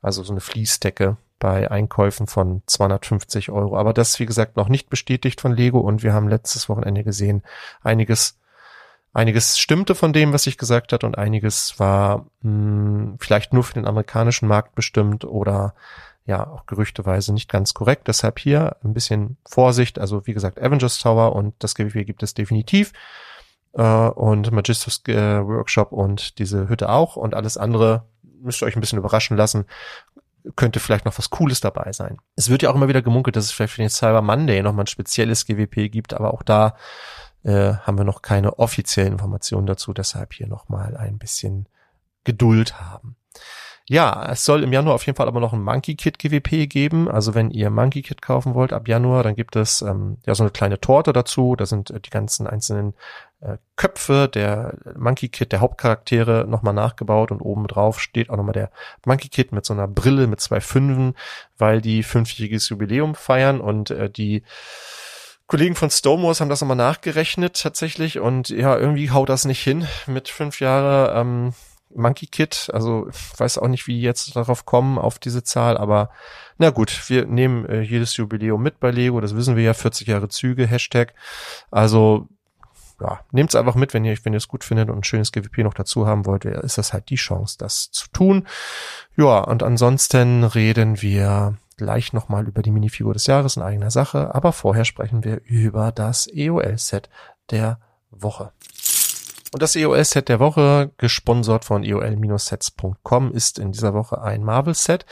also 0.00 0.22
so 0.22 0.32
eine 0.32 0.40
Fließdecke 0.40 1.16
bei 1.38 1.70
Einkäufen 1.70 2.26
von 2.26 2.62
250 2.66 3.50
Euro. 3.50 3.76
Aber 3.76 3.92
das, 3.92 4.20
wie 4.20 4.26
gesagt, 4.26 4.56
noch 4.56 4.68
nicht 4.68 4.88
bestätigt 4.88 5.40
von 5.40 5.52
Lego 5.52 5.80
und 5.80 6.02
wir 6.02 6.12
haben 6.12 6.28
letztes 6.28 6.68
Wochenende 6.68 7.04
gesehen, 7.04 7.42
einiges 7.82 8.38
Einiges 9.14 9.58
stimmte 9.58 9.94
von 9.94 10.14
dem, 10.14 10.32
was 10.32 10.46
ich 10.46 10.56
gesagt 10.56 10.92
hat 10.92 11.04
und 11.04 11.18
einiges 11.18 11.78
war 11.78 12.26
mh, 12.40 12.50
hm, 12.50 13.16
vielleicht 13.18 13.52
nur 13.52 13.62
für 13.62 13.74
den 13.74 13.86
amerikanischen 13.86 14.48
Markt 14.48 14.74
bestimmt 14.74 15.24
oder 15.24 15.74
ja 16.24 16.46
auch 16.46 16.66
gerüchteweise 16.66 17.34
nicht 17.34 17.50
ganz 17.50 17.74
korrekt. 17.74 18.08
Deshalb 18.08 18.38
hier 18.38 18.76
ein 18.82 18.94
bisschen 18.94 19.36
Vorsicht. 19.46 19.98
Also 19.98 20.26
wie 20.26 20.32
gesagt, 20.32 20.60
Avengers 20.60 20.98
Tower 20.98 21.34
und 21.36 21.54
das 21.58 21.74
GWP 21.74 22.06
gibt 22.06 22.22
es 22.22 22.32
definitiv. 22.32 22.92
Äh, 23.74 23.82
und 23.82 24.50
Magistus 24.50 25.02
äh, 25.08 25.44
Workshop 25.44 25.92
und 25.92 26.38
diese 26.38 26.68
Hütte 26.68 26.88
auch. 26.88 27.16
Und 27.16 27.34
alles 27.34 27.58
andere 27.58 28.04
müsst 28.42 28.62
ihr 28.62 28.66
euch 28.66 28.76
ein 28.76 28.80
bisschen 28.80 28.98
überraschen 28.98 29.36
lassen. 29.36 29.64
Könnte 30.56 30.80
vielleicht 30.80 31.04
noch 31.04 31.16
was 31.18 31.30
Cooles 31.30 31.60
dabei 31.60 31.92
sein. 31.92 32.18
Es 32.34 32.50
wird 32.50 32.62
ja 32.62 32.70
auch 32.70 32.74
immer 32.74 32.88
wieder 32.88 33.02
gemunkelt, 33.02 33.36
dass 33.36 33.44
es 33.44 33.52
vielleicht 33.52 33.74
für 33.74 33.82
den 33.82 33.90
Cyber 33.90 34.22
Monday 34.22 34.62
nochmal 34.62 34.84
ein 34.84 34.88
spezielles 34.88 35.46
GWP 35.46 35.90
gibt, 35.90 36.14
aber 36.14 36.34
auch 36.34 36.42
da 36.42 36.76
äh, 37.44 37.74
haben 37.74 37.98
wir 37.98 38.04
noch 38.04 38.22
keine 38.22 38.58
offiziellen 38.58 39.12
Informationen 39.12 39.66
dazu, 39.66 39.92
deshalb 39.92 40.32
hier 40.32 40.48
nochmal 40.48 40.96
ein 40.96 41.18
bisschen 41.18 41.68
Geduld 42.24 42.80
haben. 42.80 43.16
Ja, 43.88 44.30
es 44.30 44.44
soll 44.44 44.62
im 44.62 44.72
Januar 44.72 44.94
auf 44.94 45.04
jeden 45.06 45.16
Fall 45.16 45.26
aber 45.26 45.40
noch 45.40 45.52
ein 45.52 45.62
Monkey 45.62 45.96
Kit 45.96 46.18
GWP 46.18 46.68
geben. 46.68 47.10
Also 47.10 47.34
wenn 47.34 47.50
ihr 47.50 47.68
Monkey 47.68 48.02
Kit 48.02 48.22
kaufen 48.22 48.54
wollt 48.54 48.72
ab 48.72 48.86
Januar, 48.86 49.24
dann 49.24 49.34
gibt 49.34 49.56
es 49.56 49.82
ähm, 49.82 50.18
ja 50.24 50.34
so 50.34 50.44
eine 50.44 50.50
kleine 50.50 50.80
Torte 50.80 51.12
dazu. 51.12 51.56
Da 51.56 51.66
sind 51.66 51.90
äh, 51.90 52.00
die 52.00 52.10
ganzen 52.10 52.46
einzelnen 52.46 52.94
Köpfe 53.76 54.28
der 54.32 54.74
Monkey 54.96 55.28
Kit, 55.28 55.52
der 55.52 55.60
Hauptcharaktere 55.60 56.46
nochmal 56.48 56.74
nachgebaut 56.74 57.32
und 57.32 57.40
oben 57.40 57.66
drauf 57.66 58.00
steht 58.00 58.30
auch 58.30 58.36
nochmal 58.36 58.52
der 58.52 58.70
Monkey 59.04 59.28
Kit 59.28 59.52
mit 59.52 59.64
so 59.64 59.74
einer 59.74 59.88
Brille 59.88 60.26
mit 60.26 60.40
zwei 60.40 60.60
Fünfen, 60.60 61.14
weil 61.58 61.80
die 61.80 62.02
fünfjähriges 62.02 62.68
Jubiläum 62.68 63.14
feiern 63.14 63.60
und 63.60 63.90
äh, 63.90 64.08
die 64.08 64.44
Kollegen 65.48 65.74
von 65.74 65.90
Stonewalls 65.90 66.40
haben 66.40 66.48
das 66.48 66.60
nochmal 66.60 66.76
nachgerechnet 66.76 67.60
tatsächlich 67.60 68.18
und 68.20 68.48
ja, 68.48 68.76
irgendwie 68.76 69.10
haut 69.10 69.28
das 69.28 69.44
nicht 69.44 69.62
hin 69.62 69.86
mit 70.06 70.28
fünf 70.28 70.60
Jahre 70.60 71.12
ähm, 71.18 71.52
Monkey 71.94 72.26
Kid. 72.26 72.70
Also 72.72 73.08
weiß 73.36 73.58
auch 73.58 73.68
nicht, 73.68 73.86
wie 73.86 73.94
die 73.94 74.02
jetzt 74.02 74.34
darauf 74.36 74.64
kommen, 74.64 74.98
auf 74.98 75.18
diese 75.18 75.42
Zahl, 75.42 75.76
aber 75.76 76.10
na 76.58 76.70
gut, 76.70 77.08
wir 77.10 77.26
nehmen 77.26 77.66
äh, 77.66 77.80
jedes 77.80 78.16
Jubiläum 78.16 78.62
mit 78.62 78.80
bei 78.80 78.90
Lego, 78.90 79.20
das 79.20 79.34
wissen 79.34 79.56
wir 79.56 79.64
ja, 79.64 79.74
40 79.74 80.06
Jahre 80.06 80.28
Züge, 80.28 80.66
Hashtag. 80.66 81.12
Also 81.70 82.28
ja, 83.02 83.20
nehmt's 83.32 83.56
einfach 83.56 83.74
mit, 83.74 83.94
wenn 83.94 84.04
ihr, 84.04 84.16
wenn 84.22 84.32
ihr 84.32 84.38
es 84.38 84.48
gut 84.48 84.62
findet 84.62 84.88
und 84.88 84.98
ein 84.98 85.04
schönes 85.04 85.32
GWP 85.32 85.58
noch 85.58 85.74
dazu 85.74 86.06
haben 86.06 86.24
wollt, 86.24 86.44
ist 86.44 86.78
das 86.78 86.92
halt 86.92 87.10
die 87.10 87.16
Chance, 87.16 87.56
das 87.58 87.90
zu 87.90 88.08
tun. 88.12 88.46
Ja, 89.16 89.40
und 89.40 89.62
ansonsten 89.62 90.44
reden 90.44 91.02
wir 91.02 91.56
gleich 91.76 92.12
nochmal 92.12 92.46
über 92.46 92.62
die 92.62 92.70
Minifigur 92.70 93.12
des 93.12 93.26
Jahres 93.26 93.56
in 93.56 93.62
eigener 93.62 93.90
Sache, 93.90 94.34
aber 94.34 94.52
vorher 94.52 94.84
sprechen 94.84 95.24
wir 95.24 95.40
über 95.44 95.90
das 95.90 96.28
EOL-Set 96.32 97.08
der 97.50 97.78
Woche. 98.10 98.52
Und 99.52 99.60
das 99.62 99.76
EOL-Set 99.76 100.30
der 100.30 100.40
Woche, 100.40 100.92
gesponsert 100.96 101.66
von 101.66 101.84
eol-sets.com, 101.84 103.32
ist 103.32 103.58
in 103.58 103.72
dieser 103.72 103.92
Woche 103.92 104.22
ein 104.22 104.42
Marvel-Set. 104.42 105.04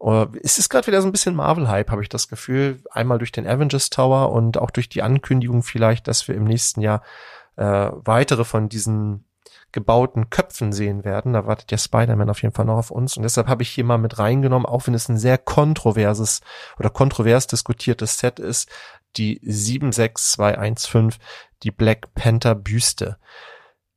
Äh, 0.00 0.26
es 0.40 0.58
ist 0.58 0.68
gerade 0.68 0.86
wieder 0.86 1.02
so 1.02 1.08
ein 1.08 1.12
bisschen 1.12 1.34
Marvel-Hype, 1.34 1.90
habe 1.90 2.02
ich 2.02 2.08
das 2.08 2.28
Gefühl. 2.28 2.80
Einmal 2.92 3.18
durch 3.18 3.32
den 3.32 3.46
Avengers 3.46 3.90
Tower 3.90 4.30
und 4.30 4.56
auch 4.56 4.70
durch 4.70 4.88
die 4.88 5.02
Ankündigung 5.02 5.64
vielleicht, 5.64 6.06
dass 6.06 6.28
wir 6.28 6.36
im 6.36 6.44
nächsten 6.44 6.80
Jahr 6.80 7.02
äh, 7.58 7.90
weitere 7.92 8.44
von 8.44 8.68
diesen 8.68 9.24
gebauten 9.72 10.30
Köpfen 10.30 10.72
sehen 10.72 11.04
werden. 11.04 11.34
Da 11.34 11.46
wartet 11.46 11.70
ja 11.70 11.78
Spider-Man 11.78 12.30
auf 12.30 12.42
jeden 12.42 12.54
Fall 12.54 12.64
noch 12.64 12.78
auf 12.78 12.90
uns. 12.90 13.16
Und 13.16 13.24
deshalb 13.24 13.48
habe 13.48 13.62
ich 13.62 13.70
hier 13.70 13.84
mal 13.84 13.98
mit 13.98 14.18
reingenommen, 14.18 14.66
auch 14.66 14.86
wenn 14.86 14.94
es 14.94 15.08
ein 15.08 15.18
sehr 15.18 15.36
kontroverses 15.36 16.40
oder 16.78 16.90
kontrovers 16.90 17.46
diskutiertes 17.46 18.18
Set 18.18 18.38
ist, 18.38 18.70
die 19.16 19.40
76215, 19.42 21.20
die 21.62 21.70
Black 21.70 22.14
Panther 22.14 22.54
Büste. 22.54 23.18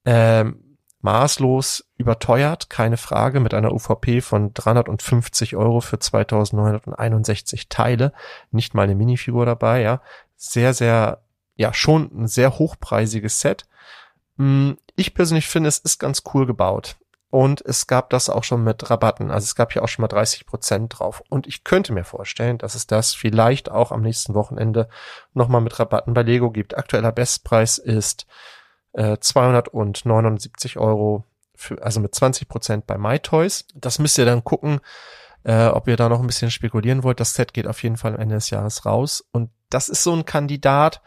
Ähm, 0.03 0.77
maßlos 1.01 1.85
überteuert, 1.97 2.69
keine 2.69 2.97
Frage, 2.97 3.39
mit 3.39 3.53
einer 3.53 3.71
UVP 3.71 4.21
von 4.21 4.53
350 4.53 5.55
Euro 5.55 5.81
für 5.81 5.99
2961 5.99 7.69
Teile. 7.69 8.13
Nicht 8.51 8.73
mal 8.73 8.83
eine 8.83 8.95
Minifigur 8.95 9.45
dabei, 9.45 9.81
ja. 9.81 10.01
Sehr, 10.35 10.73
sehr, 10.73 11.21
ja, 11.61 11.73
schon 11.73 12.09
ein 12.13 12.27
sehr 12.27 12.57
hochpreisiges 12.57 13.39
Set. 13.39 13.65
Hm, 14.37 14.77
ich 14.95 15.13
persönlich 15.13 15.47
finde, 15.47 15.69
es 15.69 15.77
ist 15.77 15.99
ganz 15.99 16.23
cool 16.33 16.47
gebaut. 16.47 16.97
Und 17.29 17.61
es 17.61 17.87
gab 17.87 18.09
das 18.09 18.29
auch 18.29 18.43
schon 18.43 18.63
mit 18.63 18.89
Rabatten. 18.89 19.31
Also 19.31 19.45
es 19.45 19.55
gab 19.55 19.71
hier 19.71 19.83
auch 19.83 19.87
schon 19.87 20.01
mal 20.01 20.09
30 20.09 20.45
Prozent 20.45 20.99
drauf. 20.99 21.23
Und 21.29 21.47
ich 21.47 21.63
könnte 21.63 21.93
mir 21.93 22.03
vorstellen, 22.03 22.57
dass 22.57 22.75
es 22.75 22.87
das 22.87 23.13
vielleicht 23.13 23.71
auch 23.71 23.91
am 23.91 24.01
nächsten 24.01 24.33
Wochenende 24.33 24.89
nochmal 25.33 25.61
mit 25.61 25.79
Rabatten 25.79 26.13
bei 26.13 26.23
Lego 26.23 26.51
gibt. 26.51 26.75
Aktueller 26.75 27.13
Bestpreis 27.13 27.77
ist 27.77 28.25
äh, 28.93 29.17
279 29.17 30.77
Euro, 30.77 31.23
für, 31.55 31.81
also 31.81 32.01
mit 32.01 32.13
20 32.13 32.49
Prozent 32.49 32.87
bei 32.87 32.97
MyToys. 32.97 33.65
Das 33.75 33.99
müsst 33.99 34.17
ihr 34.17 34.25
dann 34.25 34.43
gucken, 34.43 34.81
äh, 35.43 35.67
ob 35.67 35.87
ihr 35.87 35.95
da 35.95 36.09
noch 36.09 36.19
ein 36.19 36.27
bisschen 36.27 36.51
spekulieren 36.51 37.03
wollt. 37.03 37.21
Das 37.21 37.35
Set 37.35 37.53
geht 37.53 37.67
auf 37.67 37.81
jeden 37.83 37.97
Fall 37.97 38.15
am 38.15 38.19
Ende 38.19 38.35
des 38.35 38.49
Jahres 38.49 38.85
raus. 38.85 39.23
Und 39.31 39.51
das 39.69 39.87
ist 39.87 40.03
so 40.03 40.13
ein 40.13 40.25
Kandidat, 40.25 41.01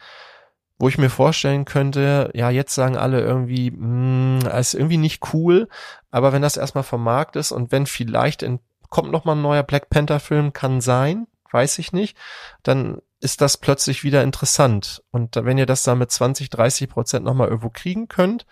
wo 0.78 0.88
ich 0.88 0.98
mir 0.98 1.10
vorstellen 1.10 1.64
könnte, 1.64 2.30
ja, 2.34 2.50
jetzt 2.50 2.74
sagen 2.74 2.96
alle 2.96 3.20
irgendwie, 3.20 3.70
mh, 3.70 4.42
hm, 4.44 4.58
ist 4.58 4.74
irgendwie 4.74 4.96
nicht 4.96 5.32
cool, 5.32 5.68
aber 6.10 6.32
wenn 6.32 6.42
das 6.42 6.56
erstmal 6.56 6.84
vom 6.84 7.02
Markt 7.02 7.36
ist 7.36 7.52
und 7.52 7.72
wenn 7.72 7.86
vielleicht 7.86 8.42
in, 8.42 8.60
kommt 8.90 9.12
noch 9.12 9.24
mal 9.24 9.32
ein 9.32 9.42
neuer 9.42 9.62
Black 9.62 9.90
Panther 9.90 10.20
Film, 10.20 10.52
kann 10.52 10.80
sein, 10.80 11.26
weiß 11.52 11.78
ich 11.78 11.92
nicht, 11.92 12.16
dann 12.62 12.98
ist 13.20 13.40
das 13.40 13.56
plötzlich 13.56 14.04
wieder 14.04 14.22
interessant. 14.22 15.02
Und 15.10 15.36
wenn 15.36 15.56
ihr 15.56 15.66
das 15.66 15.82
da 15.82 15.94
mit 15.94 16.10
20, 16.10 16.50
30 16.50 16.90
Prozent 16.90 17.24
nochmal 17.24 17.48
irgendwo 17.48 17.70
kriegen 17.70 18.08
könnt, 18.08 18.46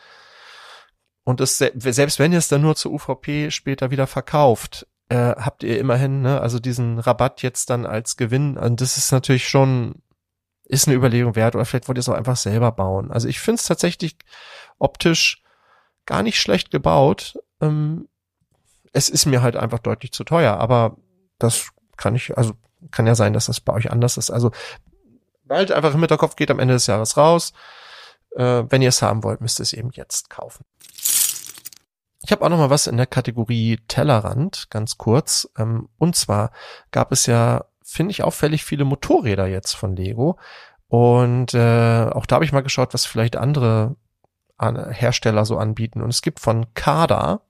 und 1.24 1.40
es, 1.40 1.58
selbst 1.58 2.18
wenn 2.18 2.32
ihr 2.32 2.38
es 2.38 2.48
dann 2.48 2.62
nur 2.62 2.74
zur 2.74 2.92
UVP 2.92 3.50
später 3.50 3.90
wieder 3.90 4.06
verkauft, 4.06 4.86
äh, 5.08 5.36
habt 5.36 5.62
ihr 5.62 5.78
immerhin, 5.78 6.22
ne, 6.22 6.40
also 6.40 6.58
diesen 6.58 6.98
Rabatt 6.98 7.42
jetzt 7.42 7.70
dann 7.70 7.86
als 7.86 8.16
Gewinn. 8.16 8.56
Und 8.56 8.80
das 8.80 8.96
ist 8.96 9.12
natürlich 9.12 9.48
schon 9.48 10.01
ist 10.72 10.88
eine 10.88 10.96
Überlegung 10.96 11.36
wert 11.36 11.54
oder 11.54 11.66
vielleicht 11.66 11.86
wollt 11.86 11.98
ihr 11.98 12.00
es 12.00 12.08
auch 12.08 12.14
einfach 12.14 12.36
selber 12.36 12.72
bauen. 12.72 13.10
Also 13.10 13.28
ich 13.28 13.40
finde 13.40 13.60
es 13.60 13.66
tatsächlich 13.66 14.16
optisch 14.78 15.42
gar 16.06 16.22
nicht 16.22 16.40
schlecht 16.40 16.70
gebaut. 16.70 17.38
Ähm, 17.60 18.08
es 18.94 19.10
ist 19.10 19.26
mir 19.26 19.42
halt 19.42 19.54
einfach 19.54 19.80
deutlich 19.80 20.12
zu 20.12 20.24
teuer, 20.24 20.56
aber 20.56 20.96
das 21.38 21.68
kann 21.98 22.14
ich, 22.14 22.36
also 22.38 22.54
kann 22.90 23.06
ja 23.06 23.14
sein, 23.14 23.34
dass 23.34 23.46
das 23.46 23.60
bei 23.60 23.74
euch 23.74 23.90
anders 23.90 24.16
ist. 24.16 24.30
Also 24.30 24.50
bald 25.44 25.72
einfach 25.72 25.92
im 25.92 26.00
Hinterkopf 26.00 26.36
geht 26.36 26.50
am 26.50 26.58
Ende 26.58 26.74
des 26.74 26.86
Jahres 26.86 27.18
raus. 27.18 27.52
Äh, 28.34 28.64
wenn 28.70 28.80
ihr 28.80 28.88
es 28.88 29.02
haben 29.02 29.24
wollt, 29.24 29.42
müsst 29.42 29.60
ihr 29.60 29.64
es 29.64 29.74
eben 29.74 29.90
jetzt 29.92 30.30
kaufen. 30.30 30.64
Ich 32.24 32.32
habe 32.32 32.42
auch 32.46 32.48
noch 32.48 32.56
mal 32.56 32.70
was 32.70 32.86
in 32.86 32.96
der 32.96 33.06
Kategorie 33.06 33.78
Tellerrand, 33.88 34.70
ganz 34.70 34.96
kurz. 34.96 35.50
Ähm, 35.58 35.90
und 35.98 36.16
zwar 36.16 36.50
gab 36.92 37.12
es 37.12 37.26
ja 37.26 37.66
finde 37.92 38.12
ich, 38.12 38.22
auffällig 38.22 38.64
viele 38.64 38.84
Motorräder 38.84 39.46
jetzt 39.46 39.74
von 39.74 39.96
Lego. 39.96 40.38
Und 40.88 41.54
äh, 41.54 42.06
auch 42.10 42.26
da 42.26 42.36
habe 42.36 42.44
ich 42.44 42.52
mal 42.52 42.62
geschaut, 42.62 42.94
was 42.94 43.06
vielleicht 43.06 43.36
andere 43.36 43.96
Hersteller 44.58 45.44
so 45.44 45.58
anbieten. 45.58 46.02
Und 46.02 46.10
es 46.10 46.22
gibt 46.22 46.38
von 46.38 46.72
Kada, 46.74 47.40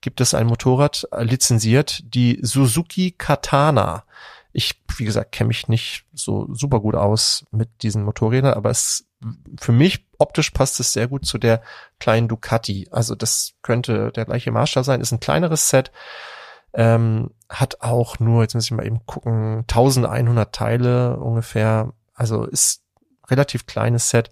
gibt 0.00 0.20
es 0.20 0.34
ein 0.34 0.46
Motorrad 0.46 1.08
äh, 1.12 1.24
lizenziert, 1.24 2.02
die 2.14 2.38
Suzuki 2.42 3.12
Katana. 3.12 4.04
Ich, 4.52 4.82
wie 4.96 5.04
gesagt, 5.04 5.32
kenne 5.32 5.48
mich 5.48 5.68
nicht 5.68 6.04
so 6.12 6.46
super 6.52 6.80
gut 6.80 6.94
aus 6.94 7.46
mit 7.50 7.82
diesen 7.82 8.04
Motorrädern, 8.04 8.54
aber 8.54 8.70
es 8.70 9.06
für 9.58 9.72
mich 9.72 10.06
optisch 10.18 10.50
passt 10.50 10.80
es 10.80 10.92
sehr 10.92 11.08
gut 11.08 11.24
zu 11.26 11.38
der 11.38 11.62
kleinen 11.98 12.28
Ducati. 12.28 12.88
Also 12.90 13.14
das 13.14 13.54
könnte 13.62 14.12
der 14.12 14.26
gleiche 14.26 14.50
Maßstab 14.50 14.84
sein. 14.84 15.00
Ist 15.00 15.12
ein 15.12 15.20
kleineres 15.20 15.68
Set, 15.68 15.90
Ähm, 16.74 17.30
hat 17.48 17.80
auch 17.82 18.18
nur, 18.18 18.42
jetzt 18.42 18.54
muss 18.54 18.64
ich 18.64 18.70
mal 18.72 18.86
eben 18.86 19.06
gucken, 19.06 19.60
1100 19.60 20.54
Teile 20.54 21.16
ungefähr. 21.16 21.92
Also 22.14 22.44
ist 22.44 22.82
relativ 23.28 23.66
kleines 23.66 24.10
Set. 24.10 24.30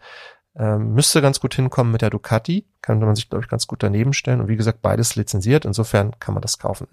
Ähm, 0.54 0.92
müsste 0.92 1.22
ganz 1.22 1.40
gut 1.40 1.54
hinkommen 1.54 1.92
mit 1.92 2.02
der 2.02 2.10
Ducati. 2.10 2.66
Kann 2.82 2.98
man 2.98 3.14
sich, 3.14 3.30
glaube 3.30 3.44
ich, 3.44 3.50
ganz 3.50 3.66
gut 3.66 3.82
daneben 3.82 4.12
stellen. 4.12 4.40
Und 4.40 4.48
wie 4.48 4.56
gesagt, 4.56 4.82
beides 4.82 5.16
lizenziert. 5.16 5.64
Insofern 5.64 6.18
kann 6.18 6.34
man 6.34 6.42
das 6.42 6.58
kaufen. 6.58 6.88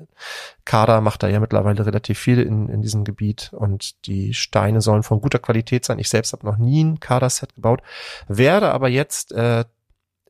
Kada 0.63 1.01
macht 1.01 1.23
da 1.23 1.27
ja 1.27 1.39
mittlerweile 1.39 1.85
relativ 1.85 2.19
viel 2.19 2.39
in, 2.41 2.69
in 2.69 2.81
diesem 2.81 3.03
Gebiet. 3.03 3.51
Und 3.51 4.05
die 4.05 4.33
Steine 4.33 4.81
sollen 4.81 5.03
von 5.03 5.19
guter 5.19 5.39
Qualität 5.39 5.83
sein. 5.83 5.99
Ich 5.99 6.09
selbst 6.09 6.31
habe 6.31 6.45
noch 6.45 6.57
nie 6.57 6.83
ein 6.83 6.99
Kada-Set 6.99 7.55
gebaut. 7.55 7.81
Werde 8.27 8.71
aber 8.71 8.87
jetzt 8.87 9.33
äh, 9.33 9.65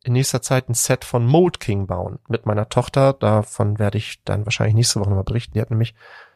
in 0.04 0.14
nächster 0.14 0.41
Zeit 0.41 0.70
ein 0.70 0.74
Set 0.74 1.06
von 1.06 1.26
Mold 1.26 1.60
King 1.60 1.88
bauen 1.88 2.20
mit 2.28 2.45
meiner 2.45 2.70
Tochter. 2.70 3.14
Davon 3.14 3.80
werde 3.80 3.97
ich 3.97 4.24
dann 4.24 4.45
wahrscheinlich 4.45 4.76
nächste 4.76 5.00
Woche 5.00 5.10
nochmal 5.10 5.24
berichten. 5.24 5.54
Die 5.54 5.62
hat 5.62 5.70
nämlich 5.70 5.95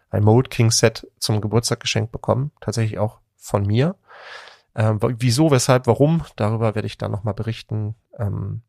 ein 0.10 0.24
Mold 0.24 0.50
King 0.50 0.72
Set 0.72 1.08
zum 1.18 1.42
Geburtstag 1.42 1.80
geschenkt 1.80 2.12
bekommen. 2.12 2.52
Tatsächlich 2.62 3.00
auch 3.00 3.20
von 3.38 3.66
mir. 3.66 3.96
Ähm, 4.76 5.00
wieso, 5.02 5.52
weshalb, 5.52 5.88
warum, 5.88 6.24
darüber 6.36 6.76
werde 6.76 6.88
ich 6.88 6.98
dann 6.98 7.12
nochmal 7.12 7.34
berichten. 7.34 7.96
Ähm, 8.18 8.62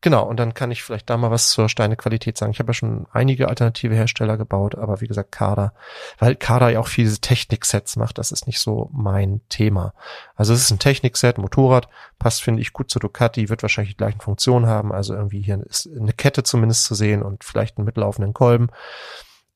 genau, 0.00 0.24
und 0.26 0.38
dann 0.38 0.54
kann 0.54 0.70
ich 0.70 0.82
vielleicht 0.82 1.10
da 1.10 1.16
mal 1.16 1.30
was 1.30 1.50
zur 1.50 1.68
Steinequalität 1.68 2.36
sagen. 2.38 2.52
Ich 2.52 2.58
habe 2.58 2.70
ja 2.70 2.74
schon 2.74 3.06
einige 3.12 3.48
alternative 3.48 3.94
Hersteller 3.94 4.36
gebaut, 4.36 4.74
aber 4.74 5.00
wie 5.00 5.06
gesagt, 5.06 5.32
Kader, 5.32 5.72
weil 6.18 6.36
Kader 6.36 6.68
ja 6.70 6.80
auch 6.80 6.88
viele 6.88 7.12
Techniksets 7.12 7.96
macht, 7.96 8.18
das 8.18 8.32
ist 8.32 8.46
nicht 8.46 8.60
so 8.60 8.90
mein 8.92 9.40
Thema. 9.48 9.94
Also 10.36 10.52
es 10.52 10.62
ist 10.62 10.70
ein 10.70 10.78
Technikset, 10.78 11.38
Motorrad, 11.38 11.88
passt, 12.18 12.42
finde 12.42 12.62
ich, 12.62 12.72
gut 12.72 12.90
zu 12.90 12.98
Ducati, 12.98 13.48
wird 13.48 13.62
wahrscheinlich 13.62 13.94
die 13.94 13.98
gleichen 13.98 14.20
Funktionen 14.20 14.66
haben, 14.66 14.92
also 14.92 15.14
irgendwie 15.14 15.42
hier 15.42 15.62
ist 15.66 15.88
eine 15.98 16.12
Kette 16.12 16.42
zumindest 16.42 16.84
zu 16.84 16.94
sehen 16.94 17.22
und 17.22 17.44
vielleicht 17.44 17.78
einen 17.78 17.86
mitlaufenden 17.86 18.34
Kolben. 18.34 18.68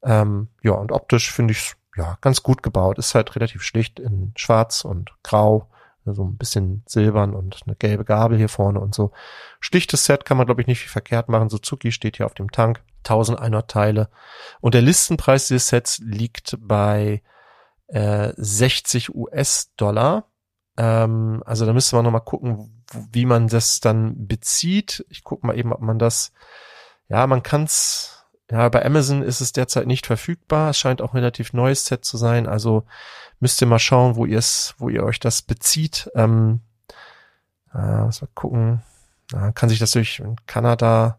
Ähm, 0.03 0.49
ja, 0.63 0.73
und 0.73 0.93
optisch 0.93 1.33
finde 1.33 1.53
ich 1.53 1.75
ja, 1.97 2.19
ganz 2.21 2.43
gut 2.43 2.63
gebaut. 2.63 2.99
Ist 2.99 3.15
halt 3.15 3.35
relativ 3.37 3.63
schlicht 3.63 4.01
in 4.01 4.33
schwarz 4.37 4.85
und 4.85 5.13
grau, 5.23 5.69
so 6.13 6.25
ein 6.25 6.37
bisschen 6.37 6.83
silbern 6.87 7.35
und 7.35 7.61
eine 7.67 7.77
gelbe 7.77 8.05
Gabel 8.05 8.37
hier 8.37 8.49
vorne 8.49 8.81
und 8.81 8.95
so. 8.95 9.13
Schlichtes 9.61 10.05
Set 10.05 10.25
kann 10.25 10.37
man, 10.37 10.47
glaube 10.47 10.61
ich, 10.61 10.67
nicht 10.67 10.81
viel 10.81 10.91
verkehrt 10.91 11.29
machen. 11.29 11.49
Suzuki 11.49 11.93
steht 11.93 12.19
hier 12.19 12.27
auf 12.27 12.35
dem 12.35 12.51
Tank. 12.51 12.83
1100 13.05 13.71
Teile. 13.71 14.09
Und 14.61 14.75
der 14.75 14.83
Listenpreis 14.83 15.49
dieses 15.49 15.69
Sets 15.69 15.99
liegt 15.99 16.57
bei 16.61 17.23
äh, 17.89 18.33
60 18.37 19.15
US-Dollar. 19.15 20.27
Ähm, 20.77 21.43
also 21.47 21.67
da 21.67 21.73
müsste 21.73 21.97
man 21.97 22.05
nochmal 22.05 22.25
gucken, 22.25 22.85
wie 23.13 23.27
man 23.27 23.49
das 23.49 23.81
dann 23.81 24.27
bezieht. 24.27 25.05
Ich 25.09 25.23
gucke 25.23 25.47
mal 25.47 25.57
eben, 25.57 25.73
ob 25.73 25.81
man 25.81 25.99
das, 25.99 26.33
ja, 27.09 27.27
man 27.27 27.43
kann's 27.43 28.14
ja, 28.51 28.69
bei 28.69 28.85
Amazon 28.85 29.23
ist 29.23 29.41
es 29.41 29.53
derzeit 29.53 29.87
nicht 29.87 30.07
verfügbar. 30.07 30.71
Es 30.71 30.79
scheint 30.79 31.01
auch 31.01 31.13
ein 31.13 31.19
relativ 31.19 31.53
neues 31.53 31.87
Set 31.87 32.05
zu 32.05 32.17
sein. 32.17 32.47
Also 32.47 32.85
müsst 33.41 33.61
ihr 33.61 33.67
mal 33.67 33.79
schauen, 33.79 34.17
wo 34.17 34.27
ihr 34.27 34.39
es, 34.39 34.75
wo 34.79 34.89
ihr 34.89 35.03
euch 35.03 35.19
das 35.19 35.43
bezieht. 35.43 36.11
Ähm, 36.15 36.61
äh, 37.73 37.79
mal 37.79 38.13
gucken. 38.35 38.83
Ja, 39.33 39.53
kann 39.53 39.71
sich 39.71 39.79
das 39.79 39.93
durch 39.93 40.21
in 40.21 40.37
Kanada. 40.47 41.19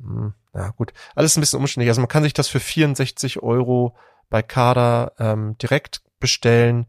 Hm, 0.00 0.34
ja, 0.52 0.70
gut. 0.70 0.92
Alles 1.14 1.36
ein 1.36 1.40
bisschen 1.40 1.60
umständlich. 1.60 1.88
Also 1.88 2.00
man 2.00 2.08
kann 2.08 2.24
sich 2.24 2.34
das 2.34 2.48
für 2.48 2.60
64 2.60 3.42
Euro 3.42 3.96
bei 4.28 4.42
Kader 4.42 5.12
ähm, 5.18 5.56
direkt 5.58 6.02
bestellen. 6.18 6.86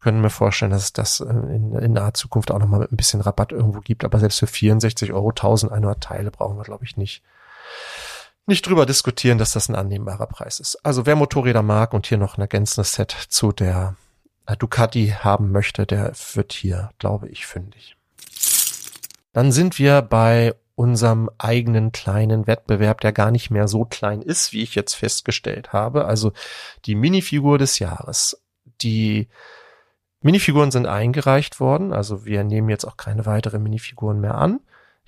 können 0.00 0.20
mir 0.20 0.30
vorstellen, 0.30 0.72
dass 0.72 0.82
es 0.82 0.92
das 0.92 1.20
äh, 1.20 1.26
in, 1.28 1.76
in 1.76 1.92
naher 1.92 2.14
Zukunft 2.14 2.50
auch 2.50 2.58
nochmal 2.58 2.80
mit 2.80 2.90
ein 2.90 2.96
bisschen 2.96 3.20
Rabatt 3.20 3.52
irgendwo 3.52 3.80
gibt. 3.80 4.04
Aber 4.04 4.18
selbst 4.18 4.40
für 4.40 4.48
64 4.48 5.12
Euro 5.12 5.28
1100 5.28 6.02
Teile 6.02 6.32
brauchen 6.32 6.56
wir, 6.56 6.64
glaube 6.64 6.84
ich, 6.84 6.96
nicht 6.96 7.22
nicht 8.46 8.66
drüber 8.66 8.86
diskutieren, 8.86 9.38
dass 9.38 9.52
das 9.52 9.68
ein 9.68 9.74
annehmbarer 9.74 10.26
Preis 10.26 10.60
ist. 10.60 10.84
Also 10.84 11.06
wer 11.06 11.16
Motorräder 11.16 11.62
mag 11.62 11.94
und 11.94 12.06
hier 12.06 12.18
noch 12.18 12.36
ein 12.36 12.40
ergänzendes 12.40 12.94
Set 12.94 13.10
zu 13.28 13.52
der 13.52 13.96
äh, 14.46 14.56
Ducati 14.56 15.14
haben 15.18 15.52
möchte, 15.52 15.86
der 15.86 16.12
wird 16.34 16.52
hier, 16.52 16.90
glaube 16.98 17.28
ich, 17.28 17.46
fündig. 17.46 17.96
Dann 19.32 19.52
sind 19.52 19.78
wir 19.78 20.02
bei 20.02 20.54
unserem 20.74 21.30
eigenen 21.38 21.92
kleinen 21.92 22.46
Wettbewerb, 22.46 23.00
der 23.00 23.12
gar 23.12 23.30
nicht 23.30 23.50
mehr 23.50 23.68
so 23.68 23.84
klein 23.84 24.22
ist, 24.22 24.52
wie 24.52 24.62
ich 24.62 24.74
jetzt 24.74 24.94
festgestellt 24.94 25.72
habe. 25.72 26.06
Also 26.06 26.32
die 26.86 26.94
Minifigur 26.94 27.58
des 27.58 27.78
Jahres. 27.78 28.42
Die 28.80 29.28
Minifiguren 30.22 30.70
sind 30.70 30.86
eingereicht 30.86 31.60
worden, 31.60 31.92
also 31.92 32.24
wir 32.24 32.44
nehmen 32.44 32.68
jetzt 32.68 32.84
auch 32.84 32.96
keine 32.96 33.26
weiteren 33.26 33.62
Minifiguren 33.62 34.20
mehr 34.20 34.34
an. 34.34 34.60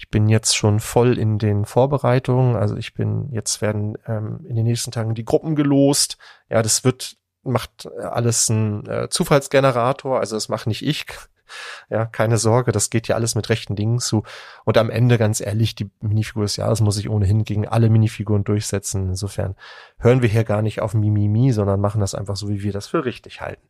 Ich 0.02 0.08
bin 0.08 0.28
jetzt 0.28 0.56
schon 0.56 0.80
voll 0.80 1.16
in 1.16 1.38
den 1.38 1.64
Vorbereitungen. 1.64 2.56
Also 2.56 2.76
ich 2.76 2.92
bin, 2.92 3.28
jetzt 3.30 3.62
werden 3.62 3.96
ähm, 4.08 4.44
in 4.48 4.56
den 4.56 4.64
nächsten 4.64 4.90
Tagen 4.90 5.14
die 5.14 5.24
Gruppen 5.24 5.54
gelost. 5.54 6.18
Ja, 6.50 6.60
das 6.60 6.82
wird, 6.82 7.18
macht 7.44 7.86
alles 7.86 8.48
ein 8.48 8.84
äh, 8.88 9.08
Zufallsgenerator. 9.10 10.18
Also 10.18 10.34
das 10.34 10.48
mache 10.48 10.68
nicht 10.68 10.84
ich. 10.84 11.06
Ja, 11.90 12.06
keine 12.06 12.38
Sorge, 12.38 12.72
das 12.72 12.88
geht 12.88 13.08
ja 13.08 13.14
alles 13.14 13.34
mit 13.34 13.50
rechten 13.50 13.76
Dingen 13.76 13.98
zu. 13.98 14.22
Und 14.64 14.78
am 14.78 14.88
Ende, 14.88 15.18
ganz 15.18 15.38
ehrlich, 15.38 15.74
die 15.74 15.90
Minifigur 16.00 16.44
des 16.44 16.56
Jahres 16.56 16.80
muss 16.80 16.96
ich 16.96 17.10
ohnehin 17.10 17.44
gegen 17.44 17.68
alle 17.68 17.90
Minifiguren 17.90 18.42
durchsetzen. 18.42 19.10
Insofern 19.10 19.54
hören 19.98 20.22
wir 20.22 20.30
hier 20.30 20.44
gar 20.44 20.62
nicht 20.62 20.80
auf 20.80 20.94
Mimimi, 20.94 21.52
sondern 21.52 21.78
machen 21.78 22.00
das 22.00 22.14
einfach 22.14 22.36
so, 22.36 22.48
wie 22.48 22.62
wir 22.62 22.72
das 22.72 22.86
für 22.86 23.04
richtig 23.04 23.42
halten. 23.42 23.68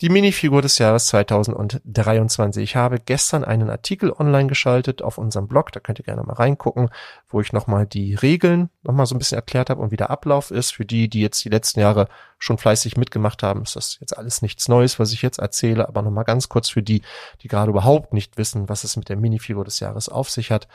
Die 0.00 0.08
Minifigur 0.08 0.62
des 0.62 0.78
Jahres 0.78 1.08
2023. 1.08 2.62
Ich 2.62 2.74
habe 2.74 3.00
gestern 3.00 3.44
einen 3.44 3.68
Artikel 3.68 4.10
online 4.10 4.46
geschaltet 4.46 5.02
auf 5.02 5.18
unserem 5.18 5.46
Blog, 5.46 5.72
da 5.72 5.80
könnt 5.80 5.98
ihr 5.98 6.06
gerne 6.06 6.22
mal 6.22 6.32
reingucken, 6.32 6.88
wo 7.28 7.42
ich 7.42 7.52
nochmal 7.52 7.86
die 7.86 8.14
Regeln 8.14 8.70
nochmal 8.82 9.04
so 9.04 9.14
ein 9.14 9.18
bisschen 9.18 9.36
erklärt 9.36 9.68
habe 9.68 9.82
und 9.82 9.90
wie 9.90 9.98
der 9.98 10.08
Ablauf 10.08 10.50
ist. 10.50 10.72
Für 10.72 10.86
die, 10.86 11.10
die 11.10 11.20
jetzt 11.20 11.44
die 11.44 11.50
letzten 11.50 11.80
Jahre 11.80 12.08
schon 12.38 12.56
fleißig 12.56 12.96
mitgemacht 12.96 13.42
haben, 13.42 13.60
ist 13.60 13.76
das 13.76 13.98
jetzt 14.00 14.16
alles 14.16 14.40
nichts 14.40 14.68
Neues, 14.68 14.98
was 14.98 15.12
ich 15.12 15.20
jetzt 15.20 15.38
erzähle, 15.38 15.86
aber 15.86 16.00
nochmal 16.00 16.24
ganz 16.24 16.48
kurz 16.48 16.70
für 16.70 16.82
die, 16.82 17.02
die 17.42 17.48
gerade 17.48 17.68
überhaupt 17.68 18.14
nicht 18.14 18.38
wissen, 18.38 18.70
was 18.70 18.84
es 18.84 18.96
mit 18.96 19.10
der 19.10 19.18
Minifigur 19.18 19.66
des 19.66 19.80
Jahres 19.80 20.08
auf 20.08 20.30
sich 20.30 20.50
hat. 20.50 20.66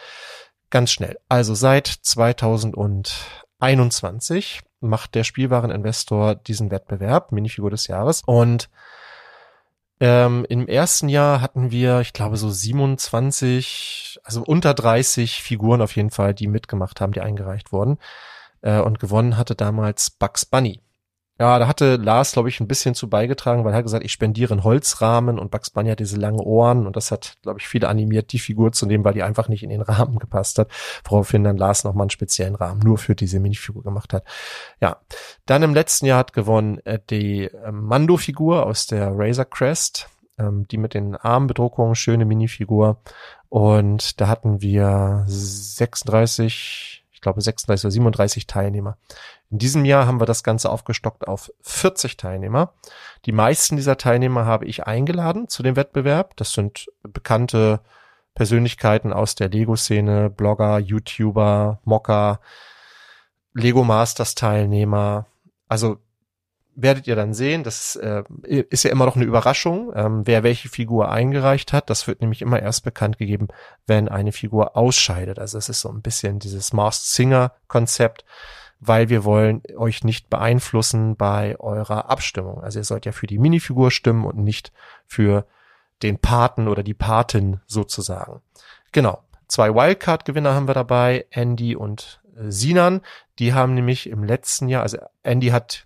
Ganz 0.69 0.91
schnell. 0.91 1.17
Also 1.29 1.55
seit 1.55 1.87
2021 1.87 4.61
macht 4.81 5.15
der 5.15 5.23
Spielwareninvestor 5.23 6.35
diesen 6.35 6.69
Wettbewerb, 6.69 7.31
Minifigur 7.31 7.71
des 7.71 7.87
Jahres. 7.87 8.21
Und 8.23 8.69
ähm, 9.99 10.45
Im 10.49 10.67
ersten 10.67 11.09
Jahr 11.09 11.41
hatten 11.41 11.71
wir, 11.71 12.01
ich 12.01 12.13
glaube, 12.13 12.37
so 12.37 12.49
27, 12.49 14.19
also 14.23 14.43
unter 14.43 14.73
30 14.73 15.41
Figuren 15.41 15.81
auf 15.81 15.95
jeden 15.95 16.11
Fall, 16.11 16.33
die 16.33 16.47
mitgemacht 16.47 16.99
haben, 16.99 17.13
die 17.13 17.21
eingereicht 17.21 17.71
wurden. 17.71 17.97
Äh, 18.61 18.79
und 18.79 18.99
gewonnen 18.99 19.37
hatte 19.37 19.55
damals 19.55 20.09
Bugs 20.09 20.45
Bunny. 20.45 20.81
Ja, 21.37 21.59
da 21.59 21.67
hatte 21.67 21.97
Lars, 21.97 22.31
glaube 22.31 22.47
ich, 22.47 22.61
ein 22.61 22.67
bisschen 22.67 22.95
zu 22.95 23.09
beigetragen, 23.09 23.65
weil 23.65 23.73
er 23.73 23.77
hat 23.77 23.83
gesagt, 23.83 24.05
ich 24.05 24.13
spendiere 24.13 24.53
einen 24.53 24.63
Holzrahmen 24.63 25.37
und 25.37 25.51
Bugs 25.51 25.69
Bunny 25.69 25.89
hat 25.89 25.99
diese 25.99 26.15
langen 26.15 26.39
Ohren 26.39 26.87
und 26.87 26.95
das 26.95 27.11
hat, 27.11 27.37
glaube 27.41 27.59
ich, 27.59 27.67
viele 27.67 27.89
animiert, 27.89 28.31
die 28.31 28.39
Figur 28.39 28.71
zu 28.71 28.85
nehmen, 28.85 29.03
weil 29.03 29.15
die 29.15 29.23
einfach 29.23 29.49
nicht 29.49 29.61
in 29.61 29.69
den 29.69 29.81
Rahmen 29.83 30.17
gepasst 30.17 30.59
hat, 30.59 30.71
woraufhin 31.03 31.43
dann 31.43 31.57
Lars 31.57 31.83
nochmal 31.83 32.03
einen 32.03 32.09
speziellen 32.09 32.55
Rahmen 32.55 32.79
nur 32.79 32.97
für 32.97 33.15
diese 33.15 33.41
Minifigur 33.41 33.83
gemacht 33.83 34.13
hat. 34.13 34.23
Ja, 34.79 35.01
dann 35.45 35.61
im 35.63 35.73
letzten 35.73 36.05
Jahr 36.05 36.19
hat 36.19 36.31
gewonnen 36.31 36.79
äh, 36.85 36.99
die 37.09 37.45
äh, 37.45 37.71
Mando-Figur 37.71 38.65
aus 38.65 38.87
der 38.87 39.11
Razor 39.13 39.45
Crest, 39.45 40.07
ähm, 40.37 40.65
die 40.69 40.77
mit 40.77 40.93
den 40.93 41.17
Armbedruckungen, 41.17 41.95
schöne 41.95 42.23
Minifigur 42.23 43.01
und 43.49 44.19
da 44.19 44.27
hatten 44.27 44.61
wir 44.61 45.23
36, 45.27 47.04
ich 47.15 47.21
glaube 47.21 47.41
36 47.41 47.85
oder 47.85 47.91
37 47.91 48.45
Teilnehmer. 48.45 48.97
In 49.49 49.57
diesem 49.57 49.85
Jahr 49.85 50.05
haben 50.05 50.19
wir 50.19 50.25
das 50.25 50.43
Ganze 50.43 50.69
aufgestockt 50.69 51.29
auf 51.29 51.49
40 51.61 52.17
Teilnehmer. 52.17 52.73
Die 53.25 53.31
meisten 53.31 53.77
dieser 53.77 53.97
Teilnehmer 53.97 54.45
habe 54.45 54.65
ich 54.65 54.85
eingeladen 54.85 55.47
zu 55.47 55.63
dem 55.63 55.77
Wettbewerb. 55.77 56.35
Das 56.35 56.51
sind 56.51 56.87
bekannte 57.03 57.79
Persönlichkeiten 58.35 59.13
aus 59.13 59.35
der 59.35 59.47
Lego-Szene, 59.47 60.29
Blogger, 60.29 60.77
YouTuber, 60.77 61.79
Mocker, 61.85 62.41
Lego 63.53 63.85
Masters 63.85 64.35
Teilnehmer. 64.35 65.25
Also 65.69 65.99
werdet 66.75 67.07
ihr 67.07 67.15
dann 67.15 67.33
sehen, 67.33 67.63
das 67.63 67.95
äh, 67.95 68.23
ist 68.43 68.83
ja 68.83 68.91
immer 68.91 69.05
noch 69.05 69.15
eine 69.15 69.25
Überraschung, 69.25 69.91
ähm, 69.95 70.21
wer 70.25 70.43
welche 70.43 70.69
Figur 70.69 71.09
eingereicht 71.09 71.73
hat. 71.73 71.89
Das 71.89 72.07
wird 72.07 72.21
nämlich 72.21 72.41
immer 72.41 72.61
erst 72.61 72.83
bekannt 72.83 73.17
gegeben, 73.17 73.47
wenn 73.87 74.09
eine 74.09 74.31
Figur 74.31 74.75
ausscheidet. 74.75 75.39
Also 75.39 75.57
es 75.57 75.69
ist 75.69 75.81
so 75.81 75.89
ein 75.89 76.01
bisschen 76.01 76.39
dieses 76.39 76.73
Masked 76.73 77.07
Singer 77.07 77.53
Konzept 77.67 78.25
weil 78.79 79.09
wir 79.09 79.23
wollen 79.23 79.61
euch 79.77 80.03
nicht 80.03 80.29
beeinflussen 80.29 81.15
bei 81.15 81.57
eurer 81.59 82.09
Abstimmung. 82.09 82.61
Also 82.61 82.79
ihr 82.79 82.83
sollt 82.83 83.05
ja 83.05 83.11
für 83.11 83.27
die 83.27 83.39
Minifigur 83.39 83.91
stimmen 83.91 84.25
und 84.25 84.37
nicht 84.37 84.71
für 85.07 85.45
den 86.03 86.19
Paten 86.19 86.67
oder 86.67 86.83
die 86.83 86.93
Patin 86.93 87.61
sozusagen. 87.67 88.41
Genau. 88.91 89.21
Zwei 89.47 89.73
Wildcard-Gewinner 89.73 90.53
haben 90.53 90.67
wir 90.67 90.73
dabei, 90.73 91.25
Andy 91.29 91.75
und 91.75 92.21
äh, 92.35 92.49
Sinan. 92.51 93.01
Die 93.39 93.53
haben 93.53 93.73
nämlich 93.73 94.09
im 94.09 94.23
letzten 94.23 94.67
Jahr, 94.69 94.83
also 94.83 94.97
Andy 95.23 95.49
hat 95.49 95.85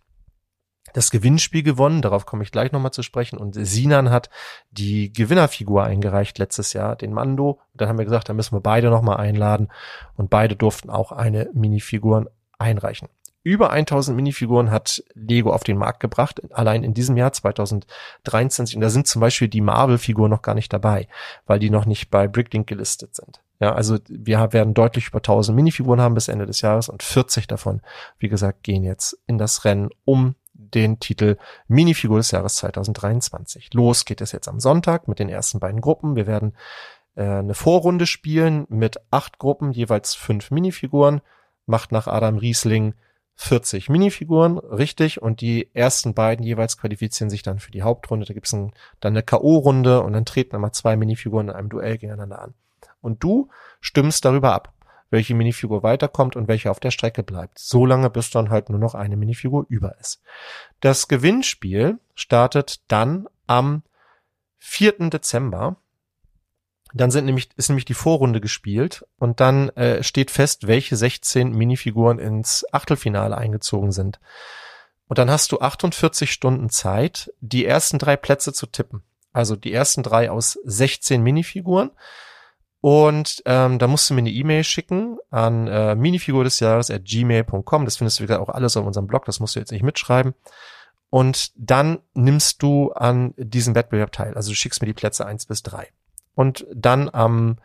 das 0.93 1.11
Gewinnspiel 1.11 1.63
gewonnen, 1.63 2.01
darauf 2.01 2.25
komme 2.25 2.43
ich 2.43 2.51
gleich 2.51 2.71
nochmal 2.71 2.91
zu 2.91 3.03
sprechen. 3.03 3.37
Und 3.37 3.55
Sinan 3.55 4.09
hat 4.09 4.29
die 4.71 5.11
Gewinnerfigur 5.13 5.83
eingereicht 5.83 6.37
letztes 6.37 6.73
Jahr, 6.73 6.95
den 6.95 7.13
Mando. 7.13 7.59
Dann 7.73 7.89
haben 7.89 7.97
wir 7.97 8.05
gesagt, 8.05 8.29
da 8.29 8.33
müssen 8.33 8.55
wir 8.55 8.61
beide 8.61 8.89
nochmal 8.89 9.17
einladen. 9.17 9.69
Und 10.15 10.29
beide 10.29 10.55
durften 10.55 10.89
auch 10.89 11.11
eine 11.11 11.49
Minifigur 11.53 12.31
einreichen. 12.57 13.09
Über 13.41 13.71
1000 13.71 14.17
Minifiguren 14.17 14.69
hat 14.69 15.01
Lego 15.13 15.53
auf 15.53 15.63
den 15.63 15.77
Markt 15.77 16.01
gebracht, 16.01 16.41
allein 16.51 16.83
in 16.83 16.93
diesem 16.93 17.15
Jahr 17.15 17.31
2023. 17.31 18.75
Und 18.75 18.81
da 18.81 18.89
sind 18.89 19.07
zum 19.07 19.21
Beispiel 19.21 19.47
die 19.47 19.61
Marvel-Figuren 19.61 20.29
noch 20.29 20.41
gar 20.41 20.55
nicht 20.55 20.73
dabei, 20.73 21.07
weil 21.45 21.59
die 21.59 21.69
noch 21.69 21.85
nicht 21.85 22.09
bei 22.09 22.27
Bricklink 22.27 22.67
gelistet 22.67 23.15
sind. 23.15 23.41
Ja, 23.61 23.73
also 23.73 23.97
wir 24.07 24.53
werden 24.53 24.73
deutlich 24.73 25.07
über 25.07 25.19
1000 25.19 25.55
Minifiguren 25.55 26.01
haben 26.01 26.15
bis 26.15 26.27
Ende 26.27 26.45
des 26.45 26.61
Jahres 26.61 26.89
und 26.89 27.01
40 27.01 27.47
davon, 27.47 27.81
wie 28.17 28.29
gesagt, 28.29 28.63
gehen 28.63 28.83
jetzt 28.83 29.17
in 29.25 29.37
das 29.37 29.65
Rennen 29.65 29.89
um 30.05 30.35
den 30.73 30.99
Titel 30.99 31.37
Minifigur 31.67 32.17
des 32.17 32.31
Jahres 32.31 32.57
2023. 32.57 33.73
Los 33.73 34.05
geht 34.05 34.21
es 34.21 34.31
jetzt 34.31 34.47
am 34.47 34.59
Sonntag 34.59 35.07
mit 35.07 35.19
den 35.19 35.29
ersten 35.29 35.59
beiden 35.59 35.81
Gruppen. 35.81 36.15
Wir 36.15 36.27
werden 36.27 36.53
äh, 37.15 37.23
eine 37.23 37.53
Vorrunde 37.53 38.05
spielen 38.05 38.65
mit 38.69 38.97
acht 39.11 39.39
Gruppen, 39.39 39.71
jeweils 39.71 40.15
fünf 40.15 40.51
Minifiguren. 40.51 41.21
Macht 41.65 41.91
nach 41.91 42.07
Adam 42.07 42.37
Riesling 42.37 42.93
40 43.35 43.89
Minifiguren, 43.89 44.57
richtig. 44.57 45.21
Und 45.21 45.41
die 45.41 45.69
ersten 45.73 46.13
beiden 46.13 46.43
jeweils 46.45 46.77
qualifizieren 46.77 47.29
sich 47.29 47.43
dann 47.43 47.59
für 47.59 47.71
die 47.71 47.83
Hauptrunde. 47.83 48.25
Da 48.25 48.33
gibt's 48.33 48.53
ein, 48.53 48.73
dann 48.99 49.13
eine 49.13 49.23
K.O.-Runde 49.23 49.99
und 49.99 50.13
dann 50.13 50.25
treten 50.25 50.55
einmal 50.55 50.73
zwei 50.73 50.97
Minifiguren 50.97 51.47
in 51.47 51.55
einem 51.55 51.69
Duell 51.69 51.97
gegeneinander 51.97 52.41
an. 52.41 52.53
Und 53.01 53.23
du 53.23 53.49
stimmst 53.79 54.25
darüber 54.25 54.53
ab 54.53 54.73
welche 55.09 55.33
Minifigur 55.33 55.83
weiterkommt 55.83 56.35
und 56.35 56.47
welche 56.47 56.71
auf 56.71 56.79
der 56.79 56.91
Strecke 56.91 57.23
bleibt. 57.23 57.59
So 57.59 57.85
lange, 57.85 58.09
bis 58.09 58.29
dann 58.29 58.49
halt 58.49 58.69
nur 58.69 58.79
noch 58.79 58.95
eine 58.95 59.17
Minifigur 59.17 59.65
über 59.69 59.97
ist. 59.99 60.21
Das 60.79 61.07
Gewinnspiel 61.07 61.99
startet 62.15 62.81
dann 62.87 63.27
am 63.47 63.83
4. 64.59 65.09
Dezember. 65.09 65.77
Dann 66.93 67.11
sind 67.11 67.25
nämlich, 67.25 67.49
ist 67.55 67.69
nämlich 67.69 67.85
die 67.85 67.93
Vorrunde 67.93 68.41
gespielt 68.41 69.05
und 69.17 69.39
dann 69.39 69.69
äh, 69.69 70.03
steht 70.03 70.31
fest, 70.31 70.67
welche 70.67 70.95
16 70.95 71.51
Minifiguren 71.51 72.17
ins 72.17 72.65
Achtelfinale 72.71 73.37
eingezogen 73.37 73.91
sind. 73.91 74.19
Und 75.07 75.17
dann 75.17 75.29
hast 75.29 75.51
du 75.51 75.59
48 75.59 76.31
Stunden 76.31 76.69
Zeit, 76.69 77.31
die 77.41 77.65
ersten 77.65 77.97
drei 77.97 78.15
Plätze 78.15 78.53
zu 78.53 78.67
tippen. 78.67 79.03
Also 79.33 79.55
die 79.55 79.73
ersten 79.73 80.03
drei 80.03 80.31
aus 80.31 80.59
16 80.63 81.21
Minifiguren. 81.21 81.91
Und 82.81 83.41
ähm, 83.45 83.77
da 83.77 83.87
musst 83.87 84.09
du 84.09 84.13
mir 84.13 84.21
eine 84.21 84.31
E-Mail 84.31 84.63
schicken 84.63 85.17
an 85.29 85.67
äh, 85.67 85.95
minifigur 85.95 86.45
des 86.45 86.59
Jahres 86.59 86.89
at 86.89 87.03
gmail.com. 87.03 87.85
Das 87.85 87.97
findest 87.97 88.19
du 88.19 88.23
wieder 88.23 88.41
auch 88.41 88.49
alles 88.49 88.77
auf 88.77 88.85
unserem 88.85 89.07
Blog, 89.07 89.25
das 89.25 89.39
musst 89.39 89.55
du 89.55 89.59
jetzt 89.59 89.71
nicht 89.71 89.83
mitschreiben. 89.83 90.33
Und 91.09 91.51
dann 91.55 91.99
nimmst 92.13 92.61
du 92.61 92.91
an 92.91 93.33
diesem 93.35 93.75
Wettbewerb 93.75 94.11
teil. 94.11 94.35
Also 94.35 94.51
du 94.51 94.55
schickst 94.55 94.81
mir 94.81 94.87
die 94.87 94.93
Plätze 94.93 95.25
eins 95.25 95.45
bis 95.45 95.63
drei. 95.63 95.89
Und 96.35 96.65
dann 96.73 97.09
am 97.11 97.57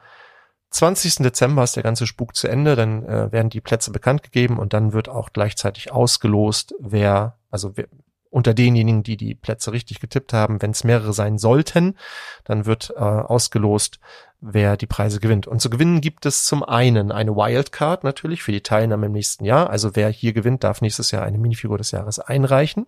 20. 0.71 1.17
Dezember 1.17 1.62
ist 1.62 1.77
der 1.77 1.85
ganze 1.85 2.07
Spuk 2.07 2.35
zu 2.35 2.49
Ende, 2.49 2.75
dann 2.75 3.05
äh, 3.05 3.31
werden 3.31 3.51
die 3.51 3.61
Plätze 3.61 3.93
bekannt 3.93 4.25
gegeben 4.25 4.59
und 4.59 4.73
dann 4.73 4.93
wird 4.93 5.09
auch 5.09 5.33
gleichzeitig 5.33 5.93
ausgelost, 5.93 6.75
wer, 6.81 7.39
also 7.51 7.77
wer, 7.77 7.87
unter 8.35 8.53
denjenigen, 8.53 9.05
die 9.05 9.16
die 9.16 9.37
Plätze 9.37 9.70
richtig 9.70 10.01
getippt 10.01 10.32
haben, 10.32 10.61
wenn 10.61 10.72
es 10.72 10.82
mehrere 10.82 11.12
sein 11.12 11.39
sollten, 11.39 11.97
dann 12.43 12.66
wird 12.66 12.93
äh, 12.97 12.99
ausgelost, 12.99 14.01
wer 14.41 14.76
die 14.76 14.89
Preise 14.89 15.20
gewinnt. 15.20 15.47
Und 15.47 15.61
zu 15.61 15.70
gewinnen 15.70 16.01
gibt 16.01 16.26
es 16.26 16.45
zum 16.45 16.64
einen 16.64 17.12
eine 17.12 17.37
Wildcard 17.37 18.03
natürlich 18.03 18.43
für 18.43 18.51
die 18.51 18.62
Teilnahme 18.62 19.07
im 19.07 19.12
nächsten 19.12 19.45
Jahr. 19.45 19.70
Also 19.70 19.95
wer 19.95 20.09
hier 20.09 20.32
gewinnt, 20.32 20.64
darf 20.64 20.80
nächstes 20.80 21.12
Jahr 21.12 21.22
eine 21.22 21.39
Minifigur 21.39 21.78
des 21.78 21.93
Jahres 21.93 22.18
einreichen. 22.18 22.87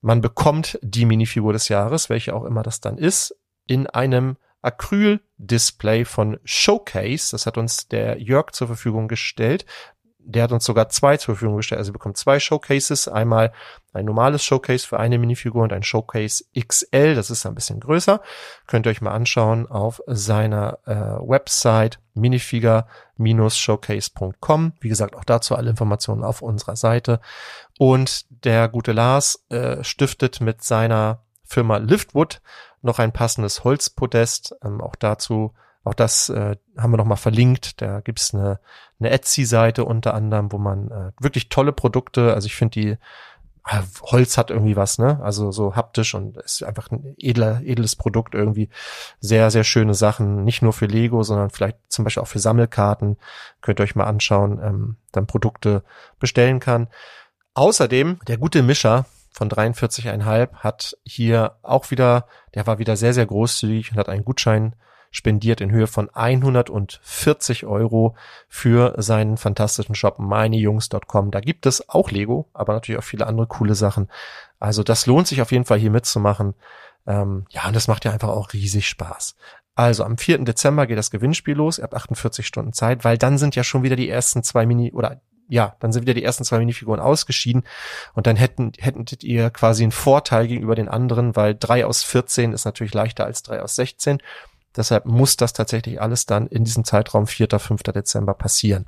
Man 0.00 0.20
bekommt 0.20 0.78
die 0.80 1.06
Minifigur 1.06 1.52
des 1.52 1.68
Jahres, 1.68 2.08
welche 2.08 2.32
auch 2.32 2.44
immer 2.44 2.62
das 2.62 2.80
dann 2.80 2.98
ist, 2.98 3.36
in 3.66 3.88
einem 3.88 4.36
Acryl-Display 4.62 6.04
von 6.04 6.38
Showcase. 6.44 7.32
Das 7.32 7.46
hat 7.46 7.58
uns 7.58 7.88
der 7.88 8.20
Jörg 8.20 8.52
zur 8.52 8.68
Verfügung 8.68 9.08
gestellt 9.08 9.66
der 10.24 10.44
hat 10.44 10.52
uns 10.52 10.64
sogar 10.64 10.88
zwei 10.88 11.16
zur 11.16 11.34
Verfügung 11.34 11.56
gestellt. 11.56 11.78
Also 11.78 11.90
ihr 11.90 11.94
bekommt 11.94 12.16
zwei 12.16 12.38
Showcases. 12.40 13.08
Einmal 13.08 13.52
ein 13.92 14.04
normales 14.04 14.44
Showcase 14.44 14.86
für 14.86 14.98
eine 14.98 15.18
Minifigur 15.18 15.62
und 15.62 15.72
ein 15.72 15.82
Showcase 15.82 16.44
XL. 16.58 17.14
Das 17.14 17.30
ist 17.30 17.46
ein 17.46 17.54
bisschen 17.54 17.80
größer. 17.80 18.20
Könnt 18.66 18.86
ihr 18.86 18.90
euch 18.90 19.00
mal 19.00 19.12
anschauen 19.12 19.66
auf 19.66 20.02
seiner 20.06 20.78
äh, 20.86 20.94
Website 20.94 22.00
minifigure-showcase.com. 22.14 24.72
Wie 24.80 24.88
gesagt, 24.88 25.16
auch 25.16 25.24
dazu 25.24 25.56
alle 25.56 25.70
Informationen 25.70 26.24
auf 26.24 26.42
unserer 26.42 26.76
Seite. 26.76 27.20
Und 27.78 28.26
der 28.44 28.68
gute 28.68 28.92
Lars 28.92 29.46
äh, 29.50 29.82
stiftet 29.82 30.40
mit 30.40 30.62
seiner 30.62 31.22
Firma 31.44 31.78
Liftwood 31.78 32.40
noch 32.80 32.98
ein 32.98 33.12
passendes 33.12 33.64
Holzpodest. 33.64 34.54
Ähm, 34.64 34.80
auch 34.80 34.96
dazu 34.96 35.52
auch 35.84 35.94
das 35.94 36.28
äh, 36.28 36.56
haben 36.76 36.92
wir 36.92 36.96
nochmal 36.96 37.16
verlinkt. 37.16 37.80
Da 37.80 38.00
gibt's 38.00 38.34
eine, 38.34 38.60
eine 39.00 39.10
Etsy-Seite 39.10 39.84
unter 39.84 40.14
anderem, 40.14 40.52
wo 40.52 40.58
man 40.58 40.90
äh, 40.90 41.12
wirklich 41.20 41.48
tolle 41.48 41.72
Produkte, 41.72 42.34
also 42.34 42.46
ich 42.46 42.54
finde 42.54 42.80
die 42.80 42.98
äh, 43.68 43.82
Holz 44.02 44.38
hat 44.38 44.50
irgendwie 44.50 44.76
was, 44.76 44.98
ne? 44.98 45.20
Also 45.22 45.52
so 45.52 45.76
haptisch 45.76 46.14
und 46.14 46.36
ist 46.36 46.62
einfach 46.62 46.90
ein 46.90 47.14
edler, 47.18 47.62
edles 47.64 47.96
Produkt 47.96 48.34
irgendwie. 48.34 48.68
Sehr, 49.20 49.50
sehr 49.50 49.64
schöne 49.64 49.94
Sachen. 49.94 50.44
Nicht 50.44 50.62
nur 50.62 50.72
für 50.72 50.86
Lego, 50.86 51.22
sondern 51.22 51.50
vielleicht 51.50 51.78
zum 51.88 52.04
Beispiel 52.04 52.22
auch 52.22 52.28
für 52.28 52.40
Sammelkarten. 52.40 53.16
Könnt 53.60 53.80
ihr 53.80 53.84
euch 53.84 53.94
mal 53.94 54.04
anschauen, 54.04 54.60
ähm, 54.62 54.96
dann 55.12 55.26
Produkte 55.26 55.84
bestellen 56.18 56.60
kann. 56.60 56.88
Außerdem, 57.54 58.18
der 58.26 58.38
gute 58.38 58.62
Mischer 58.62 59.06
von 59.30 59.48
43,5 59.48 60.54
hat 60.56 60.96
hier 61.04 61.56
auch 61.62 61.90
wieder, 61.90 62.26
der 62.54 62.66
war 62.66 62.78
wieder 62.78 62.96
sehr, 62.96 63.14
sehr 63.14 63.26
großzügig 63.26 63.92
und 63.92 63.98
hat 63.98 64.08
einen 64.08 64.24
Gutschein 64.24 64.74
spendiert 65.12 65.60
in 65.60 65.70
Höhe 65.70 65.86
von 65.86 66.10
140 66.10 67.64
Euro 67.66 68.16
für 68.48 68.94
seinen 68.96 69.36
fantastischen 69.36 69.94
Shop 69.94 70.18
meinejungs.com. 70.18 71.30
Da 71.30 71.40
gibt 71.40 71.66
es 71.66 71.88
auch 71.88 72.10
Lego, 72.10 72.48
aber 72.54 72.72
natürlich 72.72 72.98
auch 72.98 73.04
viele 73.04 73.28
andere 73.28 73.46
coole 73.46 73.76
Sachen. 73.76 74.08
Also 74.58 74.82
das 74.82 75.06
lohnt 75.06 75.28
sich 75.28 75.40
auf 75.40 75.52
jeden 75.52 75.66
Fall 75.66 75.78
hier 75.78 75.90
mitzumachen. 75.90 76.54
Ähm, 77.06 77.46
ja, 77.50 77.66
und 77.66 77.76
das 77.76 77.86
macht 77.86 78.04
ja 78.04 78.10
einfach 78.10 78.30
auch 78.30 78.52
riesig 78.52 78.88
Spaß. 78.88 79.36
Also 79.74 80.04
am 80.04 80.18
4. 80.18 80.38
Dezember 80.38 80.86
geht 80.86 80.98
das 80.98 81.10
Gewinnspiel 81.10 81.54
los. 81.54 81.78
Ihr 81.78 81.84
habt 81.84 81.94
48 81.94 82.46
Stunden 82.46 82.72
Zeit, 82.72 83.04
weil 83.04 83.18
dann 83.18 83.38
sind 83.38 83.54
ja 83.54 83.64
schon 83.64 83.82
wieder 83.82 83.96
die 83.96 84.08
ersten 84.08 84.42
zwei 84.42 84.66
Mini 84.66 84.92
oder 84.92 85.20
ja, 85.48 85.76
dann 85.80 85.92
sind 85.92 86.02
wieder 86.02 86.14
die 86.14 86.24
ersten 86.24 86.44
zwei 86.44 86.58
Minifiguren 86.58 87.00
ausgeschieden 87.00 87.64
und 88.14 88.26
dann 88.26 88.36
hätten, 88.36 88.72
hättet 88.78 89.22
ihr 89.22 89.50
quasi 89.50 89.82
einen 89.82 89.92
Vorteil 89.92 90.46
gegenüber 90.46 90.74
den 90.74 90.88
anderen, 90.88 91.36
weil 91.36 91.54
drei 91.54 91.84
aus 91.84 92.02
14 92.04 92.54
ist 92.54 92.64
natürlich 92.64 92.94
leichter 92.94 93.26
als 93.26 93.42
drei 93.42 93.60
aus 93.60 93.76
16 93.76 94.22
Deshalb 94.76 95.06
muss 95.06 95.36
das 95.36 95.52
tatsächlich 95.52 96.00
alles 96.00 96.26
dann 96.26 96.46
in 96.46 96.64
diesem 96.64 96.84
Zeitraum 96.84 97.26
4. 97.26 97.48
5. 97.58 97.82
Dezember 97.82 98.34
passieren. 98.34 98.86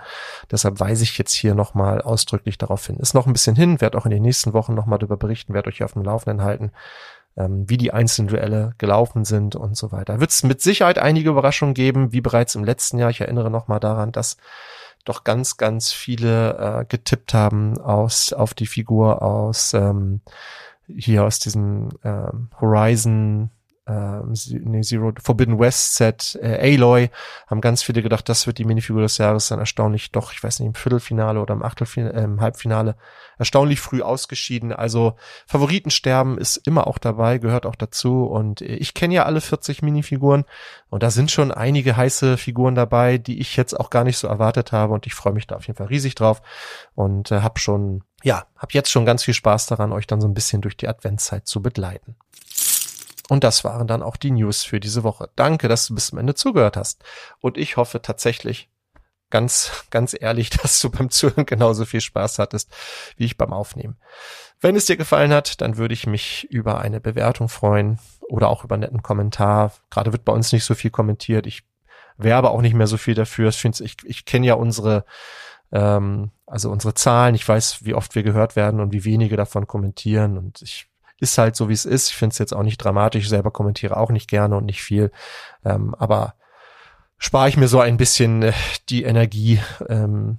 Deshalb 0.51 0.81
weise 0.81 1.05
ich 1.05 1.19
jetzt 1.19 1.33
hier 1.33 1.55
nochmal 1.55 2.01
ausdrücklich 2.01 2.59
darauf 2.59 2.87
hin. 2.87 2.97
Ist 2.97 3.15
noch 3.15 3.27
ein 3.27 3.33
bisschen 3.33 3.57
hin, 3.57 3.81
werde 3.81 3.99
auch 3.99 4.07
in 4.07 4.11
den 4.11 4.23
nächsten 4.23 4.53
Wochen 4.53 4.75
nochmal 4.75 4.99
darüber 4.99 5.17
berichten, 5.17 5.55
werde 5.55 5.69
euch 5.69 5.83
auf 5.83 5.93
dem 5.93 6.03
Laufenden 6.03 6.43
halten, 6.43 6.73
ähm, 7.37 7.69
wie 7.69 7.77
die 7.77 7.93
einzelnen 7.93 8.29
Duelle 8.29 8.75
gelaufen 8.79 9.25
sind 9.25 9.57
und 9.57 9.77
so 9.77 9.93
weiter. 9.93 10.21
Wird 10.21 10.31
es 10.31 10.43
mit 10.43 10.63
Sicherheit 10.63 10.99
einige 10.99 11.31
Überraschungen 11.31 11.75
geben, 11.75 12.13
wie 12.13 12.21
bereits 12.21 12.55
im 12.55 12.65
letzten 12.65 12.99
Jahr. 12.99 13.11
Ich 13.11 13.21
erinnere 13.21 13.51
nochmal 13.51 13.81
daran, 13.81 14.13
dass 14.13 14.37
doch 15.05 15.25
ganz, 15.25 15.57
ganz 15.57 15.93
viele 15.93 16.57
äh, 16.59 16.85
getippt 16.87 17.35
haben 17.35 17.79
aus 17.79 18.33
auf 18.33 18.55
die 18.55 18.67
Figur 18.67 19.23
aus 19.23 19.75
ähm, 19.75 20.23
hier 20.87 21.25
aus 21.25 21.39
diesem 21.39 21.91
ähm, 22.05 22.51
Horizon 22.61 23.51
ähm, 23.87 24.33
nee, 24.65 24.81
Zero 24.81 25.13
Forbidden 25.23 25.59
West 25.59 25.97
Set, 25.97 26.39
äh, 26.41 26.75
Aloy, 26.75 27.11
haben 27.47 27.61
ganz 27.61 27.83
viele 27.83 28.03
gedacht, 28.03 28.29
das 28.29 28.47
wird 28.47 28.57
die 28.57 28.65
Minifigur 28.65 29.03
des 29.03 29.19
Jahres 29.19 29.49
dann 29.49 29.59
erstaunlich 29.59 30.11
doch, 30.11 30.33
ich 30.33 30.43
weiß 30.43 30.61
nicht, 30.61 30.69
im 30.69 30.75
Viertelfinale 30.75 31.41
oder 31.41 31.53
im 31.53 31.63
Achtelfinale, 31.63 32.15
äh, 32.15 32.25
im 32.25 32.41
Halbfinale 32.41 32.97
erstaunlich 33.39 33.81
früh 33.81 34.01
ausgeschieden. 34.01 34.73
Also 34.73 35.17
Favoritensterben 35.47 36.39
ist 36.39 36.57
immer 36.57 36.87
auch 36.87 36.97
dabei, 36.97 37.39
gehört 37.39 37.67
auch 37.67 37.75
dazu 37.75 38.25
und 38.25 38.63
ich 38.63 38.95
kenne 38.95 39.15
ja 39.15 39.25
alle 39.27 39.43
40 39.43 39.83
Minifiguren 39.83 40.45
und 40.89 41.03
da 41.03 41.11
sind 41.11 41.31
schon 41.31 41.53
einige 41.53 41.97
heiße 41.97 42.39
Figuren 42.39 42.75
dabei, 42.75 43.19
die 43.19 43.39
ich 43.39 43.57
jetzt 43.57 43.79
auch 43.79 43.91
gar 43.91 44.05
nicht 44.05 44.17
so 44.17 44.29
erwartet 44.29 44.73
habe 44.73 44.95
und 44.95 45.07
ich 45.07 45.15
freue 45.15 45.35
mich 45.35 45.47
da 45.47 45.57
auf 45.57 45.67
jeden 45.67 45.77
Fall 45.77 45.89
riesig 45.89 46.15
drauf 46.15 46.41
und 46.95 47.31
äh, 47.31 47.41
habe 47.41 47.59
schon 47.59 48.03
ja, 48.23 48.47
hab 48.57 48.73
jetzt 48.73 48.91
schon 48.91 49.05
ganz 49.05 49.23
viel 49.23 49.35
Spaß 49.35 49.67
daran, 49.67 49.93
euch 49.93 50.07
dann 50.07 50.23
so 50.23 50.27
ein 50.27 50.33
bisschen 50.33 50.63
durch 50.63 50.79
die 50.79 50.89
Adventszeit 50.89 51.47
zu 51.47 51.61
begleiten. 51.61 52.17
Und 53.29 53.43
das 53.43 53.65
waren 53.65 53.87
dann 53.87 54.03
auch 54.03 54.17
die 54.17 54.31
News 54.31 54.65
für 54.65 54.81
diese 54.81 55.03
Woche. 55.03 55.31
Danke, 55.35 55.69
dass 55.69 55.87
du 55.87 55.95
bis 55.95 56.09
zum 56.09 56.19
Ende 56.19 56.35
zugehört 56.35 56.77
hast. 56.77 57.03
Und 57.41 57.57
ich 57.57 57.77
hoffe 57.77 58.03
tatsächlich, 58.03 58.69
ganz, 59.31 59.85
ganz 59.91 60.15
ehrlich, 60.19 60.51
dass 60.63 60.79
du 60.81 60.91
beim 60.91 61.11
Zuhören 61.11 61.47
genauso 61.47 61.85
viel 61.85 62.01
Spaß 62.01 62.39
hattest, 62.39 62.71
wie 63.17 63.25
ich 63.25 63.37
beim 63.37 63.53
Aufnehmen. 63.53 63.97
Wenn 64.61 64.77
es 64.77 64.87
dir 64.87 64.97
gefallen 64.97 65.33
hat, 65.33 65.61
dann 65.61 65.77
würde 65.77 65.95
ich 65.95 66.07
mich 66.07 66.45
über 66.51 66.81
eine 66.81 67.01
Bewertung 67.01 67.49
freuen 67.49 67.99
oder 68.21 68.49
auch 68.49 68.65
über 68.65 68.75
einen 68.75 68.83
netten 68.83 69.03
Kommentar. 69.03 69.73
Gerade 69.91 70.13
wird 70.13 70.25
bei 70.25 70.33
uns 70.33 70.53
nicht 70.53 70.65
so 70.65 70.75
viel 70.75 70.91
kommentiert. 70.91 71.47
Ich 71.47 71.65
werbe 72.17 72.51
auch 72.51 72.61
nicht 72.61 72.75
mehr 72.75 72.87
so 72.87 72.97
viel 72.97 73.15
dafür. 73.15 73.49
Ich, 73.49 73.65
ich, 73.65 73.97
ich 74.05 74.25
kenne 74.25 74.47
ja 74.47 74.55
unsere, 74.55 75.05
ähm, 75.73 76.31
also 76.47 76.71
unsere 76.71 76.95
Zahlen. 76.95 77.35
Ich 77.35 77.47
weiß, 77.47 77.85
wie 77.85 77.95
oft 77.95 78.15
wir 78.15 78.23
gehört 78.23 78.57
werden 78.57 78.81
und 78.81 78.93
wie 78.93 79.05
wenige 79.05 79.37
davon 79.37 79.67
kommentieren. 79.67 80.39
Und 80.39 80.63
ich 80.63 80.87
ist 81.25 81.39
halt 81.39 81.57
so, 81.57 81.69
wie 81.69 81.75
es 81.75 81.85
ist. 81.85 82.11
Ich 82.11 82.17
finde 82.17 82.33
es 82.33 82.39
jetzt 82.39 82.55
auch 82.55 82.63
nicht 82.63 82.79
dramatisch. 82.79 83.25
Ich 83.25 83.29
selber 83.29 83.51
kommentiere 83.51 83.97
auch 83.97 84.11
nicht 84.11 84.29
gerne 84.29 84.57
und 84.57 84.67
nicht 84.67 84.83
viel. 84.83 85.11
Ähm, 85.65 85.95
aber 85.97 86.35
spare 87.19 87.49
ich 87.49 87.57
mir 87.57 87.69
so 87.69 87.81
ein 87.81 87.97
bisschen 87.97 88.43
äh, 88.43 88.53
die 88.89 89.03
Energie, 89.03 89.61
ähm, 89.89 90.39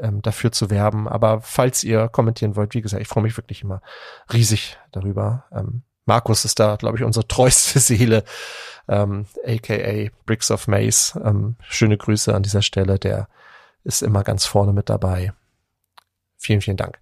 ähm, 0.00 0.22
dafür 0.22 0.52
zu 0.52 0.70
werben. 0.70 1.08
Aber 1.08 1.40
falls 1.40 1.84
ihr 1.84 2.08
kommentieren 2.08 2.56
wollt, 2.56 2.74
wie 2.74 2.82
gesagt, 2.82 3.02
ich 3.02 3.08
freue 3.08 3.22
mich 3.22 3.36
wirklich 3.36 3.62
immer 3.62 3.80
riesig 4.32 4.78
darüber. 4.92 5.44
Ähm, 5.52 5.82
Markus 6.04 6.44
ist 6.44 6.60
da, 6.60 6.76
glaube 6.76 6.98
ich, 6.98 7.04
unsere 7.04 7.26
treueste 7.28 7.80
Seele, 7.80 8.24
ähm, 8.88 9.26
aka 9.44 10.10
Bricks 10.24 10.50
of 10.50 10.68
Maze. 10.68 11.20
Ähm, 11.24 11.56
schöne 11.68 11.96
Grüße 11.96 12.34
an 12.34 12.42
dieser 12.42 12.62
Stelle, 12.62 12.98
der 12.98 13.28
ist 13.84 14.02
immer 14.02 14.22
ganz 14.22 14.46
vorne 14.46 14.72
mit 14.72 14.88
dabei. 14.88 15.32
Vielen, 16.38 16.60
vielen 16.60 16.76
Dank. 16.76 16.98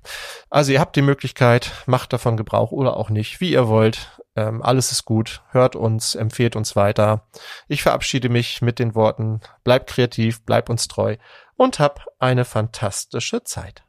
Also 0.48 0.72
ihr 0.72 0.80
habt 0.80 0.96
die 0.96 1.02
Möglichkeit, 1.02 1.72
macht 1.86 2.12
davon 2.12 2.36
Gebrauch 2.36 2.70
oder 2.70 2.96
auch 2.96 3.10
nicht, 3.10 3.40
wie 3.40 3.52
ihr 3.52 3.68
wollt. 3.68 4.20
Ähm, 4.36 4.62
alles 4.62 4.92
ist 4.92 5.04
gut. 5.04 5.42
Hört 5.50 5.76
uns, 5.76 6.14
empfehlt 6.14 6.56
uns 6.56 6.76
weiter. 6.76 7.26
Ich 7.68 7.82
verabschiede 7.82 8.28
mich 8.28 8.62
mit 8.62 8.78
den 8.78 8.94
Worten, 8.94 9.40
bleibt 9.62 9.90
kreativ, 9.90 10.42
bleibt 10.44 10.70
uns 10.70 10.88
treu 10.88 11.16
und 11.56 11.78
hab 11.78 12.06
eine 12.18 12.44
fantastische 12.44 13.44
Zeit. 13.44 13.84